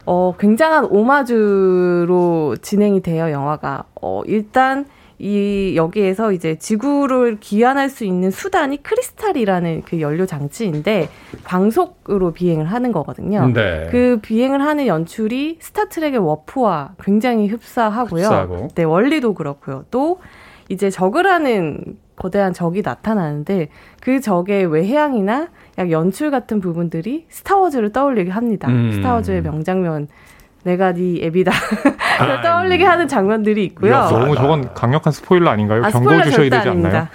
어, 0.05 0.35
굉장한 0.39 0.85
오마주로 0.85 2.55
진행이 2.61 3.01
돼요, 3.01 3.31
영화가. 3.31 3.85
어, 4.01 4.21
일단 4.25 4.85
이 5.17 5.73
여기에서 5.75 6.33
이제 6.33 6.57
지구를 6.59 7.37
귀환할 7.39 7.89
수 7.89 8.03
있는 8.03 8.31
수단이 8.31 8.83
크리스탈이라는 8.83 9.83
그 9.85 10.01
연료 10.01 10.25
장치인데 10.25 11.07
광속으로 11.45 12.33
비행을 12.33 12.65
하는 12.65 12.91
거거든요. 12.91 13.47
네. 13.53 13.87
그 13.91 14.19
비행을 14.21 14.61
하는 14.61 14.87
연출이 14.87 15.57
스타트렉의 15.61 16.19
warp와 16.19 16.95
굉장히 17.01 17.47
흡사하고요. 17.47 18.23
흡사하고. 18.25 18.67
네, 18.75 18.83
원리도 18.83 19.33
그렇고요. 19.35 19.85
또 19.89 20.19
이제 20.67 20.89
저그라는 20.89 21.97
거대한 22.15 22.53
적이 22.53 22.81
나타나는데 22.81 23.69
그 24.01 24.21
저그의 24.21 24.65
외형이나 24.65 25.49
약 25.77 25.91
연출 25.91 26.31
같은 26.31 26.61
부분들이 26.61 27.25
스타워즈를 27.29 27.91
떠올리게 27.91 28.31
합니다. 28.31 28.67
음. 28.69 28.91
스타워즈의 28.93 29.41
명장면 29.41 30.07
내가 30.63 30.93
네 30.93 31.19
애비다 31.23 31.51
아, 32.19 32.41
떠올리게 32.41 32.83
하는 32.83 33.07
장면들이 33.07 33.63
있고요. 33.65 33.93
야, 33.93 34.07
너무 34.09 34.35
저건 34.35 34.73
강력한 34.73 35.13
스포일러 35.13 35.51
아닌가요? 35.51 35.83
아, 35.83 35.89
경고 35.89 36.09
스포일러 36.09 36.23
주셔야 36.25 36.49
되지 36.49 36.69
않나요? 36.69 37.07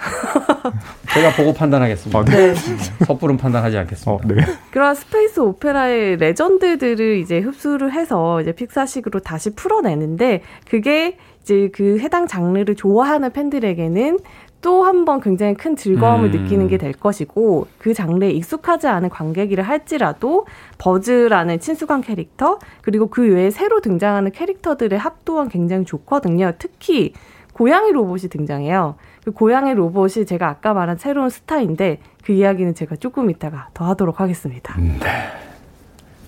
제가 1.13 1.35
보고 1.35 1.53
판단하겠습니다. 1.53 2.19
아, 2.19 2.23
네. 2.23 2.53
섣부른 3.05 3.37
판단하지 3.37 3.77
않겠습니다. 3.77 4.11
어, 4.11 4.19
네. 4.25 4.45
그런 4.71 4.95
space 4.95 5.41
opera의 5.41 6.17
레전드들을 6.17 7.17
이제 7.17 7.39
흡수를 7.39 7.91
해서 7.91 8.41
이제 8.41 8.53
픽사식으로 8.53 9.19
다시 9.19 9.53
풀어내는데 9.53 10.41
그게 10.69 11.17
이제 11.41 11.69
그 11.73 11.99
해당 11.99 12.27
장르를 12.27 12.75
좋아하는 12.75 13.31
팬들에게는 13.31 14.19
또 14.61 14.83
한 14.83 15.05
번 15.05 15.19
굉장히 15.21 15.53
큰 15.55 15.75
즐거움을 15.75 16.33
음. 16.33 16.43
느끼는 16.43 16.67
게 16.67 16.77
될 16.77 16.93
것이고 16.93 17.67
그 17.77 17.93
장르에 17.93 18.29
익숙하지 18.31 18.87
않은 18.87 19.09
관객이라 19.09 19.63
할지라도 19.63 20.45
버즈라는 20.77 21.59
친숙한 21.59 22.01
캐릭터 22.01 22.59
그리고 22.81 23.07
그 23.07 23.21
외에 23.33 23.49
새로 23.49 23.81
등장하는 23.81 24.31
캐릭터들의 24.31 24.97
합도는 24.97 25.49
굉장히 25.49 25.85
좋거든요. 25.85 26.53
특히 26.59 27.13
고양이 27.53 27.91
로봇이 27.91 28.29
등장해요. 28.29 28.95
그 29.25 29.31
고양이 29.31 29.73
로봇이 29.73 30.25
제가 30.25 30.47
아까 30.47 30.73
말한 30.73 30.97
새로운 30.97 31.29
스타인데 31.29 31.99
그 32.23 32.31
이야기는 32.31 32.73
제가 32.75 32.95
조금 32.95 33.29
이따가 33.29 33.69
더 33.73 33.85
하도록 33.85 34.19
하겠습니다. 34.19 34.75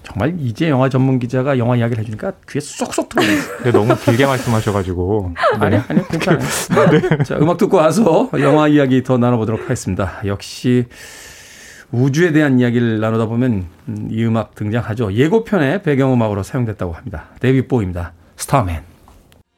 정말 0.04 0.36
이제 0.40 0.70
영화 0.70 0.90
전문 0.90 1.18
기자가 1.18 1.58
영화 1.58 1.76
이야기를 1.76 2.02
해주니까 2.02 2.34
귀에 2.50 2.60
쏙쏙 2.62 3.10
들어요. 3.10 3.28
근데 3.58 3.72
너무 3.72 3.96
길게 3.96 4.26
말씀하셔가지고 4.26 5.34
아니, 5.60 5.78
아니, 5.88 6.08
괜찮아요. 6.08 6.40
네. 6.92 7.24
자, 7.24 7.38
음악 7.38 7.58
듣고 7.58 7.78
와서 7.78 8.30
영화 8.40 8.68
이야기 8.68 9.04
더 9.04 9.18
나눠보도록 9.18 9.64
하겠습니다. 9.64 10.22
역시 10.26 10.86
우주에 11.92 12.32
대한 12.32 12.60
이야기를 12.60 13.00
나누다 13.00 13.28
보면 13.28 13.66
음, 13.88 14.08
이 14.12 14.24
음악 14.26 14.56
등장하죠. 14.56 15.14
예고편의 15.14 15.84
배경음악으로 15.84 16.44
사용됐다고 16.44 16.92
합니다. 16.94 17.26
데이비드 17.40 17.68
보위입니다. 17.68 18.14
스타맨. 18.36 18.82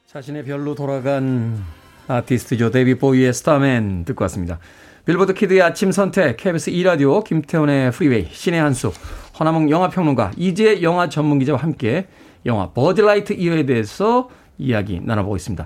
자신의 0.06 0.44
별로 0.44 0.74
돌아간 0.74 1.64
아티스트죠. 2.08 2.70
데이비드 2.70 2.96
보위의 2.96 3.32
스타맨 3.32 4.04
듣고 4.04 4.22
왔습니다. 4.24 4.58
빌보드 5.06 5.34
키드의 5.34 5.62
아침 5.62 5.92
선택, 5.92 6.36
KBS 6.36 6.72
2라디오, 6.72 7.22
김태훈의 7.22 7.92
프리웨이, 7.92 8.26
신의 8.32 8.60
한수, 8.60 8.92
허남웅 9.38 9.70
영화평론가, 9.70 10.32
이제 10.36 10.82
영화 10.82 11.08
전문기자와 11.08 11.60
함께 11.60 12.08
영화 12.44 12.70
버즈라이트 12.70 13.34
이어에 13.34 13.66
대해서 13.66 14.28
이야기 14.58 15.00
나눠보고 15.00 15.36
있습니다. 15.36 15.64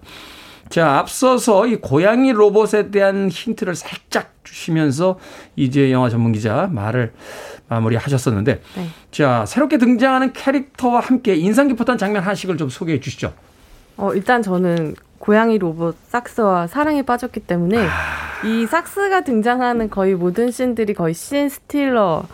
자, 0.69 0.99
앞서서 0.99 1.67
이 1.67 1.77
고양이 1.77 2.33
로봇에 2.33 2.91
대한 2.91 3.31
힌트를 3.31 3.75
살짝 3.75 4.35
주시면서 4.45 5.19
이제 5.57 5.91
영화 5.91 6.11
전문 6.11 6.33
기자 6.33 6.69
말을 6.71 7.15
마무리 7.67 7.97
하셨었는데, 7.97 8.61
네. 8.77 8.87
자, 9.11 9.47
새롭게 9.47 9.79
등장하는 9.79 10.35
캐릭터와 10.35 11.01
함께 11.01 11.35
인상 11.35 11.67
깊었던 11.69 11.97
장면 11.97 12.23
하나씩을 12.23 12.59
좀 12.59 12.69
소개해 12.69 13.01
주시죠. 13.01 13.33
어, 13.97 14.13
일단 14.13 14.43
저는 14.43 14.95
고양이 15.21 15.59
로봇 15.59 15.97
삭스와 16.09 16.67
사랑에 16.67 17.03
빠졌기 17.03 17.41
때문에 17.41 17.79
아. 17.79 18.47
이 18.47 18.67
삭스가 18.67 19.21
등장하는 19.21 19.91
거의 19.91 20.15
모든 20.15 20.51
신들이 20.51 20.95
거의 20.95 21.15
scene 21.15 21.49
stealer 21.49 22.25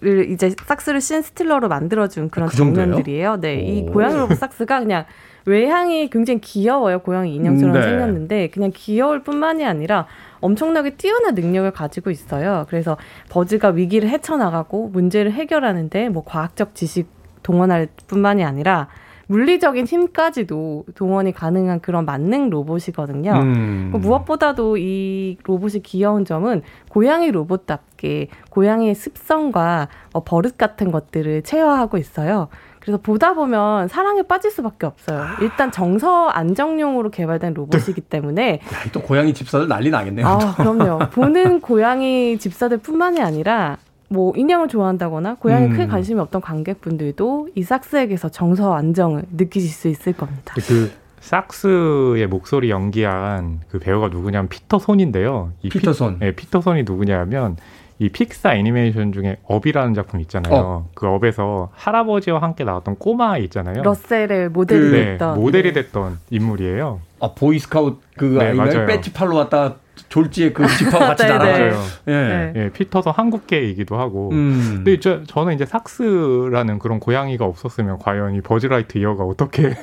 를 0.00 0.30
이제 0.30 0.52
삭스를 0.64 1.00
씬 1.00 1.22
스틸러로 1.22 1.68
만들어준 1.68 2.30
그런 2.30 2.48
그? 2.48 2.56
장면들이에요. 2.56 3.40
네, 3.40 3.60
이 3.62 3.82
오. 3.82 3.92
고양이 3.92 4.16
로봇 4.16 4.36
삭스가 4.38 4.80
그냥 4.80 5.04
외향이 5.44 6.10
굉장히 6.10 6.40
귀여워요. 6.40 7.00
고양이 7.00 7.34
인형처럼 7.34 7.74
네. 7.74 7.82
생겼는데 7.82 8.48
그냥 8.48 8.72
귀여울 8.74 9.22
뿐만이 9.22 9.64
아니라 9.64 10.06
엄청나게 10.40 10.96
뛰어난 10.96 11.34
능력을 11.34 11.70
가지고 11.72 12.10
있어요. 12.10 12.66
그래서 12.68 12.96
버즈가 13.28 13.68
위기를 13.68 14.08
헤쳐나가고 14.08 14.88
문제를 14.88 15.32
해결하는데 15.32 16.08
뭐 16.08 16.24
과학적 16.24 16.74
지식 16.74 17.08
동원할 17.42 17.88
뿐만이 18.08 18.44
아니라 18.44 18.88
물리적인 19.26 19.86
힘까지도 19.86 20.84
동원이 20.94 21.32
가능한 21.32 21.80
그런 21.80 22.04
만능 22.04 22.50
로봇이거든요. 22.50 23.32
음. 23.32 23.88
뭐 23.92 24.00
무엇보다도 24.00 24.76
이 24.76 25.38
로봇이 25.44 25.82
귀여운 25.82 26.24
점은 26.24 26.62
고양이 26.88 27.30
로봇답게 27.30 28.28
고양이의 28.50 28.94
습성과 28.94 29.88
어, 30.12 30.24
버릇 30.24 30.58
같은 30.58 30.90
것들을 30.90 31.42
체화하고 31.42 31.98
있어요. 31.98 32.48
그래서 32.80 32.98
보다 32.98 33.34
보면 33.34 33.86
사랑에 33.86 34.22
빠질 34.22 34.50
수밖에 34.50 34.86
없어요. 34.86 35.24
일단 35.40 35.70
정서 35.70 36.26
안정용으로 36.28 37.10
개발된 37.10 37.54
로봇이기 37.54 38.00
때문에 38.00 38.54
야, 38.74 38.90
또 38.92 39.00
고양이 39.00 39.32
집사들 39.32 39.68
난리 39.68 39.88
나겠네요. 39.90 40.26
아, 40.26 40.54
그럼요. 40.56 40.98
보는 41.10 41.60
고양이 41.60 42.38
집사들뿐만이 42.38 43.20
아니라 43.22 43.78
뭐 44.12 44.32
인형을 44.36 44.68
좋아한다거나 44.68 45.36
고양이 45.36 45.66
음. 45.66 45.70
크게 45.70 45.86
관심이 45.86 46.20
없던 46.20 46.40
관객분들도 46.42 47.48
이 47.54 47.62
삭스에게서 47.62 48.28
정서 48.28 48.74
안정을 48.74 49.24
느끼실 49.32 49.70
수 49.70 49.88
있을 49.88 50.12
겁니다. 50.12 50.54
그 50.68 50.92
삭스의 51.20 52.26
목소리 52.26 52.70
연기한 52.70 53.60
그 53.68 53.78
배우가 53.78 54.08
누구냐면 54.08 54.48
피터 54.48 54.78
손인데요. 54.78 55.52
이 55.62 55.68
피- 55.70 55.78
피터손. 55.78 56.18
네, 56.20 56.32
피터 56.32 56.60
손이 56.60 56.82
누구냐면 56.84 57.56
이 57.98 58.08
픽사 58.08 58.56
애니메이션 58.56 59.12
중에 59.12 59.36
업이라는 59.44 59.94
작품 59.94 60.18
있잖아요. 60.20 60.54
업. 60.54 60.94
그 60.94 61.06
업에서 61.06 61.70
할아버지와 61.74 62.42
함께 62.42 62.64
나왔던 62.64 62.96
꼬마 62.96 63.38
있잖아요. 63.38 63.82
러셀의 63.82 64.48
모델이 64.50 64.80
그- 64.80 64.90
네, 64.96 65.04
됐던 65.12 65.40
모델이 65.40 65.72
됐던 65.72 66.18
인물이에요. 66.30 67.00
아, 67.20 67.30
보이스카우트 67.36 67.98
그 68.16 68.24
네, 68.24 68.46
아이가요? 68.48 68.66
맞아요. 68.72 68.86
배지 68.86 69.12
따러 69.12 69.36
왔다 69.36 69.76
졸지에 70.08 70.52
그 70.52 70.66
집과 70.78 71.08
같이 71.08 71.24
네, 71.24 71.28
날아가요. 71.30 71.70
맞아요. 71.70 71.84
예. 72.08 72.12
네. 72.12 72.52
예, 72.56 72.68
피터 72.70 72.95
손 72.95 73.10
한국계이기도 73.10 73.96
하고. 73.98 74.30
음. 74.32 74.82
근데 74.84 74.98
저, 75.00 75.22
저는 75.24 75.54
이제 75.54 75.64
삭스라는 75.66 76.78
그런 76.78 77.00
고양이가 77.00 77.44
없었으면 77.44 77.98
과연 77.98 78.34
이 78.34 78.40
버즈라이트 78.40 78.98
이어가 78.98 79.24
어떻게 79.24 79.74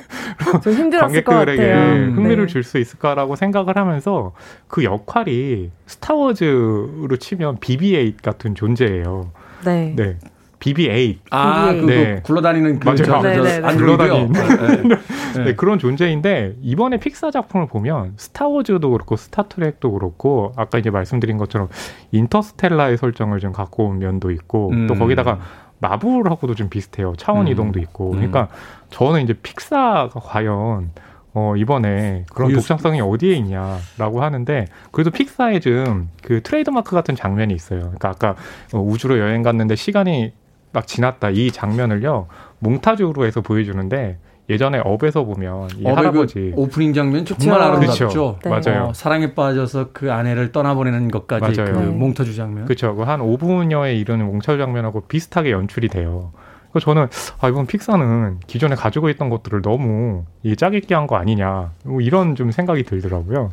관객들에게 1.00 1.68
같아요. 1.68 2.12
흥미를 2.12 2.46
네. 2.46 2.52
줄수 2.52 2.78
있을까라고 2.78 3.36
생각을 3.36 3.76
하면서 3.76 4.32
그 4.68 4.84
역할이 4.84 5.70
스타워즈로 5.86 7.16
치면 7.18 7.58
BB-8 7.58 8.22
같은 8.22 8.54
존재예요. 8.54 9.32
네. 9.64 9.92
네. 9.96 10.18
BB-8. 10.60 11.18
아, 11.30 11.72
BB-8. 11.72 11.80
그, 11.80 11.86
네. 11.86 12.14
그 12.16 12.22
굴러다니는 12.22 12.78
그 12.78 12.84
맞아요. 12.84 12.96
저, 12.96 13.04
저 13.04 13.22
네, 13.22 13.36
네, 13.40 13.60
네. 13.60 13.66
안드로이드요. 13.66 14.28
굴러다니는. 14.28 14.88
네. 15.36 15.44
네, 15.44 15.54
그런 15.54 15.78
존재인데 15.78 16.56
이번에 16.62 16.98
픽사 16.98 17.30
작품을 17.30 17.66
보면 17.66 18.14
스타워즈도 18.16 18.90
그렇고 18.90 19.16
스타트랙도 19.16 19.92
그렇고 19.92 20.52
아까 20.56 20.78
이제 20.78 20.90
말씀드린 20.90 21.36
것처럼 21.38 21.68
인터스텔라의 22.12 22.98
설정을 22.98 23.40
좀 23.40 23.52
갖고 23.52 23.86
온 23.88 23.98
면도 23.98 24.30
있고 24.30 24.70
음. 24.70 24.86
또 24.86 24.94
거기다가 24.94 25.40
마블하고도 25.80 26.54
좀 26.54 26.68
비슷해요. 26.68 27.14
차원 27.16 27.46
음. 27.46 27.52
이동도 27.52 27.80
있고. 27.80 28.10
음. 28.12 28.16
그러니까 28.16 28.48
저는 28.90 29.22
이제 29.22 29.32
픽사가 29.32 30.10
과연 30.14 30.90
어, 31.32 31.54
이번에 31.56 32.26
그런 32.34 32.52
독창성이 32.52 33.00
어디에 33.00 33.34
있냐라고 33.34 34.22
하는데 34.22 34.66
그래도 34.90 35.10
픽사에 35.10 35.60
좀 35.60 36.08
그 36.30 36.42
트레이드마크 36.42 36.94
같은 36.94 37.16
장면이 37.16 37.52
있어요. 37.54 37.80
그러니까 37.80 38.08
아까 38.10 38.36
어, 38.72 38.78
우주로 38.78 39.18
여행 39.18 39.42
갔는데 39.42 39.74
시간이 39.74 40.32
막 40.72 40.86
지났다 40.86 41.30
이 41.30 41.50
장면을요 41.50 42.28
몽타주로 42.60 43.24
해서 43.26 43.40
보여주는데 43.40 44.18
예전에 44.48 44.80
업에서 44.84 45.24
보면 45.24 45.68
이 45.76 45.84
업의 45.84 45.94
할아버지 45.94 46.34
그 46.34 46.52
오프닝 46.56 46.92
장면 46.92 47.24
정말. 47.24 47.62
아름답죠. 47.62 48.08
그쵸. 48.08 48.38
네. 48.42 48.50
맞아요. 48.50 48.88
어, 48.88 48.92
사랑에 48.92 49.32
빠져서 49.34 49.90
그 49.92 50.12
아내를 50.12 50.50
떠나보내는 50.50 51.08
것까지 51.12 51.60
맞아요. 51.60 51.72
그 51.72 51.78
네. 51.78 51.86
몽타주 51.86 52.34
장면. 52.34 52.64
그렇죠. 52.64 52.96
그한 52.96 53.20
5분여에 53.20 53.98
이르는 54.00 54.26
몽타주 54.26 54.58
장면하고 54.58 55.02
비슷하게 55.02 55.52
연출이 55.52 55.88
돼요. 55.88 56.32
그래서 56.72 56.84
저는 56.84 57.06
아 57.40 57.48
이번 57.48 57.66
픽사는 57.66 58.40
기존에 58.46 58.74
가지고 58.74 59.08
있던 59.10 59.28
것들을 59.28 59.62
너무 59.62 60.24
이 60.42 60.56
짜깁기 60.56 60.94
한거 60.94 61.16
아니냐 61.16 61.72
뭐 61.84 62.00
이런 62.00 62.34
좀 62.34 62.50
생각이 62.50 62.82
들더라고요. 62.82 63.50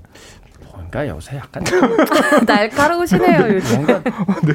뭔가 0.77 1.07
요새 1.07 1.37
약간 1.37 1.63
날카로우시네요, 2.45 3.55
요즘. 3.55 3.75
뭔가 3.85 4.01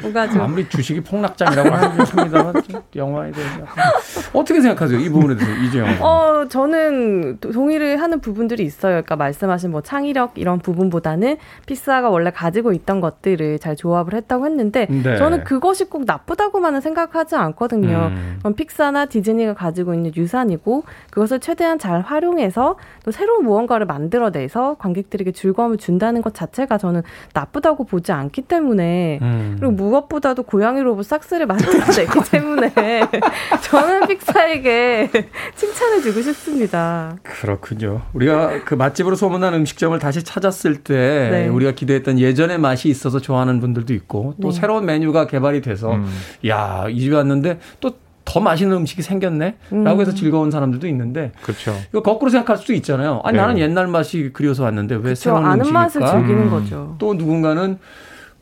뭔가 0.01 0.29
좀. 0.29 0.41
아무리 0.41 0.67
주식이 0.69 1.01
폭락장이라고 1.01 1.69
하겠습니다만 1.69 2.53
좀 2.63 2.81
영화에 2.95 3.31
대해서 3.31 3.59
약간 3.61 3.85
어떻게 4.33 4.61
생각하세요? 4.61 4.99
이 4.99 5.09
부분에 5.09 5.35
대해서 5.35 5.61
이재영. 5.63 5.97
어, 6.01 6.45
저는 6.49 7.37
도- 7.39 7.51
동의를 7.51 8.01
하는 8.01 8.19
부분들이 8.19 8.63
있어요. 8.63 8.93
그러니까 8.93 9.15
말씀하신 9.15 9.71
뭐 9.71 9.81
창의력 9.81 10.33
이런 10.35 10.59
부분보다는 10.59 11.37
픽사가 11.65 12.09
원래 12.09 12.31
가지고 12.31 12.71
있던 12.73 13.01
것들을 13.01 13.59
잘 13.59 13.75
조합을 13.75 14.13
했다고 14.13 14.45
했는데 14.45 14.87
네. 14.89 15.17
저는 15.17 15.43
그것이 15.43 15.85
꼭 15.85 16.05
나쁘다고만은 16.05 16.81
생각하지 16.81 17.35
않거든요. 17.35 18.11
음. 18.13 18.35
그럼 18.39 18.53
픽사나 18.55 19.05
디즈니가 19.07 19.53
가지고 19.53 19.93
있는 19.93 20.11
유산이고 20.15 20.83
그것을 21.11 21.39
최대한 21.39 21.79
잘 21.79 22.01
활용해서 22.01 22.77
또 23.03 23.11
새로운 23.11 23.43
무언가를 23.43 23.85
만들어내서 23.85 24.75
관객들에게 24.79 25.31
즐거움을 25.31 25.77
준다는 25.77 26.12
것 26.21 26.33
자체가 26.33 26.77
저는 26.77 27.01
나쁘다고 27.33 27.85
보지 27.85 28.11
않기 28.11 28.43
때문에 28.43 29.19
음. 29.21 29.55
그리고 29.59 29.73
무엇보다도 29.73 30.43
고양이 30.43 30.81
로봇 30.81 31.05
삭스를 31.05 31.45
만들어내기 31.45 32.31
때문에 32.31 32.71
저는 33.63 34.07
픽사에게 34.07 35.09
칭찬을 35.55 36.01
주고 36.01 36.21
싶습니다. 36.21 37.15
그렇군요. 37.23 38.01
우리가 38.13 38.63
그 38.65 38.75
맛집으로 38.75 39.15
소문난 39.15 39.53
음식점을 39.53 39.97
다시 39.99 40.23
찾았을 40.23 40.83
때 40.83 41.29
네. 41.31 41.47
우리가 41.47 41.71
기대했던 41.71 42.19
예전의 42.19 42.59
맛이 42.59 42.89
있어서 42.89 43.19
좋아하는 43.19 43.59
분들도 43.59 43.93
있고 43.93 44.35
또 44.41 44.51
네. 44.51 44.59
새로운 44.59 44.85
메뉴가 44.85 45.27
개발이 45.27 45.61
돼서 45.61 45.93
음. 45.93 46.07
야, 46.47 46.85
이 46.89 46.99
집에 46.99 47.15
왔는데 47.15 47.59
또 47.79 48.02
더 48.25 48.39
맛있는 48.39 48.75
음식이 48.77 49.01
생겼네? 49.01 49.55
음. 49.73 49.83
라고 49.83 50.01
해서 50.01 50.13
즐거운 50.13 50.49
사람들도 50.51 50.87
있는데 50.87 51.31
그렇죠. 51.41 51.75
이거 51.91 52.01
거꾸로 52.01 52.29
생각할 52.31 52.57
수도 52.57 52.73
있잖아요. 52.73 53.21
아니, 53.23 53.35
네. 53.37 53.41
나는 53.41 53.57
옛날 53.59 53.87
맛이 53.87 54.31
그리워서 54.33 54.63
왔는데 54.63 54.95
왜저 54.95 55.15
새로운 55.15 55.45
아는 55.45 55.59
음식일까? 55.65 55.79
맛을 55.79 56.01
즐기는 56.01 56.43
음. 56.43 56.49
거죠. 56.49 56.95
또 56.99 57.13
누군가는 57.15 57.77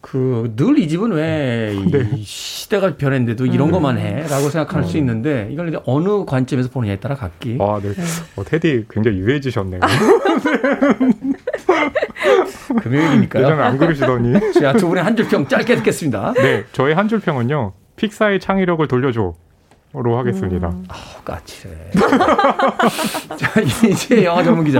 그 0.01 0.49
늘 0.55 0.79
이 0.79 0.87
집은 0.87 1.11
왜이 1.11 1.91
네. 1.91 2.09
시대가 2.23 2.95
변했는데도 2.97 3.45
이런 3.45 3.67
음. 3.67 3.71
것만 3.71 3.97
해라고 3.99 4.49
생각할 4.49 4.83
수 4.83 4.97
있는데 4.97 5.47
이걸 5.51 5.69
이제 5.69 5.77
어느 5.85 6.25
관점에서 6.25 6.69
보느냐에 6.69 6.97
따라 6.97 7.13
각기 7.15 7.57
와, 7.59 7.79
네. 7.79 7.89
어, 8.35 8.43
테디 8.43 8.85
굉장히 8.89 9.17
유해지셨네요. 9.19 9.79
금요일이니까요. 12.81 13.43
예전에 13.43 13.61
안 13.61 13.77
그러시더니. 13.77 14.33
자, 14.59 14.73
두 14.73 14.87
분의 14.87 15.03
한 15.03 15.15
줄 15.15 15.27
평 15.29 15.47
짧게 15.47 15.75
듣겠습니다. 15.77 16.33
네, 16.35 16.63
저의 16.71 16.95
한 16.95 17.07
줄 17.07 17.19
평은요. 17.19 17.73
픽사의 17.97 18.39
창의력을 18.39 18.87
돌려줘. 18.87 19.33
로 19.93 20.17
하겠습니다. 20.17 20.69
음. 20.69 20.85
어, 20.89 21.21
까칠해. 21.25 21.75
자, 23.37 23.61
이제 23.89 24.23
영화 24.23 24.41
전문 24.43 24.63
기자. 24.65 24.79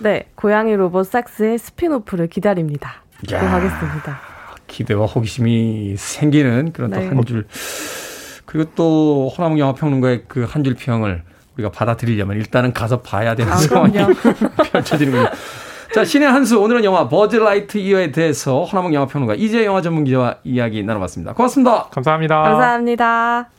네, 0.00 0.28
고양이 0.34 0.74
로봇 0.76 1.06
삭스의 1.06 1.58
spin-off를 1.58 2.26
기다립니다. 2.28 3.02
야. 3.32 3.40
하겠습니다. 3.52 4.18
기대와 4.66 5.06
호기심이 5.06 5.94
생기는 5.96 6.72
그런 6.72 6.90
네. 6.90 7.08
또한 7.08 7.24
줄. 7.24 7.46
그리고 8.44 8.70
또 8.74 9.30
호남욱 9.36 9.58
영화 9.58 9.72
평론가의 9.72 10.24
그 10.28 10.44
한 10.44 10.62
줄 10.64 10.74
평을 10.74 11.22
우리가 11.56 11.70
받아들이려면 11.70 12.36
일단은 12.36 12.74
가서 12.74 13.00
봐야 13.00 13.34
되는 13.34 13.50
아, 13.50 13.56
상황이 13.56 13.92
그럼요. 13.94 14.12
펼쳐지는군요. 14.72 15.30
자, 15.94 16.04
신의 16.04 16.28
한수 16.28 16.60
오늘은 16.60 16.84
영화 16.84 17.08
버즈 17.08 17.36
라이트 17.36 17.78
이어에 17.78 18.12
대해서 18.12 18.64
호남욱 18.64 18.92
영화 18.92 19.06
평론가 19.06 19.34
이재 19.34 19.64
영화 19.64 19.80
전문 19.80 20.04
기자와 20.04 20.36
이야기 20.44 20.82
나눠봤습니다. 20.82 21.32
고맙습니다. 21.32 21.84
감사합니다. 21.90 22.42
감사합니다. 22.42 23.55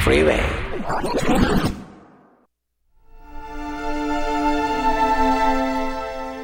Freeway. 0.00 0.40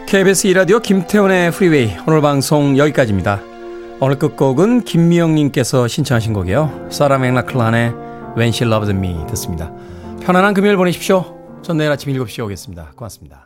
KBS 0.07 0.49
2라디오 0.49 0.83
김태훈의 0.83 1.51
프리웨이 1.51 1.97
오늘 2.07 2.21
방송 2.21 2.77
여기까지입니다. 2.77 3.41
오늘 4.01 4.19
끝곡은 4.19 4.85
김미영님께서 4.85 5.89
신청하신 5.89 6.35
곡이에요. 6.35 6.89
사라 6.91 7.19
맥락클란의 7.19 7.95
When 8.37 8.49
She 8.51 8.71
Loved 8.71 8.95
Me 8.95 9.27
듣습니다. 9.31 9.73
편안한 10.23 10.53
금요일 10.53 10.77
보내십시오. 10.77 11.61
전 11.63 11.79
내일 11.79 11.91
아침 11.91 12.13
7시에 12.13 12.45
오겠습니다. 12.45 12.93
고맙습니다. 12.95 13.46